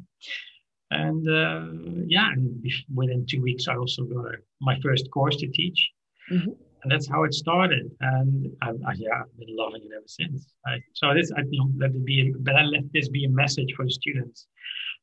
And 0.91 1.29
uh, 1.29 2.03
yeah, 2.07 2.29
and 2.33 2.65
within 2.93 3.25
two 3.29 3.41
weeks, 3.41 3.69
I 3.69 3.77
also 3.77 4.03
got 4.03 4.25
a, 4.25 4.33
my 4.61 4.79
first 4.81 5.09
course 5.13 5.37
to 5.37 5.47
teach. 5.47 5.91
Mm-hmm. 6.31 6.51
And 6.83 6.91
that's 6.91 7.09
how 7.09 7.25
it 7.25 7.35
started. 7.35 7.91
And 8.01 8.51
I, 8.63 8.71
I, 8.71 8.93
yeah, 8.97 9.21
I've 9.21 9.39
been 9.39 9.55
loving 9.57 9.83
it 9.83 9.91
ever 9.95 10.07
since. 10.07 10.53
Right? 10.67 10.83
So 10.95 11.15
this, 11.15 11.31
I, 11.37 11.43
you 11.49 11.61
know, 11.61 11.71
let 11.77 11.91
it 11.91 12.05
be, 12.05 12.35
but 12.41 12.57
I 12.57 12.63
let 12.63 12.93
this 12.93 13.09
be 13.09 13.27
a 13.27 13.29
message 13.29 13.73
for 13.77 13.85
the 13.85 13.93
students. 13.93 14.47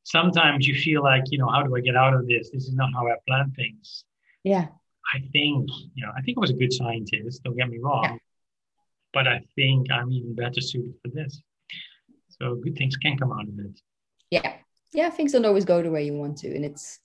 Sometimes 0.07 0.65
you 0.65 0.73
feel 0.73 1.03
like, 1.03 1.23
you 1.31 1.37
know, 1.37 1.49
how 1.49 1.61
do 1.63 1.75
I 1.75 1.81
get 1.81 1.97
out 1.97 2.13
of 2.13 2.25
this? 2.27 2.49
This 2.49 2.65
is 2.65 2.73
not 2.73 2.89
how 2.93 3.05
I 3.07 3.15
plan 3.27 3.51
things. 3.57 4.05
Yeah. 4.45 4.67
I 5.13 5.19
think, 5.33 5.69
you 5.95 6.05
know, 6.05 6.13
I 6.17 6.21
think 6.21 6.37
I 6.37 6.39
was 6.39 6.49
a 6.49 6.53
good 6.53 6.71
scientist. 6.71 7.43
Don't 7.43 7.57
get 7.57 7.67
me 7.67 7.77
wrong, 7.77 8.03
yeah. 8.05 8.17
but 9.11 9.27
I 9.27 9.41
think 9.55 9.91
I'm 9.91 10.09
even 10.13 10.33
better 10.33 10.61
suited 10.61 10.93
for 11.03 11.09
this. 11.09 11.41
So 12.29 12.55
good 12.55 12.77
things 12.77 12.95
can 12.95 13.17
come 13.17 13.33
out 13.33 13.49
of 13.49 13.59
it. 13.59 13.81
Yeah, 14.31 14.53
yeah, 14.93 15.09
things 15.09 15.33
don't 15.33 15.45
always 15.45 15.65
go 15.65 15.81
the 15.81 15.91
way 15.91 16.05
you 16.05 16.13
want 16.13 16.37
to, 16.37 16.55
and 16.55 16.63
it's 16.63 16.99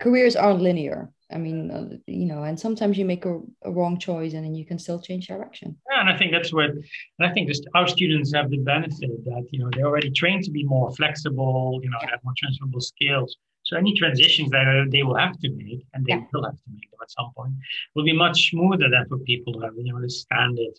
careers 0.00 0.34
aren't 0.34 0.62
linear. 0.62 1.10
I 1.32 1.38
mean, 1.38 1.70
uh, 1.70 1.96
you 2.06 2.26
know, 2.26 2.42
and 2.42 2.58
sometimes 2.58 2.98
you 2.98 3.04
make 3.04 3.24
a, 3.24 3.40
a, 3.62 3.70
wrong 3.70 3.98
choice, 3.98 4.34
and 4.34 4.44
then 4.44 4.54
you 4.54 4.64
can 4.64 4.78
still 4.78 5.00
change 5.00 5.28
direction. 5.28 5.76
Yeah, 5.90 6.00
and 6.00 6.10
I 6.10 6.16
think 6.16 6.32
that's 6.32 6.52
what, 6.52 6.70
and 6.70 6.84
I 7.20 7.32
think 7.32 7.48
just 7.48 7.66
our 7.74 7.86
students 7.86 8.32
have 8.34 8.50
the 8.50 8.58
benefit 8.58 9.24
that 9.24 9.46
you 9.50 9.60
know 9.60 9.70
they're 9.72 9.86
already 9.86 10.10
trained 10.10 10.44
to 10.44 10.50
be 10.50 10.64
more 10.64 10.92
flexible, 10.94 11.80
you 11.82 11.90
know, 11.90 11.98
yeah. 12.02 12.10
have 12.10 12.20
more 12.24 12.34
transferable 12.36 12.80
skills. 12.80 13.36
So 13.64 13.76
any 13.76 13.94
transitions 13.94 14.50
that 14.50 14.88
they 14.90 15.02
will 15.02 15.16
have 15.16 15.38
to 15.38 15.50
make, 15.50 15.84
and 15.94 16.04
they 16.04 16.14
yeah. 16.14 16.24
will 16.32 16.44
have 16.44 16.56
to 16.56 16.68
make 16.72 16.90
them 16.90 17.00
at 17.02 17.10
some 17.10 17.30
point, 17.36 17.54
will 17.94 18.04
be 18.04 18.12
much 18.12 18.50
smoother 18.50 18.88
than 18.90 19.06
for 19.08 19.18
people 19.18 19.52
who 19.52 19.60
have 19.60 19.74
you 19.76 19.92
know 19.92 20.00
the 20.00 20.10
standard 20.10 20.74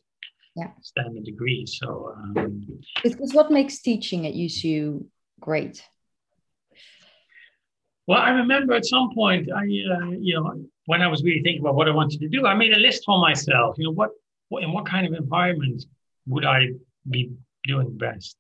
yeah. 0.56 0.72
standard 0.82 1.24
degree. 1.24 1.66
So 1.66 2.14
um, 2.18 2.80
because 3.04 3.34
what 3.34 3.52
makes 3.52 3.82
teaching 3.82 4.28
at 4.28 4.34
UCU 4.34 5.06
great? 5.40 5.84
Well, 8.08 8.20
I 8.20 8.32
remember 8.32 8.74
at 8.74 8.86
some 8.86 9.14
point, 9.14 9.50
I, 9.52 9.62
uh, 9.62 10.10
you 10.10 10.36
know, 10.36 10.66
when 10.86 11.02
I 11.02 11.08
was 11.08 11.24
really 11.24 11.42
thinking 11.42 11.62
about 11.62 11.76
what 11.76 11.88
I 11.88 11.92
wanted 11.92 12.20
to 12.20 12.28
do, 12.28 12.46
I 12.46 12.54
made 12.54 12.74
a 12.74 12.80
list 12.80 13.04
for 13.06 13.20
myself. 13.20 13.76
You 13.78 13.86
know, 13.86 13.92
what, 13.92 14.10
what 14.50 14.64
in 14.64 14.72
what 14.74 14.86
kind 14.86 15.08
of 15.08 15.14
environment 15.14 15.86
would 16.28 16.46
I 16.46 16.72
be 17.10 17.32
doing 17.66 17.98
best? 17.98 18.36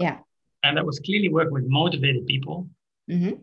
Yeah. 0.00 0.18
And 0.64 0.76
that 0.76 0.84
was 0.84 0.98
clearly 0.98 1.28
working 1.28 1.52
with 1.52 1.66
motivated 1.68 2.26
people. 2.26 2.68
Mm-hmm. 3.08 3.34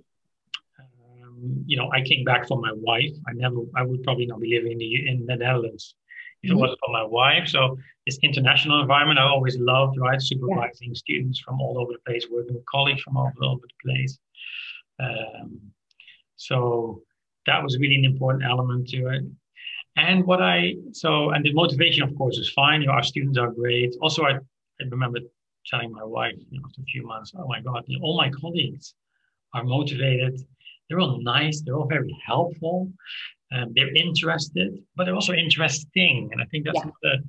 Um, 0.79 1.63
you 1.65 1.77
know, 1.77 1.89
I 1.93 2.01
came 2.01 2.25
back 2.25 2.47
for 2.47 2.59
my 2.59 2.73
wife. 2.73 3.15
I 3.27 3.33
never, 3.33 3.61
I 3.75 3.83
would 3.83 4.03
probably 4.03 4.25
not 4.25 4.41
be 4.41 4.49
living 4.49 4.73
in 4.73 4.77
the, 4.79 5.07
in 5.07 5.25
the 5.25 5.37
Netherlands 5.37 5.95
if 6.43 6.49
mm-hmm. 6.49 6.57
it 6.57 6.61
wasn't 6.61 6.79
for 6.85 6.91
my 6.91 7.03
wife. 7.03 7.47
So 7.47 7.77
this 8.05 8.17
international 8.23 8.81
environment, 8.81 9.19
I 9.19 9.23
always 9.23 9.57
loved, 9.57 9.97
right? 9.99 10.21
Supervising 10.21 10.89
yeah. 10.89 10.95
students 10.95 11.39
from 11.39 11.61
all 11.61 11.79
over 11.79 11.93
the 11.93 11.99
place, 12.05 12.25
working 12.29 12.55
with 12.55 12.65
colleagues 12.65 13.01
from 13.03 13.15
all 13.15 13.31
over 13.41 13.61
the 13.61 13.89
place. 13.89 14.19
Um, 15.01 15.59
so 16.35 17.01
that 17.45 17.63
was 17.63 17.77
really 17.79 17.95
an 17.95 18.05
important 18.05 18.43
element 18.43 18.87
to 18.89 19.07
it. 19.07 19.23
And 19.97 20.25
what 20.25 20.41
I 20.41 20.75
so 20.93 21.31
and 21.31 21.43
the 21.45 21.53
motivation, 21.53 22.03
of 22.03 22.15
course, 22.15 22.37
is 22.37 22.49
fine. 22.49 22.81
You 22.81 22.87
know, 22.87 22.93
our 22.93 23.03
students 23.03 23.37
are 23.37 23.51
great. 23.51 23.95
Also, 24.01 24.23
I, 24.23 24.33
I 24.33 24.83
remember 24.89 25.19
telling 25.65 25.91
my 25.91 26.03
wife, 26.03 26.35
you 26.49 26.59
know, 26.59 26.65
after 26.65 26.81
a 26.81 26.85
few 26.85 27.05
months, 27.05 27.33
oh 27.37 27.47
my 27.47 27.61
God, 27.61 27.83
you 27.87 27.99
know, 27.99 28.05
all 28.05 28.17
my 28.17 28.29
colleagues 28.29 28.93
are 29.53 29.63
motivated. 29.63 30.39
They're 30.87 30.99
all 30.99 31.21
nice. 31.21 31.61
They're 31.61 31.75
all 31.75 31.87
very 31.87 32.15
helpful. 32.25 32.91
Um, 33.53 33.73
they're 33.75 33.93
interested, 33.95 34.79
but 34.95 35.05
they're 35.05 35.15
also 35.15 35.33
interesting. 35.33 36.29
And 36.31 36.41
I 36.41 36.45
think 36.45 36.65
that's 36.65 36.77
yeah. 36.77 36.91
another, 37.03 37.23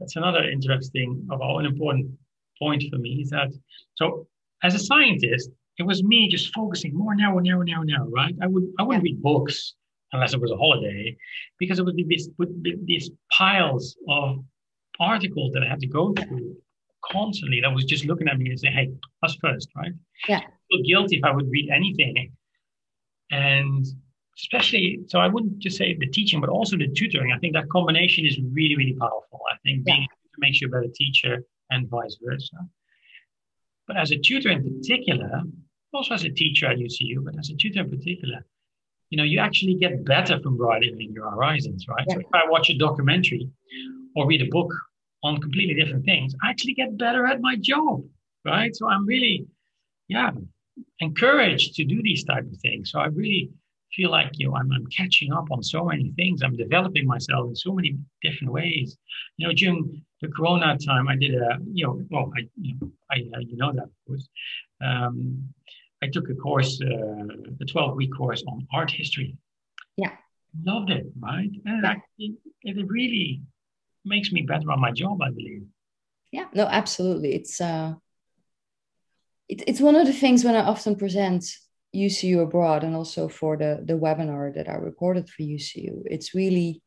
that's 0.00 0.16
another 0.16 0.50
interesting 0.50 1.26
of 1.30 1.40
all 1.40 1.60
an 1.60 1.66
important 1.66 2.10
point 2.58 2.82
for 2.90 2.98
me 2.98 3.20
is 3.22 3.30
that 3.30 3.52
so 3.94 4.26
as 4.62 4.74
a 4.74 4.78
scientist, 4.78 5.50
it 5.78 5.84
was 5.84 6.02
me 6.02 6.28
just 6.28 6.52
focusing 6.54 6.94
more 6.94 7.14
narrow, 7.14 7.38
narrow, 7.38 7.62
narrow, 7.62 7.82
narrow, 7.82 8.08
right? 8.08 8.34
I 8.42 8.46
would 8.46 8.64
I 8.78 8.82
wouldn't 8.82 9.04
read 9.04 9.22
books 9.22 9.74
unless 10.12 10.34
it 10.34 10.40
was 10.40 10.50
a 10.50 10.56
holiday, 10.56 11.16
because 11.58 11.78
it 11.78 11.84
would 11.84 11.96
be 11.96 12.04
these, 12.04 12.30
would 12.38 12.62
be 12.62 12.76
these 12.84 13.10
piles 13.30 13.96
of 14.08 14.42
articles 14.98 15.52
that 15.52 15.62
I 15.62 15.68
had 15.68 15.80
to 15.80 15.86
go 15.86 16.14
through 16.14 16.56
constantly 17.04 17.60
that 17.60 17.74
was 17.74 17.84
just 17.84 18.06
looking 18.06 18.28
at 18.28 18.38
me 18.38 18.50
and 18.50 18.58
saying, 18.58 18.74
hey, 18.74 18.90
us 19.22 19.36
first, 19.40 19.68
right? 19.76 19.92
Yeah. 20.26 20.38
I 20.38 20.50
feel 20.70 20.82
guilty 20.82 21.16
if 21.16 21.24
I 21.24 21.30
would 21.30 21.50
read 21.50 21.70
anything. 21.70 22.32
And 23.30 23.86
especially, 24.38 25.00
so 25.06 25.18
I 25.18 25.28
wouldn't 25.28 25.58
just 25.58 25.76
say 25.76 25.96
the 25.98 26.06
teaching, 26.06 26.40
but 26.40 26.50
also 26.50 26.76
the 26.76 26.88
tutoring. 26.88 27.32
I 27.32 27.38
think 27.38 27.52
that 27.54 27.68
combination 27.68 28.26
is 28.26 28.38
really, 28.52 28.76
really 28.76 28.96
powerful. 28.98 29.40
I 29.52 29.56
think 29.62 29.84
being 29.84 30.02
yeah. 30.02 30.06
makes 30.38 30.60
you 30.60 30.68
a 30.68 30.70
better 30.70 30.92
teacher 30.94 31.44
and 31.70 31.88
vice 31.88 32.16
versa. 32.22 32.56
But 33.86 33.96
as 33.96 34.10
a 34.10 34.18
tutor 34.18 34.50
in 34.50 34.62
particular, 34.62 35.42
also 35.92 36.14
as 36.14 36.24
a 36.24 36.30
teacher 36.30 36.66
at 36.66 36.78
UCU, 36.78 37.24
but 37.24 37.38
as 37.38 37.50
a 37.50 37.56
tutor 37.56 37.80
in 37.80 37.90
particular, 37.90 38.44
you 39.10 39.16
know, 39.16 39.24
you 39.24 39.38
actually 39.38 39.74
get 39.74 40.04
better 40.04 40.38
from 40.40 40.56
broadening 40.56 41.12
your 41.12 41.30
horizons, 41.30 41.86
right? 41.88 42.04
Yeah. 42.08 42.14
So 42.14 42.20
if 42.20 42.26
I 42.34 42.42
watch 42.48 42.70
a 42.70 42.76
documentary 42.76 43.48
or 44.14 44.26
read 44.26 44.42
a 44.42 44.50
book 44.50 44.72
on 45.22 45.40
completely 45.40 45.74
different 45.74 46.04
things, 46.04 46.34
I 46.42 46.50
actually 46.50 46.74
get 46.74 46.98
better 46.98 47.26
at 47.26 47.40
my 47.40 47.56
job, 47.56 48.04
right? 48.44 48.74
So 48.74 48.88
I'm 48.88 49.06
really, 49.06 49.46
yeah, 50.08 50.30
encouraged 51.00 51.74
to 51.76 51.84
do 51.84 52.02
these 52.02 52.24
type 52.24 52.44
of 52.44 52.56
things. 52.58 52.90
So 52.90 53.00
I 53.00 53.06
really 53.06 53.50
feel 53.94 54.10
like 54.10 54.30
you 54.34 54.48
know 54.48 54.56
I'm, 54.56 54.70
I'm 54.72 54.86
catching 54.86 55.32
up 55.32 55.50
on 55.50 55.62
so 55.62 55.84
many 55.84 56.12
things. 56.16 56.42
I'm 56.42 56.56
developing 56.56 57.06
myself 57.06 57.48
in 57.48 57.56
so 57.56 57.72
many 57.72 57.96
different 58.22 58.52
ways. 58.52 58.96
You 59.36 59.48
know, 59.48 59.54
during 59.54 60.02
the 60.20 60.28
Corona 60.28 60.76
time, 60.78 61.08
I 61.08 61.16
did 61.16 61.34
a 61.34 61.58
you 61.72 61.86
know 61.86 62.02
well 62.10 62.30
I 62.36 62.48
you 62.60 62.76
know 62.80 62.92
I 63.10 63.16
you 63.40 63.56
know 63.56 63.72
that 63.72 63.84
of 63.84 63.90
course. 64.06 64.28
Um, 64.80 65.48
I 66.02 66.08
took 66.08 66.30
a 66.30 66.34
course, 66.34 66.80
uh, 66.80 67.24
a 67.60 67.64
12 67.64 67.96
week 67.96 68.14
course 68.16 68.42
on 68.46 68.66
art 68.72 68.90
history. 68.90 69.36
Yeah. 69.96 70.12
Loved 70.62 70.90
it, 70.90 71.06
right? 71.18 71.50
And 71.64 71.82
yeah. 71.82 71.94
it, 72.18 72.34
it 72.62 72.86
really 72.88 73.42
makes 74.04 74.32
me 74.32 74.42
better 74.42 74.70
on 74.70 74.80
my 74.80 74.92
job, 74.92 75.20
I 75.22 75.30
believe. 75.30 75.64
Yeah, 76.30 76.46
no, 76.52 76.66
absolutely. 76.66 77.34
It's 77.34 77.60
uh, 77.60 77.94
it, 79.48 79.62
it's 79.66 79.80
one 79.80 79.96
of 79.96 80.06
the 80.06 80.12
things 80.12 80.44
when 80.44 80.54
I 80.54 80.60
often 80.60 80.96
present 80.96 81.44
UCU 81.94 82.42
abroad 82.42 82.84
and 82.84 82.94
also 82.94 83.28
for 83.28 83.56
the 83.56 83.82
the 83.84 83.94
webinar 83.94 84.54
that 84.54 84.68
I 84.68 84.74
recorded 84.74 85.28
for 85.28 85.42
UCU. 85.42 86.02
It's 86.04 86.34
really 86.34 86.82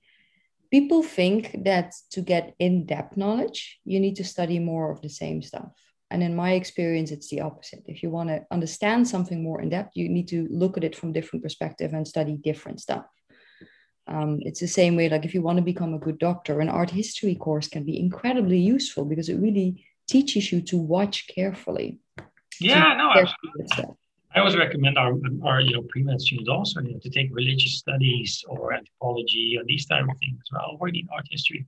people 0.71 1.03
think 1.03 1.63
that 1.63 1.93
to 2.11 2.21
get 2.21 2.55
in 2.59 2.85
depth 2.85 3.17
knowledge, 3.17 3.79
you 3.83 3.99
need 3.99 4.15
to 4.17 4.23
study 4.23 4.59
more 4.59 4.91
of 4.91 5.01
the 5.01 5.09
same 5.09 5.41
stuff. 5.41 5.73
And 6.11 6.21
in 6.21 6.35
my 6.35 6.51
experience, 6.53 7.11
it's 7.11 7.29
the 7.29 7.41
opposite. 7.41 7.83
If 7.87 8.03
you 8.03 8.09
want 8.09 8.29
to 8.29 8.45
understand 8.51 9.07
something 9.07 9.41
more 9.41 9.61
in 9.61 9.69
depth, 9.69 9.91
you 9.95 10.09
need 10.09 10.27
to 10.27 10.47
look 10.51 10.77
at 10.77 10.83
it 10.83 10.95
from 10.95 11.13
different 11.13 11.41
perspective 11.41 11.93
and 11.93 12.07
study 12.07 12.35
different 12.35 12.81
stuff. 12.81 13.05
Um, 14.07 14.39
it's 14.41 14.59
the 14.59 14.67
same 14.67 14.97
way, 14.97 15.07
like 15.07 15.25
if 15.25 15.33
you 15.33 15.41
want 15.41 15.57
to 15.57 15.63
become 15.63 15.93
a 15.93 15.99
good 15.99 16.19
doctor, 16.19 16.59
an 16.59 16.69
art 16.69 16.89
history 16.89 17.35
course 17.35 17.67
can 17.69 17.83
be 17.85 17.97
incredibly 17.97 18.59
useful 18.59 19.05
because 19.05 19.29
it 19.29 19.39
really 19.39 19.85
teaches 20.07 20.51
you 20.51 20.61
to 20.63 20.77
watch 20.77 21.27
carefully. 21.33 21.99
Yeah, 22.59 22.95
no, 22.97 23.11
absolutely. 23.11 23.95
I 24.35 24.39
always 24.39 24.57
recommend 24.57 24.97
our, 24.97 25.13
our 25.45 25.61
you 25.61 25.73
know 25.73 25.83
pre-med 25.89 26.19
students 26.21 26.49
also 26.49 26.81
you 26.81 26.93
know, 26.93 26.99
to 26.99 27.09
take 27.09 27.29
religious 27.31 27.75
studies 27.77 28.43
or 28.47 28.73
anthropology 28.73 29.57
or 29.57 29.63
these 29.65 29.85
type 29.85 30.03
of 30.03 30.17
things 30.19 30.39
as 30.43 30.49
well, 30.51 30.77
or 30.79 30.89
even 30.89 31.07
art 31.13 31.27
history 31.29 31.65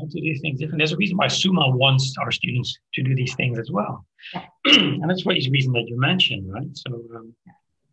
to 0.00 0.06
do 0.06 0.20
these 0.20 0.40
things 0.40 0.60
different. 0.60 0.78
There's 0.78 0.92
a 0.92 0.96
reason 0.96 1.16
why 1.16 1.28
SUMMA 1.28 1.70
wants 1.70 2.14
our 2.20 2.30
students 2.30 2.78
to 2.94 3.02
do 3.02 3.14
these 3.14 3.34
things 3.34 3.58
as 3.58 3.70
well. 3.70 4.04
and 4.64 5.08
that's 5.08 5.22
for 5.22 5.34
the 5.34 5.50
reason 5.50 5.72
that 5.72 5.86
you 5.86 5.98
mentioned, 5.98 6.52
right? 6.52 6.68
So 6.74 7.02
um, 7.14 7.34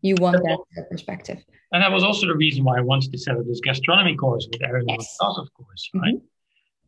you 0.01 0.15
want 0.19 0.37
that 0.43 0.89
perspective. 0.91 1.43
And 1.71 1.81
that 1.81 1.91
was 1.91 2.03
also 2.03 2.27
the 2.27 2.35
reason 2.35 2.63
why 2.63 2.77
I 2.77 2.81
wanted 2.81 3.11
to 3.11 3.17
set 3.17 3.37
up 3.37 3.45
this 3.47 3.61
gastronomy 3.61 4.15
course 4.15 4.47
with 4.51 4.61
Erin 4.61 4.85
yes. 4.87 5.17
of 5.21 5.47
course, 5.53 5.89
right? 5.93 6.15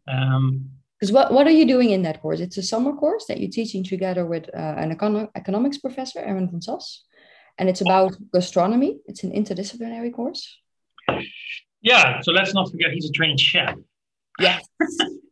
Mm-hmm. 0.09 0.35
Um, 0.35 0.69
because 0.99 1.11
what, 1.11 1.33
what 1.33 1.45
are 1.45 1.51
you 1.51 1.67
doing 1.67 1.89
in 1.89 2.03
that 2.03 2.21
course? 2.21 2.39
It's 2.39 2.57
a 2.57 2.63
summer 2.63 2.93
course 2.93 3.25
that 3.27 3.39
you're 3.39 3.51
teaching 3.51 3.83
together 3.83 4.25
with 4.25 4.47
uh, 4.55 4.75
an 4.77 4.95
econ- 4.95 5.29
economics 5.35 5.77
professor, 5.77 6.19
Aaron 6.19 6.49
van 6.49 6.61
Sas. 6.61 7.03
And 7.57 7.67
it's 7.67 7.81
about 7.81 8.15
gastronomy. 8.33 8.99
It's 9.05 9.23
an 9.23 9.31
interdisciplinary 9.31 10.13
course. 10.13 10.57
Yeah, 11.81 12.21
so 12.21 12.31
let's 12.31 12.53
not 12.53 12.71
forget 12.71 12.91
he's 12.91 13.09
a 13.09 13.11
trained 13.11 13.39
chef. 13.39 13.75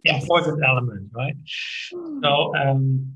Yes. 0.06 0.24
Important 0.24 0.62
element, 0.68 1.10
right? 1.16 1.34
So, 2.22 2.54
um, 2.58 3.16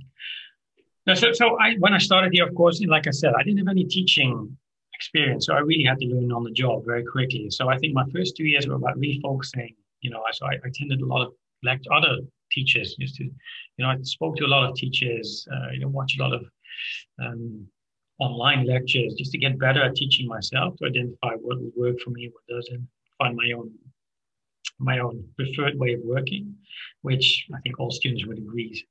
no, 1.05 1.13
so, 1.15 1.33
so 1.33 1.59
I, 1.59 1.75
when 1.79 1.93
I 1.93 1.97
started 1.97 2.31
here, 2.33 2.47
of 2.47 2.55
course, 2.55 2.81
like 2.87 3.07
I 3.07 3.11
said, 3.11 3.33
I 3.37 3.43
didn't 3.43 3.57
have 3.57 3.67
any 3.67 3.83
teaching 3.83 4.57
experience. 4.93 5.45
So 5.45 5.53
I 5.53 5.59
really 5.59 5.83
had 5.83 5.97
to 5.99 6.05
learn 6.05 6.31
on 6.31 6.43
the 6.43 6.51
job 6.51 6.83
very 6.85 7.03
quickly. 7.03 7.49
So 7.49 7.69
I 7.69 7.77
think 7.77 7.93
my 7.93 8.05
first 8.13 8.37
two 8.37 8.45
years 8.45 8.67
were 8.67 8.75
about 8.75 8.97
refocusing, 8.97 9.75
you 10.01 10.09
know, 10.09 10.21
so 10.31 10.45
I, 10.45 10.53
I 10.53 10.67
attended 10.67 11.01
a 11.01 11.05
lot 11.05 11.25
of 11.25 11.33
like 11.63 11.81
other 11.93 12.17
teachers 12.51 12.95
used 12.97 13.15
to, 13.15 13.23
you 13.23 13.31
know, 13.79 13.87
I 13.87 13.97
spoke 14.03 14.37
to 14.37 14.45
a 14.45 14.47
lot 14.55 14.69
of 14.69 14.75
teachers, 14.75 15.47
uh, 15.51 15.71
you 15.73 15.79
know, 15.79 15.89
watch 15.89 16.15
a 16.17 16.23
lot 16.23 16.33
of 16.33 16.45
um, 17.21 17.67
online 18.19 18.65
lectures 18.65 19.13
just 19.15 19.31
to 19.31 19.37
get 19.37 19.59
better 19.59 19.83
at 19.83 19.95
teaching 19.95 20.27
myself 20.27 20.75
to 20.77 20.85
identify 20.87 21.33
what 21.41 21.59
would 21.59 21.73
work 21.77 21.99
for 21.99 22.11
me, 22.11 22.29
what 22.31 22.55
doesn't, 22.55 22.87
find 23.17 23.35
my 23.35 23.51
own 23.55 23.71
my 24.79 24.99
own 24.99 25.23
preferred 25.35 25.77
way 25.79 25.93
of 25.93 26.01
working, 26.03 26.55
which 27.01 27.47
I 27.53 27.59
think 27.61 27.79
all 27.79 27.91
students 27.91 28.25
would 28.25 28.37
agree. 28.37 28.85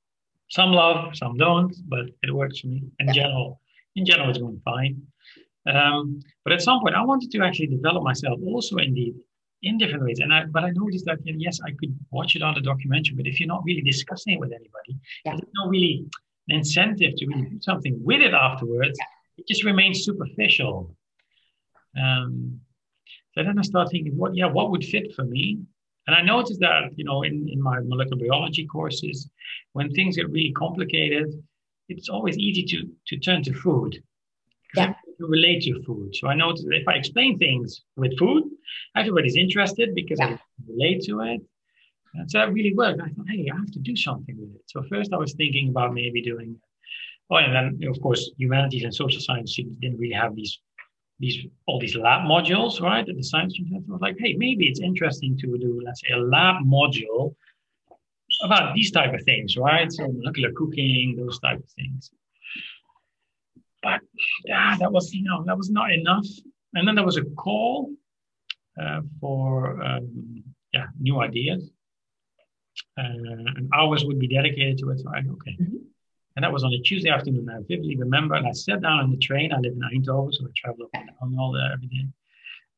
Some 0.48 0.72
love, 0.72 1.16
some 1.16 1.36
don't, 1.36 1.74
but 1.88 2.06
it 2.22 2.32
works 2.32 2.60
for 2.60 2.68
me. 2.68 2.84
In 3.00 3.12
general, 3.12 3.60
in 3.96 4.04
general, 4.04 4.30
it's 4.30 4.38
going 4.38 4.60
fine. 4.64 5.02
Um, 5.66 6.20
but 6.44 6.52
at 6.52 6.62
some 6.62 6.80
point, 6.80 6.94
I 6.94 7.02
wanted 7.02 7.30
to 7.32 7.42
actually 7.42 7.66
develop 7.66 8.04
myself 8.04 8.38
also 8.44 8.76
indeed 8.76 9.14
in 9.62 9.78
different 9.78 10.04
ways. 10.04 10.20
And 10.20 10.32
I, 10.32 10.44
but 10.44 10.64
I 10.64 10.70
noticed 10.70 11.04
that 11.06 11.18
yes, 11.24 11.58
I 11.64 11.70
could 11.72 11.96
watch 12.10 12.36
it 12.36 12.42
on 12.42 12.54
the 12.54 12.60
documentary, 12.60 13.16
but 13.16 13.26
if 13.26 13.40
you're 13.40 13.48
not 13.48 13.62
really 13.64 13.82
discussing 13.82 14.34
it 14.34 14.40
with 14.40 14.52
anybody, 14.52 15.00
yeah. 15.24 15.32
there's 15.32 15.50
no 15.54 15.68
really 15.68 16.06
an 16.48 16.56
incentive 16.56 17.16
to 17.16 17.26
really 17.26 17.50
do 17.50 17.60
something 17.60 17.98
with 18.04 18.20
it 18.20 18.32
afterwards. 18.32 18.98
It 19.38 19.46
just 19.48 19.64
remains 19.64 20.04
superficial. 20.04 20.94
Um, 22.00 22.60
so 23.34 23.42
then 23.42 23.58
I 23.58 23.62
started 23.62 23.90
thinking, 23.90 24.16
what, 24.16 24.36
yeah, 24.36 24.46
what 24.46 24.70
would 24.70 24.84
fit 24.84 25.14
for 25.14 25.24
me? 25.24 25.60
And 26.06 26.14
I 26.14 26.22
noticed 26.22 26.60
that, 26.60 26.90
you 26.96 27.04
know, 27.04 27.22
in, 27.22 27.48
in 27.50 27.60
my 27.60 27.80
molecular 27.80 28.20
biology 28.20 28.66
courses, 28.66 29.28
when 29.72 29.90
things 29.92 30.16
get 30.16 30.30
really 30.30 30.52
complicated, 30.52 31.42
it's 31.88 32.08
always 32.08 32.38
easy 32.38 32.62
to, 32.64 32.88
to 33.08 33.18
turn 33.18 33.42
to 33.44 33.52
food. 33.52 34.02
Yeah. 34.74 34.94
To 35.18 35.26
relate 35.26 35.62
to 35.62 35.82
food. 35.84 36.14
So 36.14 36.28
I 36.28 36.34
noticed 36.34 36.66
if 36.70 36.86
I 36.86 36.94
explain 36.94 37.38
things 37.38 37.82
with 37.96 38.18
food, 38.18 38.44
everybody's 38.94 39.36
interested 39.36 39.94
because 39.94 40.18
yeah. 40.20 40.36
I 40.36 40.38
relate 40.68 41.02
to 41.04 41.20
it. 41.22 41.40
And 42.14 42.30
so 42.30 42.38
that 42.38 42.52
really 42.52 42.74
worked. 42.74 43.00
I 43.00 43.08
thought, 43.08 43.26
hey, 43.28 43.48
I 43.52 43.56
have 43.56 43.70
to 43.72 43.78
do 43.78 43.96
something 43.96 44.36
with 44.38 44.54
it. 44.54 44.62
So 44.66 44.82
first 44.90 45.12
I 45.12 45.16
was 45.16 45.34
thinking 45.34 45.70
about 45.70 45.94
maybe 45.94 46.22
doing, 46.22 46.56
oh, 47.30 47.36
and 47.36 47.80
then 47.80 47.88
of 47.88 48.00
course, 48.00 48.30
humanities 48.36 48.84
and 48.84 48.94
social 48.94 49.20
science 49.20 49.56
didn't 49.56 49.98
really 49.98 50.14
have 50.14 50.34
these 50.34 50.60
these 51.18 51.46
all 51.66 51.78
these 51.78 51.96
lab 51.96 52.22
modules, 52.22 52.80
right? 52.80 53.06
The 53.06 53.22
science 53.22 53.56
center, 53.56 53.80
was 53.88 54.00
like, 54.00 54.16
hey, 54.18 54.34
maybe 54.34 54.66
it's 54.66 54.80
interesting 54.80 55.36
to 55.38 55.58
do, 55.58 55.80
let's 55.84 56.00
say, 56.02 56.12
a 56.12 56.18
lab 56.18 56.56
module 56.64 57.34
about 58.42 58.74
these 58.74 58.90
type 58.90 59.14
of 59.14 59.22
things, 59.24 59.56
right? 59.56 59.90
So 59.90 60.08
molecular 60.08 60.52
cooking, 60.54 61.16
those 61.16 61.38
type 61.40 61.58
of 61.58 61.70
things. 61.70 62.10
But 63.82 64.00
yeah, 64.44 64.76
that 64.78 64.92
was, 64.92 65.12
you 65.14 65.22
know, 65.22 65.44
that 65.44 65.56
was 65.56 65.70
not 65.70 65.92
enough. 65.92 66.26
And 66.74 66.86
then 66.86 66.94
there 66.94 67.04
was 67.04 67.16
a 67.16 67.24
call 67.24 67.92
uh, 68.80 69.00
for 69.20 69.82
um, 69.82 70.42
yeah, 70.72 70.86
new 71.00 71.20
ideas. 71.20 71.70
Uh, 72.98 73.56
and 73.56 73.70
hours 73.74 74.04
would 74.04 74.18
be 74.18 74.28
dedicated 74.28 74.76
to 74.78 74.90
it. 74.90 74.98
So 74.98 75.08
I 75.08 75.18
okay. 75.18 75.56
Mm-hmm. 75.60 75.76
And 76.36 76.44
that 76.44 76.52
was 76.52 76.64
on 76.64 76.72
a 76.72 76.78
Tuesday 76.80 77.08
afternoon. 77.08 77.48
I 77.48 77.60
vividly 77.66 77.96
remember. 77.96 78.34
And 78.34 78.46
I 78.46 78.52
sat 78.52 78.82
down 78.82 79.00
on 79.00 79.10
the 79.10 79.16
train. 79.16 79.52
I 79.52 79.58
live 79.58 79.72
in 79.72 79.80
Eindhoven, 79.80 80.32
so 80.32 80.44
I 80.44 80.50
travel 80.54 80.84
up 80.84 80.90
and 80.92 81.08
down 81.08 81.38
all 81.38 81.52
there 81.52 81.72
every 81.72 81.86
day. 81.86 82.06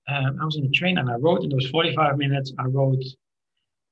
Um, 0.09 0.39
I 0.41 0.45
was 0.45 0.57
in 0.57 0.63
the 0.63 0.71
train 0.71 0.99
and 0.99 1.11
I 1.11 1.17
wrote 1.17 1.43
in 1.43 1.51
those 1.51 1.69
45 1.69 2.17
minutes, 2.17 2.53
I 2.59 2.65
wrote, 2.65 3.03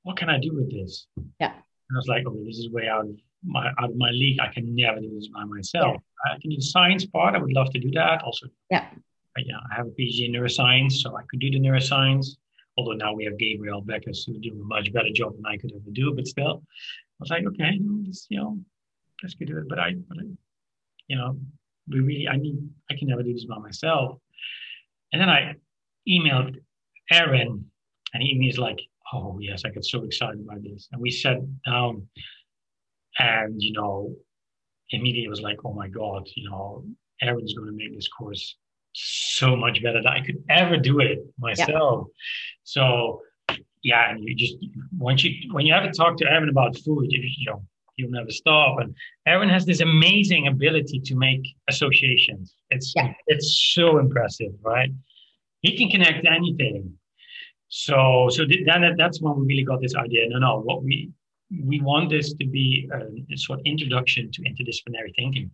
what 0.03 0.17
can 0.17 0.29
I 0.29 0.39
do 0.39 0.55
with 0.55 0.71
this? 0.71 1.07
Yeah. 1.39 1.51
And 1.53 1.95
I 1.95 1.97
was 1.97 2.07
like, 2.07 2.23
oh, 2.25 2.43
this 2.45 2.57
is 2.57 2.71
way 2.71 2.87
out 2.87 3.01
of 3.01 3.15
my 3.43 3.67
out 3.79 3.91
of 3.91 3.97
my 3.97 4.09
league. 4.09 4.39
I 4.39 4.47
can 4.47 4.75
never 4.75 4.99
do 4.99 5.13
this 5.13 5.27
by 5.27 5.43
myself. 5.43 5.97
Yeah. 5.97 6.33
I 6.33 6.39
can 6.39 6.49
do 6.49 6.55
the 6.55 6.61
science 6.61 7.05
part. 7.05 7.35
I 7.35 7.37
would 7.37 7.53
love 7.53 7.71
to 7.71 7.79
do 7.79 7.91
that. 7.91 8.23
Also, 8.23 8.47
yeah. 8.71 8.87
But 9.35 9.45
yeah, 9.45 9.57
I 9.71 9.75
have 9.75 9.87
a 9.87 9.91
PhD 9.91 10.25
in 10.25 10.31
neuroscience, 10.31 10.93
so 10.93 11.15
I 11.15 11.21
could 11.29 11.39
do 11.39 11.51
the 11.51 11.59
neuroscience. 11.59 12.37
Although 12.77 12.93
now 12.93 13.13
we 13.13 13.25
have 13.25 13.37
Gabriel 13.37 13.83
Beckers 13.83 14.25
who 14.25 14.39
do 14.39 14.51
a 14.51 14.65
much 14.65 14.91
better 14.93 15.09
job 15.13 15.35
than 15.35 15.45
I 15.45 15.57
could 15.57 15.71
ever 15.71 15.91
do, 15.91 16.13
but 16.15 16.27
still, 16.27 16.63
I 16.63 17.19
was 17.19 17.29
like, 17.29 17.45
okay, 17.45 17.79
this, 18.05 18.27
you 18.29 18.39
know, 18.39 18.59
let's 19.21 19.35
go 19.35 19.45
do 19.45 19.57
it. 19.57 19.69
But 19.69 19.79
I, 19.79 19.95
but 20.07 20.17
I, 20.19 20.23
you 21.07 21.17
know, 21.17 21.37
we 21.89 21.99
really, 21.99 22.27
I 22.27 22.37
need, 22.37 22.57
I 22.91 22.95
can 22.95 23.07
never 23.07 23.23
do 23.23 23.33
this 23.33 23.45
by 23.45 23.57
myself. 23.57 24.17
And 25.13 25.21
then 25.21 25.29
I 25.29 25.55
emailed 26.07 26.55
Aaron, 27.11 27.65
and 28.13 28.23
he 28.23 28.45
was 28.47 28.57
like, 28.57 28.79
"Oh 29.13 29.39
yes, 29.39 29.63
I 29.65 29.69
get 29.69 29.85
so 29.85 30.03
excited 30.03 30.41
about 30.41 30.63
this." 30.63 30.89
And 30.91 31.01
we 31.01 31.11
sat 31.11 31.37
down, 31.65 32.07
and 33.19 33.61
you 33.61 33.71
know, 33.71 34.15
immediately 34.91 35.29
was 35.29 35.41
like, 35.41 35.57
oh 35.65 35.73
my 35.73 35.87
God, 35.87 36.27
you 36.35 36.49
know, 36.49 36.83
Erin's 37.21 37.53
going 37.53 37.69
to 37.69 37.75
make 37.75 37.93
this 37.95 38.07
course 38.07 38.55
so 38.93 39.55
much 39.55 39.81
better 39.83 39.99
than 39.99 40.07
I 40.07 40.23
could 40.25 40.43
ever 40.49 40.77
do 40.77 40.99
it 40.99 41.19
myself. 41.39 42.07
Yeah. 42.07 42.13
So 42.63 43.21
yeah, 43.83 44.11
and 44.11 44.23
you 44.23 44.35
just 44.35 44.55
once 44.97 45.23
you 45.23 45.53
when 45.53 45.65
you 45.65 45.73
have 45.73 45.83
to 45.83 45.91
talk 45.91 46.17
to 46.17 46.25
Erin 46.25 46.49
about 46.49 46.77
food, 46.77 47.07
you, 47.09 47.21
you 47.21 47.45
know, 47.45 47.63
you'll 47.97 48.11
never 48.11 48.31
stop. 48.31 48.79
And 48.79 48.95
Erin 49.25 49.49
has 49.49 49.65
this 49.65 49.81
amazing 49.81 50.47
ability 50.47 50.99
to 51.01 51.15
make 51.15 51.43
associations. 51.69 52.55
It's 52.69 52.93
yeah. 52.95 53.13
it's 53.27 53.71
so 53.75 53.97
impressive, 53.97 54.53
right? 54.63 54.89
He 55.61 55.77
can 55.77 55.89
connect 55.89 56.25
anything. 56.25 56.93
So 57.69 58.29
so 58.29 58.45
then 58.45 58.95
that's 58.97 59.21
when 59.21 59.39
we 59.39 59.45
really 59.45 59.63
got 59.63 59.81
this 59.81 59.95
idea. 59.95 60.29
No, 60.29 60.39
no, 60.39 60.59
what 60.61 60.83
we 60.83 61.11
we 61.63 61.81
want 61.81 62.09
this 62.09 62.33
to 62.33 62.45
be 62.45 62.89
a, 62.93 63.33
a 63.33 63.37
sort 63.37 63.59
of 63.59 63.65
introduction 63.65 64.31
to 64.31 64.41
interdisciplinary 64.43 65.13
thinking 65.15 65.51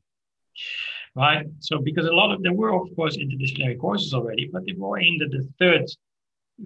right? 1.16 1.46
So 1.60 1.80
because 1.80 2.08
a 2.08 2.12
lot 2.12 2.34
of 2.34 2.42
there 2.44 2.54
were 2.54 2.74
of 2.74 2.88
course 2.96 3.18
interdisciplinary 3.18 3.80
courses 3.80 4.14
already, 4.14 4.50
but 4.52 4.66
they 4.66 4.74
were 4.74 5.00
aimed 5.00 5.22
at 5.22 5.32
the 5.32 5.48
third 5.60 5.86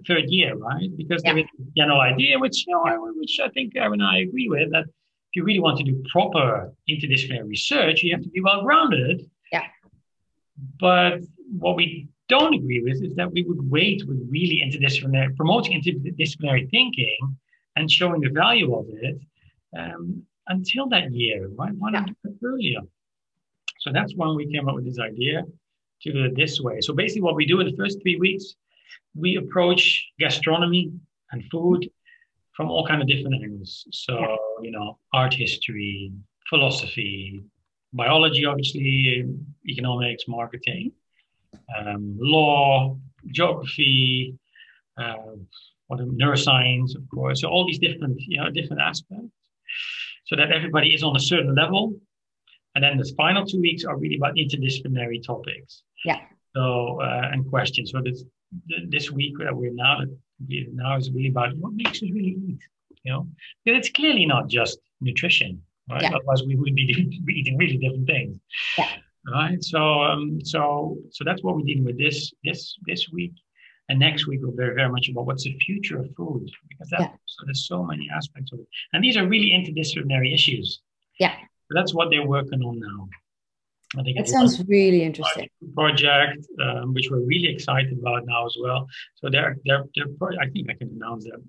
third 0.06 0.24
year, 0.28 0.56
right? 0.56 0.90
Because 0.96 1.22
yeah. 1.24 1.34
there 1.34 1.44
is 1.44 1.50
a 1.60 1.70
general 1.76 2.00
idea, 2.00 2.38
which 2.38 2.66
you 2.66 2.72
know, 2.72 3.12
which 3.16 3.38
I 3.42 3.48
think 3.50 3.76
Erin 3.76 4.00
and 4.00 4.02
I 4.02 4.18
agree 4.18 4.48
with, 4.48 4.70
that 4.72 4.86
you 5.38 5.44
really 5.44 5.64
want 5.66 5.78
to 5.78 5.84
do 5.84 5.94
proper 6.10 6.72
interdisciplinary 6.90 7.48
research, 7.56 8.02
you 8.02 8.10
have 8.14 8.24
to 8.28 8.32
be 8.36 8.40
well 8.40 8.60
grounded. 8.66 9.16
Yeah. 9.52 9.66
But 10.80 11.20
what 11.64 11.76
we 11.76 12.08
don't 12.28 12.54
agree 12.60 12.82
with 12.82 12.98
is 13.02 13.14
that 13.14 13.30
we 13.36 13.42
would 13.48 13.62
wait 13.70 14.00
with 14.08 14.18
really 14.28 14.58
interdisciplinary 14.64 15.34
promoting 15.36 15.72
interdisciplinary 15.78 16.64
thinking 16.70 17.18
and 17.76 17.84
showing 17.98 18.20
the 18.20 18.32
value 18.44 18.70
of 18.80 18.86
it 19.06 19.16
um, 19.80 20.22
until 20.48 20.84
that 20.94 21.06
year. 21.12 21.48
Right? 21.60 21.74
Why 21.80 21.90
not 21.90 22.08
yeah. 22.08 22.32
earlier? 22.44 22.80
So 23.82 23.88
that's 23.96 24.12
when 24.16 24.34
we 24.34 24.44
came 24.52 24.68
up 24.68 24.74
with 24.74 24.86
this 24.90 24.98
idea 24.98 25.44
to 26.02 26.12
do 26.12 26.24
it 26.24 26.34
this 26.42 26.60
way. 26.60 26.80
So 26.80 26.92
basically, 26.92 27.22
what 27.22 27.36
we 27.36 27.46
do 27.46 27.60
in 27.60 27.66
the 27.70 27.76
first 27.76 28.02
three 28.02 28.18
weeks, 28.26 28.44
we 29.14 29.36
approach 29.36 29.82
gastronomy 30.18 30.92
and 31.30 31.44
food 31.52 31.88
from 32.58 32.72
all 32.72 32.84
kind 32.84 33.00
of 33.00 33.06
different 33.06 33.36
angles. 33.44 33.86
So 33.92 34.14
you 34.62 34.72
know, 34.72 34.98
art 35.14 35.32
history, 35.32 36.12
philosophy, 36.50 37.40
biology, 37.92 38.44
obviously, 38.44 39.24
economics, 39.68 40.24
marketing, 40.26 40.90
um, 41.78 42.16
law, 42.18 42.96
geography, 43.28 44.34
uh, 45.00 45.36
what 45.86 46.00
neuroscience, 46.00 46.96
of 46.96 47.04
course. 47.14 47.42
So 47.42 47.48
all 47.48 47.64
these 47.64 47.78
different, 47.78 48.20
you 48.32 48.38
know, 48.38 48.50
different 48.50 48.82
aspects, 48.82 49.30
so 50.26 50.34
that 50.34 50.50
everybody 50.50 50.88
is 50.96 51.04
on 51.04 51.14
a 51.14 51.20
certain 51.20 51.54
level 51.54 51.94
and 52.74 52.84
then 52.84 52.96
the 52.96 53.12
final 53.16 53.44
two 53.44 53.60
weeks 53.60 53.84
are 53.84 53.96
really 53.96 54.16
about 54.16 54.34
interdisciplinary 54.34 55.24
topics. 55.24 55.82
Yeah. 56.04 56.20
So 56.54 57.00
uh, 57.00 57.30
and 57.32 57.48
questions. 57.48 57.92
So 57.92 58.00
this 58.04 58.24
this 58.88 59.10
week 59.10 59.34
that 59.38 59.54
we're 59.54 59.74
now 59.74 60.00
now 60.72 60.96
is 60.96 61.10
really 61.10 61.28
about 61.28 61.56
what 61.56 61.72
makes 61.72 62.02
us 62.02 62.10
really 62.10 62.36
eat. 62.46 62.60
You 63.04 63.12
know, 63.12 63.28
because 63.64 63.78
it's 63.78 63.90
clearly 63.90 64.26
not 64.26 64.48
just 64.48 64.78
nutrition, 65.00 65.62
right? 65.88 66.02
Yeah. 66.02 66.14
Otherwise, 66.14 66.42
we 66.42 66.56
would 66.56 66.74
be 66.82 67.24
eating 67.30 67.56
really 67.56 67.76
different 67.76 68.06
things. 68.06 68.38
Yeah. 68.76 68.88
Right. 69.30 69.62
So 69.62 70.02
um 70.02 70.40
so 70.42 70.96
so 71.10 71.24
that's 71.24 71.42
what 71.42 71.56
we're 71.56 71.62
dealing 71.62 71.84
with 71.84 71.98
this 71.98 72.32
this 72.44 72.76
this 72.86 73.08
week. 73.12 73.32
And 73.90 73.98
next 73.98 74.26
week 74.26 74.42
will 74.42 74.50
be 74.50 74.56
very 74.56 74.88
much 74.90 75.08
about 75.08 75.24
what's 75.24 75.44
the 75.44 75.58
future 75.60 75.98
of 75.98 76.14
food 76.14 76.50
because 76.68 76.90
that, 76.90 77.00
yeah. 77.00 77.10
so 77.24 77.46
there's 77.46 77.66
so 77.66 77.82
many 77.82 78.06
aspects 78.14 78.52
of 78.52 78.60
it. 78.60 78.66
And 78.92 79.02
these 79.02 79.16
are 79.16 79.26
really 79.26 79.50
interdisciplinary 79.50 80.34
issues. 80.34 80.82
Yeah 81.18 81.34
that's 81.70 81.94
what 81.94 82.10
they're 82.10 82.26
working 82.26 82.62
on 82.62 82.78
now. 82.78 83.08
I 83.96 84.02
think 84.02 84.18
that 84.18 84.28
sounds 84.28 84.62
really 84.68 85.02
interesting. 85.02 85.48
Project, 85.74 86.46
um, 86.62 86.92
which 86.92 87.08
we're 87.10 87.24
really 87.24 87.48
excited 87.48 87.98
about 87.98 88.26
now 88.26 88.44
as 88.44 88.56
well. 88.60 88.86
So 89.14 89.30
they're, 89.30 89.56
they're, 89.64 89.84
they're 89.94 90.06
I 90.40 90.48
think 90.50 90.68
I 90.70 90.74
can 90.74 90.90
announce 90.90 91.24
that. 91.24 91.42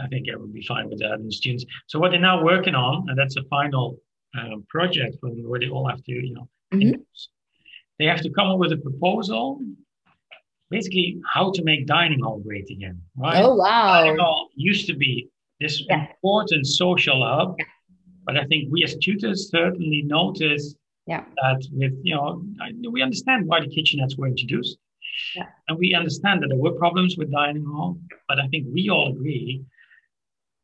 I 0.00 0.06
think 0.08 0.26
I 0.32 0.36
would 0.36 0.52
be 0.52 0.62
fine 0.62 0.88
with 0.88 1.00
that 1.00 1.12
and 1.14 1.32
students. 1.32 1.64
So 1.86 1.98
what 1.98 2.10
they're 2.10 2.20
now 2.20 2.44
working 2.44 2.74
on, 2.74 3.08
and 3.08 3.18
that's 3.18 3.36
a 3.36 3.42
final 3.44 3.98
um, 4.38 4.64
project 4.68 5.16
where 5.20 5.58
they 5.58 5.68
all 5.68 5.88
have 5.88 6.02
to, 6.04 6.12
you 6.12 6.34
know, 6.34 6.48
mm-hmm. 6.72 7.00
they 7.98 8.04
have 8.04 8.20
to 8.20 8.30
come 8.30 8.48
up 8.48 8.58
with 8.58 8.72
a 8.72 8.76
proposal, 8.76 9.60
basically 10.70 11.18
how 11.32 11.50
to 11.52 11.64
make 11.64 11.86
dining 11.86 12.20
hall 12.20 12.38
great 12.38 12.70
again. 12.70 13.00
Right? 13.16 13.42
Oh 13.42 13.54
wow! 13.54 14.02
Dining 14.02 14.18
hall 14.18 14.50
used 14.54 14.86
to 14.88 14.94
be 14.94 15.30
this 15.60 15.82
yeah. 15.88 16.06
important 16.06 16.66
social 16.66 17.24
hub. 17.24 17.56
But 18.24 18.36
I 18.36 18.44
think 18.44 18.72
we 18.72 18.82
as 18.82 18.96
tutors 18.96 19.50
certainly 19.50 20.02
notice 20.04 20.74
yeah. 21.06 21.24
that 21.42 21.64
with, 21.72 21.92
you 22.02 22.14
know, 22.14 22.42
we 22.90 23.02
understand 23.02 23.46
why 23.46 23.60
the 23.60 23.66
kitchenettes 23.66 24.18
were 24.18 24.26
introduced. 24.26 24.78
Yeah. 25.34 25.46
And 25.68 25.78
we 25.78 25.94
understand 25.94 26.42
that 26.42 26.48
there 26.48 26.58
were 26.58 26.72
problems 26.72 27.16
with 27.16 27.32
dining 27.32 27.64
hall, 27.64 27.98
but 28.28 28.38
I 28.38 28.48
think 28.48 28.66
we 28.72 28.90
all 28.90 29.08
agree 29.12 29.64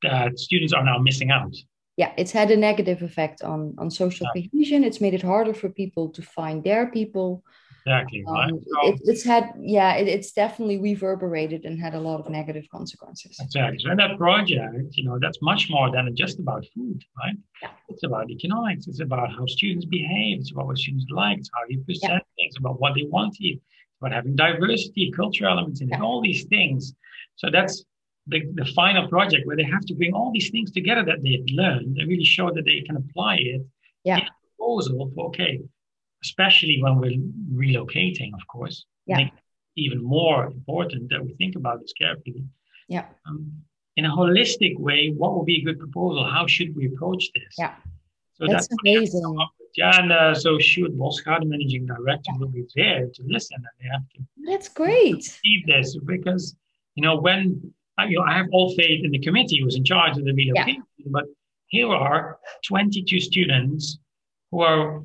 that 0.03 0.39
students 0.39 0.73
are 0.73 0.85
now 0.85 0.99
missing 0.99 1.31
out. 1.31 1.55
Yeah, 1.97 2.13
it's 2.17 2.33
had 2.33 2.51
a 2.51 2.57
negative 2.57 3.03
effect 3.03 3.43
on, 3.43 3.75
on 3.79 3.91
social 3.91 4.27
yeah. 4.35 4.43
cohesion. 4.43 4.85
It's 4.85 5.01
made 5.01 5.15
it 5.15 5.23
harder 5.23 5.55
for 5.55 5.69
people 5.69 6.09
to 6.11 6.23
find 6.23 6.65
their 6.65 6.91
people. 6.91 7.45
Exactly. 7.85 8.25
Um, 8.29 8.35
right. 8.35 8.51
So, 8.53 8.89
it, 8.89 9.01
it's 9.05 9.25
had, 9.25 9.55
yeah, 9.59 9.95
it, 9.95 10.07
it's 10.07 10.33
definitely 10.33 10.79
reverberated 10.79 11.65
and 11.65 11.81
had 11.81 11.95
a 11.95 12.01
lot 12.01 12.21
of 12.21 12.31
negative 12.31 12.65
consequences. 12.71 13.37
Exactly. 13.41 13.79
And 13.91 13.99
that 13.99 14.17
project, 14.19 14.97
you 14.97 15.05
know, 15.05 15.19
that's 15.21 15.41
much 15.43 15.69
more 15.69 15.91
than 15.91 16.15
just 16.15 16.39
about 16.39 16.65
food, 16.75 17.03
right? 17.19 17.35
Yeah. 17.61 17.71
It's 17.89 18.05
about 18.05 18.31
economics. 18.31 18.87
It's 18.87 19.01
about 19.01 19.33
how 19.33 19.47
students 19.47 19.85
behave. 19.85 20.39
It's 20.39 20.53
about 20.53 20.67
what 20.67 20.79
students 20.79 21.07
like. 21.11 21.39
It's 21.39 21.51
how 21.53 21.63
you 21.69 21.83
present 21.85 22.13
yeah. 22.13 22.19
things, 22.37 22.55
about 22.59 22.81
what 22.81 22.95
they 22.95 23.05
want 23.05 23.35
to 23.35 23.45
eat. 23.45 23.61
It's 23.63 23.99
about 24.01 24.13
having 24.13 24.37
diversity, 24.37 25.11
cultural 25.11 25.53
elements 25.53 25.81
in 25.81 25.93
it, 25.93 26.01
all 26.01 26.21
these 26.23 26.45
things. 26.45 26.95
So, 27.37 27.51
that's 27.51 27.85
the, 28.29 28.43
the 28.55 28.65
final 28.77 29.09
project 29.09 29.47
where 29.47 29.57
they 29.57 29.65
have 29.65 29.85
to 29.87 29.95
bring 29.95 30.13
all 30.13 30.31
these 30.33 30.51
things 30.51 30.71
together 30.71 31.05
that 31.05 31.23
they've 31.23 31.45
learned 31.53 31.99
and 31.99 32.09
really 32.09 32.25
show 32.25 32.51
that 32.53 32.65
they 32.65 32.83
can 32.83 32.97
apply 32.97 33.37
it 33.37 33.63
yeah. 34.05 34.21
proposal 34.57 35.11
for, 35.15 35.27
okay, 35.27 35.61
especially 36.23 36.81
when 36.83 36.97
we're 36.99 37.19
relocating, 37.53 38.33
of 38.35 38.47
course. 38.47 38.87
Yeah. 39.07 39.29
even 39.77 40.03
more 40.03 40.45
important 40.45 41.11
that 41.11 41.25
we 41.25 41.35
think 41.35 41.57
about 41.57 41.81
this 41.81 41.93
carefully. 41.95 42.45
Yeah. 42.89 43.07
Um, 43.27 43.53
in 43.97 44.05
a 44.05 44.11
holistic 44.11 44.79
way, 44.79 45.13
what 45.17 45.35
would 45.35 45.47
be 45.47 45.61
a 45.61 45.65
good 45.65 45.79
proposal? 45.79 46.25
How 46.25 46.47
should 46.47 46.75
we 46.77 46.87
approach 46.87 47.31
this? 47.35 47.55
Yeah. 47.59 47.75
So 48.35 48.47
that's, 48.47 48.69
that's 48.69 48.81
amazing. 48.83 49.39
Yeah, 49.77 49.99
and 50.01 50.13
uh, 50.13 50.35
so 50.35 50.59
Sjoerd 50.59 50.97
Boska, 50.97 51.41
the 51.41 51.47
managing 51.47 51.87
director, 51.87 52.31
yeah. 52.33 52.39
will 52.39 52.49
be 52.49 52.65
there 52.75 53.07
to 53.07 53.23
listen, 53.27 53.57
and 53.57 53.67
they 53.81 53.89
have 53.91 54.03
to. 54.11 54.51
That's 54.51 54.69
great. 54.69 55.25
See 55.25 55.65
this 55.67 55.97
because 56.05 56.55
you 56.95 57.03
know 57.03 57.17
when 57.17 57.73
you 58.09 58.19
know 58.19 58.25
I 58.25 58.37
have 58.37 58.47
all 58.53 58.75
faith 58.75 59.05
in 59.05 59.11
the 59.11 59.19
committee 59.19 59.61
who's 59.63 59.77
in 59.77 59.85
charge 59.85 60.19
of 60.19 60.25
the 60.25 60.35
relocation, 60.35 60.85
yeah. 60.99 61.07
but 61.11 61.25
here 61.69 61.89
are 61.89 62.39
22 62.67 63.19
students 63.21 63.99
who 64.51 64.61
are 64.61 65.03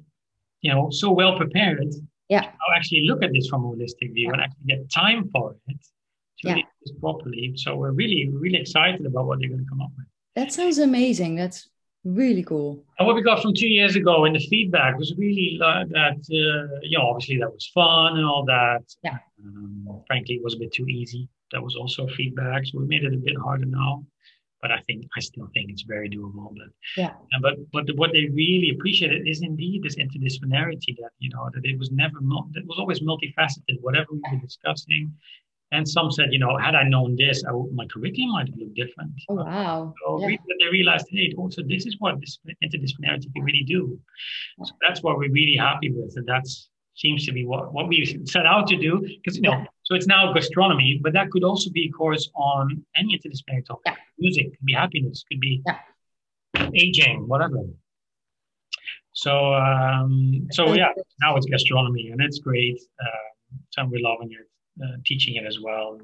you 0.61 0.73
know, 0.73 0.89
so 0.89 1.11
well 1.11 1.37
prepared. 1.37 1.93
Yeah. 2.29 2.45
I'll 2.45 2.75
actually 2.75 3.03
look 3.05 3.23
at 3.23 3.31
this 3.33 3.47
from 3.47 3.63
a 3.65 3.67
holistic 3.69 4.13
view 4.13 4.27
yeah. 4.27 4.33
and 4.33 4.41
actually 4.41 4.65
get 4.67 4.91
time 4.91 5.29
for 5.31 5.55
it 5.67 5.77
to 6.39 6.47
yeah. 6.47 6.55
do 6.55 6.61
this 6.81 6.93
properly. 6.99 7.53
So 7.55 7.75
we're 7.75 7.91
really, 7.91 8.29
really 8.31 8.59
excited 8.59 9.05
about 9.05 9.25
what 9.25 9.39
they're 9.39 9.49
going 9.49 9.63
to 9.63 9.69
come 9.69 9.81
up 9.81 9.91
with. 9.97 10.07
That 10.35 10.51
sounds 10.51 10.77
amazing. 10.77 11.35
That's 11.35 11.69
really 12.03 12.43
cool. 12.43 12.83
And 12.99 13.07
what 13.07 13.15
we 13.15 13.21
got 13.21 13.41
from 13.41 13.53
two 13.53 13.67
years 13.67 13.95
ago 13.95 14.25
in 14.25 14.33
the 14.33 14.39
feedback 14.39 14.97
was 14.97 15.13
really 15.17 15.59
uh, 15.63 15.85
that, 15.89 16.17
uh, 16.17 16.79
you 16.83 16.97
know, 16.97 17.07
obviously 17.09 17.37
that 17.37 17.51
was 17.51 17.69
fun 17.73 18.17
and 18.17 18.25
all 18.25 18.45
that. 18.45 18.83
Yeah. 19.03 19.17
Um, 19.43 20.03
frankly, 20.07 20.35
it 20.35 20.43
was 20.43 20.55
a 20.55 20.57
bit 20.57 20.73
too 20.73 20.87
easy. 20.87 21.27
That 21.53 21.63
was 21.63 21.75
also 21.75 22.07
feedback. 22.07 22.65
So 22.65 22.79
we 22.79 22.87
made 22.87 23.03
it 23.03 23.13
a 23.13 23.17
bit 23.17 23.37
harder 23.37 23.65
now 23.65 24.03
but 24.61 24.71
I 24.71 24.79
think 24.87 25.05
I 25.15 25.19
still 25.19 25.47
think 25.53 25.69
it's 25.69 25.83
very 25.83 26.09
doable. 26.09 26.53
But 26.55 26.69
yeah, 26.95 27.13
but 27.41 27.55
but 27.71 27.85
what 27.95 28.11
they 28.13 28.25
really 28.25 28.71
appreciated 28.75 29.27
is 29.27 29.41
indeed 29.41 29.83
this 29.83 29.95
interdisciplinarity 29.95 30.95
that 31.01 31.11
you 31.19 31.29
know 31.29 31.49
that 31.53 31.65
it 31.65 31.77
was 31.77 31.91
never 31.91 32.17
it 32.55 32.65
was 32.65 32.79
always 32.79 32.99
multifaceted. 33.01 33.81
Whatever 33.81 34.07
we 34.11 34.21
were 34.31 34.41
discussing, 34.41 35.13
and 35.71 35.87
some 35.87 36.11
said, 36.11 36.27
you 36.31 36.39
know, 36.39 36.57
had 36.57 36.75
I 36.75 36.83
known 36.83 37.15
this, 37.15 37.43
I 37.47 37.51
my 37.73 37.85
curriculum 37.85 38.33
might 38.33 38.47
have 38.47 38.57
looked 38.57 38.75
different. 38.75 39.11
Oh 39.29 39.35
wow! 39.35 39.93
So 40.05 40.27
yeah. 40.27 40.37
they 40.59 40.67
realized, 40.71 41.07
hey, 41.11 41.33
also 41.37 41.61
this 41.63 41.85
is 41.85 41.95
what 41.99 42.19
this 42.19 42.39
interdisciplinarity 42.63 43.33
can 43.33 43.43
really 43.43 43.63
do. 43.67 43.99
So 44.63 44.73
that's 44.81 45.03
what 45.03 45.17
we're 45.17 45.31
really 45.31 45.57
happy 45.57 45.91
with, 45.91 46.13
and 46.17 46.27
that's 46.27 46.69
seems 46.97 47.25
to 47.25 47.31
be 47.31 47.45
what, 47.45 47.73
what 47.73 47.87
we 47.87 48.19
set 48.25 48.45
out 48.45 48.67
to 48.67 48.75
do. 48.75 48.99
Because, 48.99 49.35
you 49.35 49.43
know, 49.43 49.51
yeah. 49.51 49.65
So 49.87 49.95
it's 49.95 50.05
now 50.05 50.33
gastronomy, 50.33 50.99
but 51.01 51.13
that 51.13 51.31
could 51.31 51.45
also 51.45 51.69
be 51.69 51.85
a 51.85 51.91
course 51.91 52.29
on 52.35 52.83
any 52.97 53.17
interdisciplinary 53.17 53.65
topic. 53.65 53.83
Yeah. 53.85 53.95
Music, 54.19 54.45
could 54.51 54.65
be 54.65 54.73
happiness, 54.73 55.23
could 55.29 55.39
be 55.39 55.61
yeah. 55.65 56.69
aging, 56.73 57.25
whatever. 57.25 57.61
So, 59.13 59.53
um, 59.53 60.45
so 60.51 60.73
yeah, 60.73 60.89
now 61.21 61.37
it's 61.37 61.45
gastronomy 61.45 62.09
and 62.09 62.19
it's 62.21 62.39
great. 62.39 62.77
Uh, 62.99 63.29
so 63.69 63.85
we're 63.85 64.01
loving 64.01 64.29
it, 64.33 64.83
uh, 64.83 64.97
teaching 65.05 65.35
it 65.35 65.45
as 65.45 65.57
well. 65.61 65.97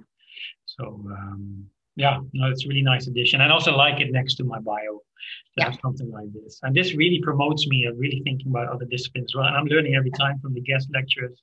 So, 0.66 0.84
um, 1.18 1.66
Yeah, 1.96 2.22
no, 2.32 2.50
it's 2.50 2.64
a 2.66 2.70
really 2.70 2.82
nice 2.82 3.08
addition. 3.08 3.42
And 3.42 3.52
also 3.52 3.76
like 3.76 4.00
it 4.00 4.14
next 4.14 4.36
to 4.36 4.46
my 4.46 4.60
bio 4.60 4.94
to 4.94 5.58
Yeah. 5.58 5.66
have 5.66 5.78
something 5.84 6.10
like 6.10 6.32
this. 6.38 6.62
And 6.64 6.74
this 6.74 6.96
really 6.96 7.20
promotes 7.20 7.68
me 7.68 7.84
of 7.90 8.00
really 8.00 8.22
thinking 8.24 8.48
about 8.48 8.70
other 8.70 8.86
disciplines 8.86 9.32
as 9.32 9.36
well. 9.36 9.48
And 9.50 9.58
I'm 9.58 9.66
learning 9.66 9.96
every 9.96 10.12
time 10.12 10.40
from 10.40 10.54
the 10.54 10.62
guest 10.62 10.88
lecturers. 10.94 11.38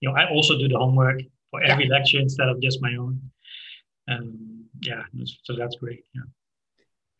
You 0.00 0.08
know, 0.08 0.14
I 0.20 0.30
also 0.30 0.56
do 0.56 0.68
the 0.68 0.78
homework 0.78 1.20
for 1.50 1.62
every 1.62 1.86
lecture 1.88 2.18
instead 2.18 2.48
of 2.48 2.60
just 2.60 2.80
my 2.80 2.96
own. 2.96 3.20
Um, 4.08 4.64
yeah, 4.80 5.02
so 5.44 5.54
that's 5.56 5.76
great. 5.76 6.04
Yeah. 6.14 6.22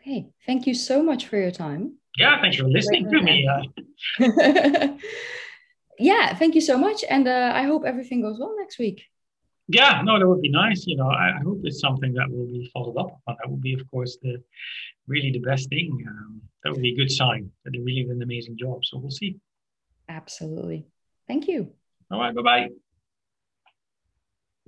Okay, 0.00 0.30
thank 0.46 0.66
you 0.66 0.74
so 0.74 1.02
much 1.02 1.26
for 1.26 1.36
your 1.36 1.50
time. 1.50 1.96
Yeah, 2.16 2.40
thanks 2.40 2.56
for 2.56 2.64
listening 2.64 3.08
to 3.10 3.20
me. 3.22 3.48
Yeah, 6.00 6.34
thank 6.34 6.54
you 6.54 6.62
so 6.62 6.78
much. 6.78 7.04
And 7.10 7.28
uh, 7.28 7.52
I 7.54 7.64
hope 7.64 7.84
everything 7.84 8.22
goes 8.22 8.38
well 8.40 8.56
next 8.58 8.78
week. 8.78 9.02
yeah, 9.68 10.00
no, 10.02 10.18
that 10.18 10.26
would 10.26 10.40
be 10.40 10.50
nice. 10.50 10.86
You 10.86 10.96
know, 10.96 11.08
I, 11.08 11.36
I 11.38 11.42
hope 11.44 11.60
it's 11.62 11.78
something 11.78 12.14
that 12.14 12.30
will 12.30 12.46
be 12.46 12.70
followed 12.72 12.96
up 12.96 13.20
on. 13.26 13.36
That 13.38 13.50
would 13.50 13.60
be, 13.60 13.74
of 13.74 13.82
course, 13.90 14.16
the 14.22 14.42
really 15.06 15.30
the 15.30 15.40
best 15.40 15.68
thing. 15.68 16.02
Um, 16.08 16.40
that 16.64 16.72
would 16.72 16.80
be 16.80 16.92
a 16.94 16.96
good 16.96 17.12
sign 17.12 17.50
that 17.64 17.72
they 17.72 17.80
really 17.80 18.04
did 18.04 18.16
an 18.16 18.22
amazing 18.22 18.56
job. 18.56 18.82
So 18.84 18.96
we'll 18.98 19.10
see. 19.10 19.38
Absolutely. 20.08 20.86
Thank 21.28 21.46
you. 21.48 21.72
All 22.10 22.18
right, 22.18 22.34
bye 22.34 22.42
bye. 22.42 22.68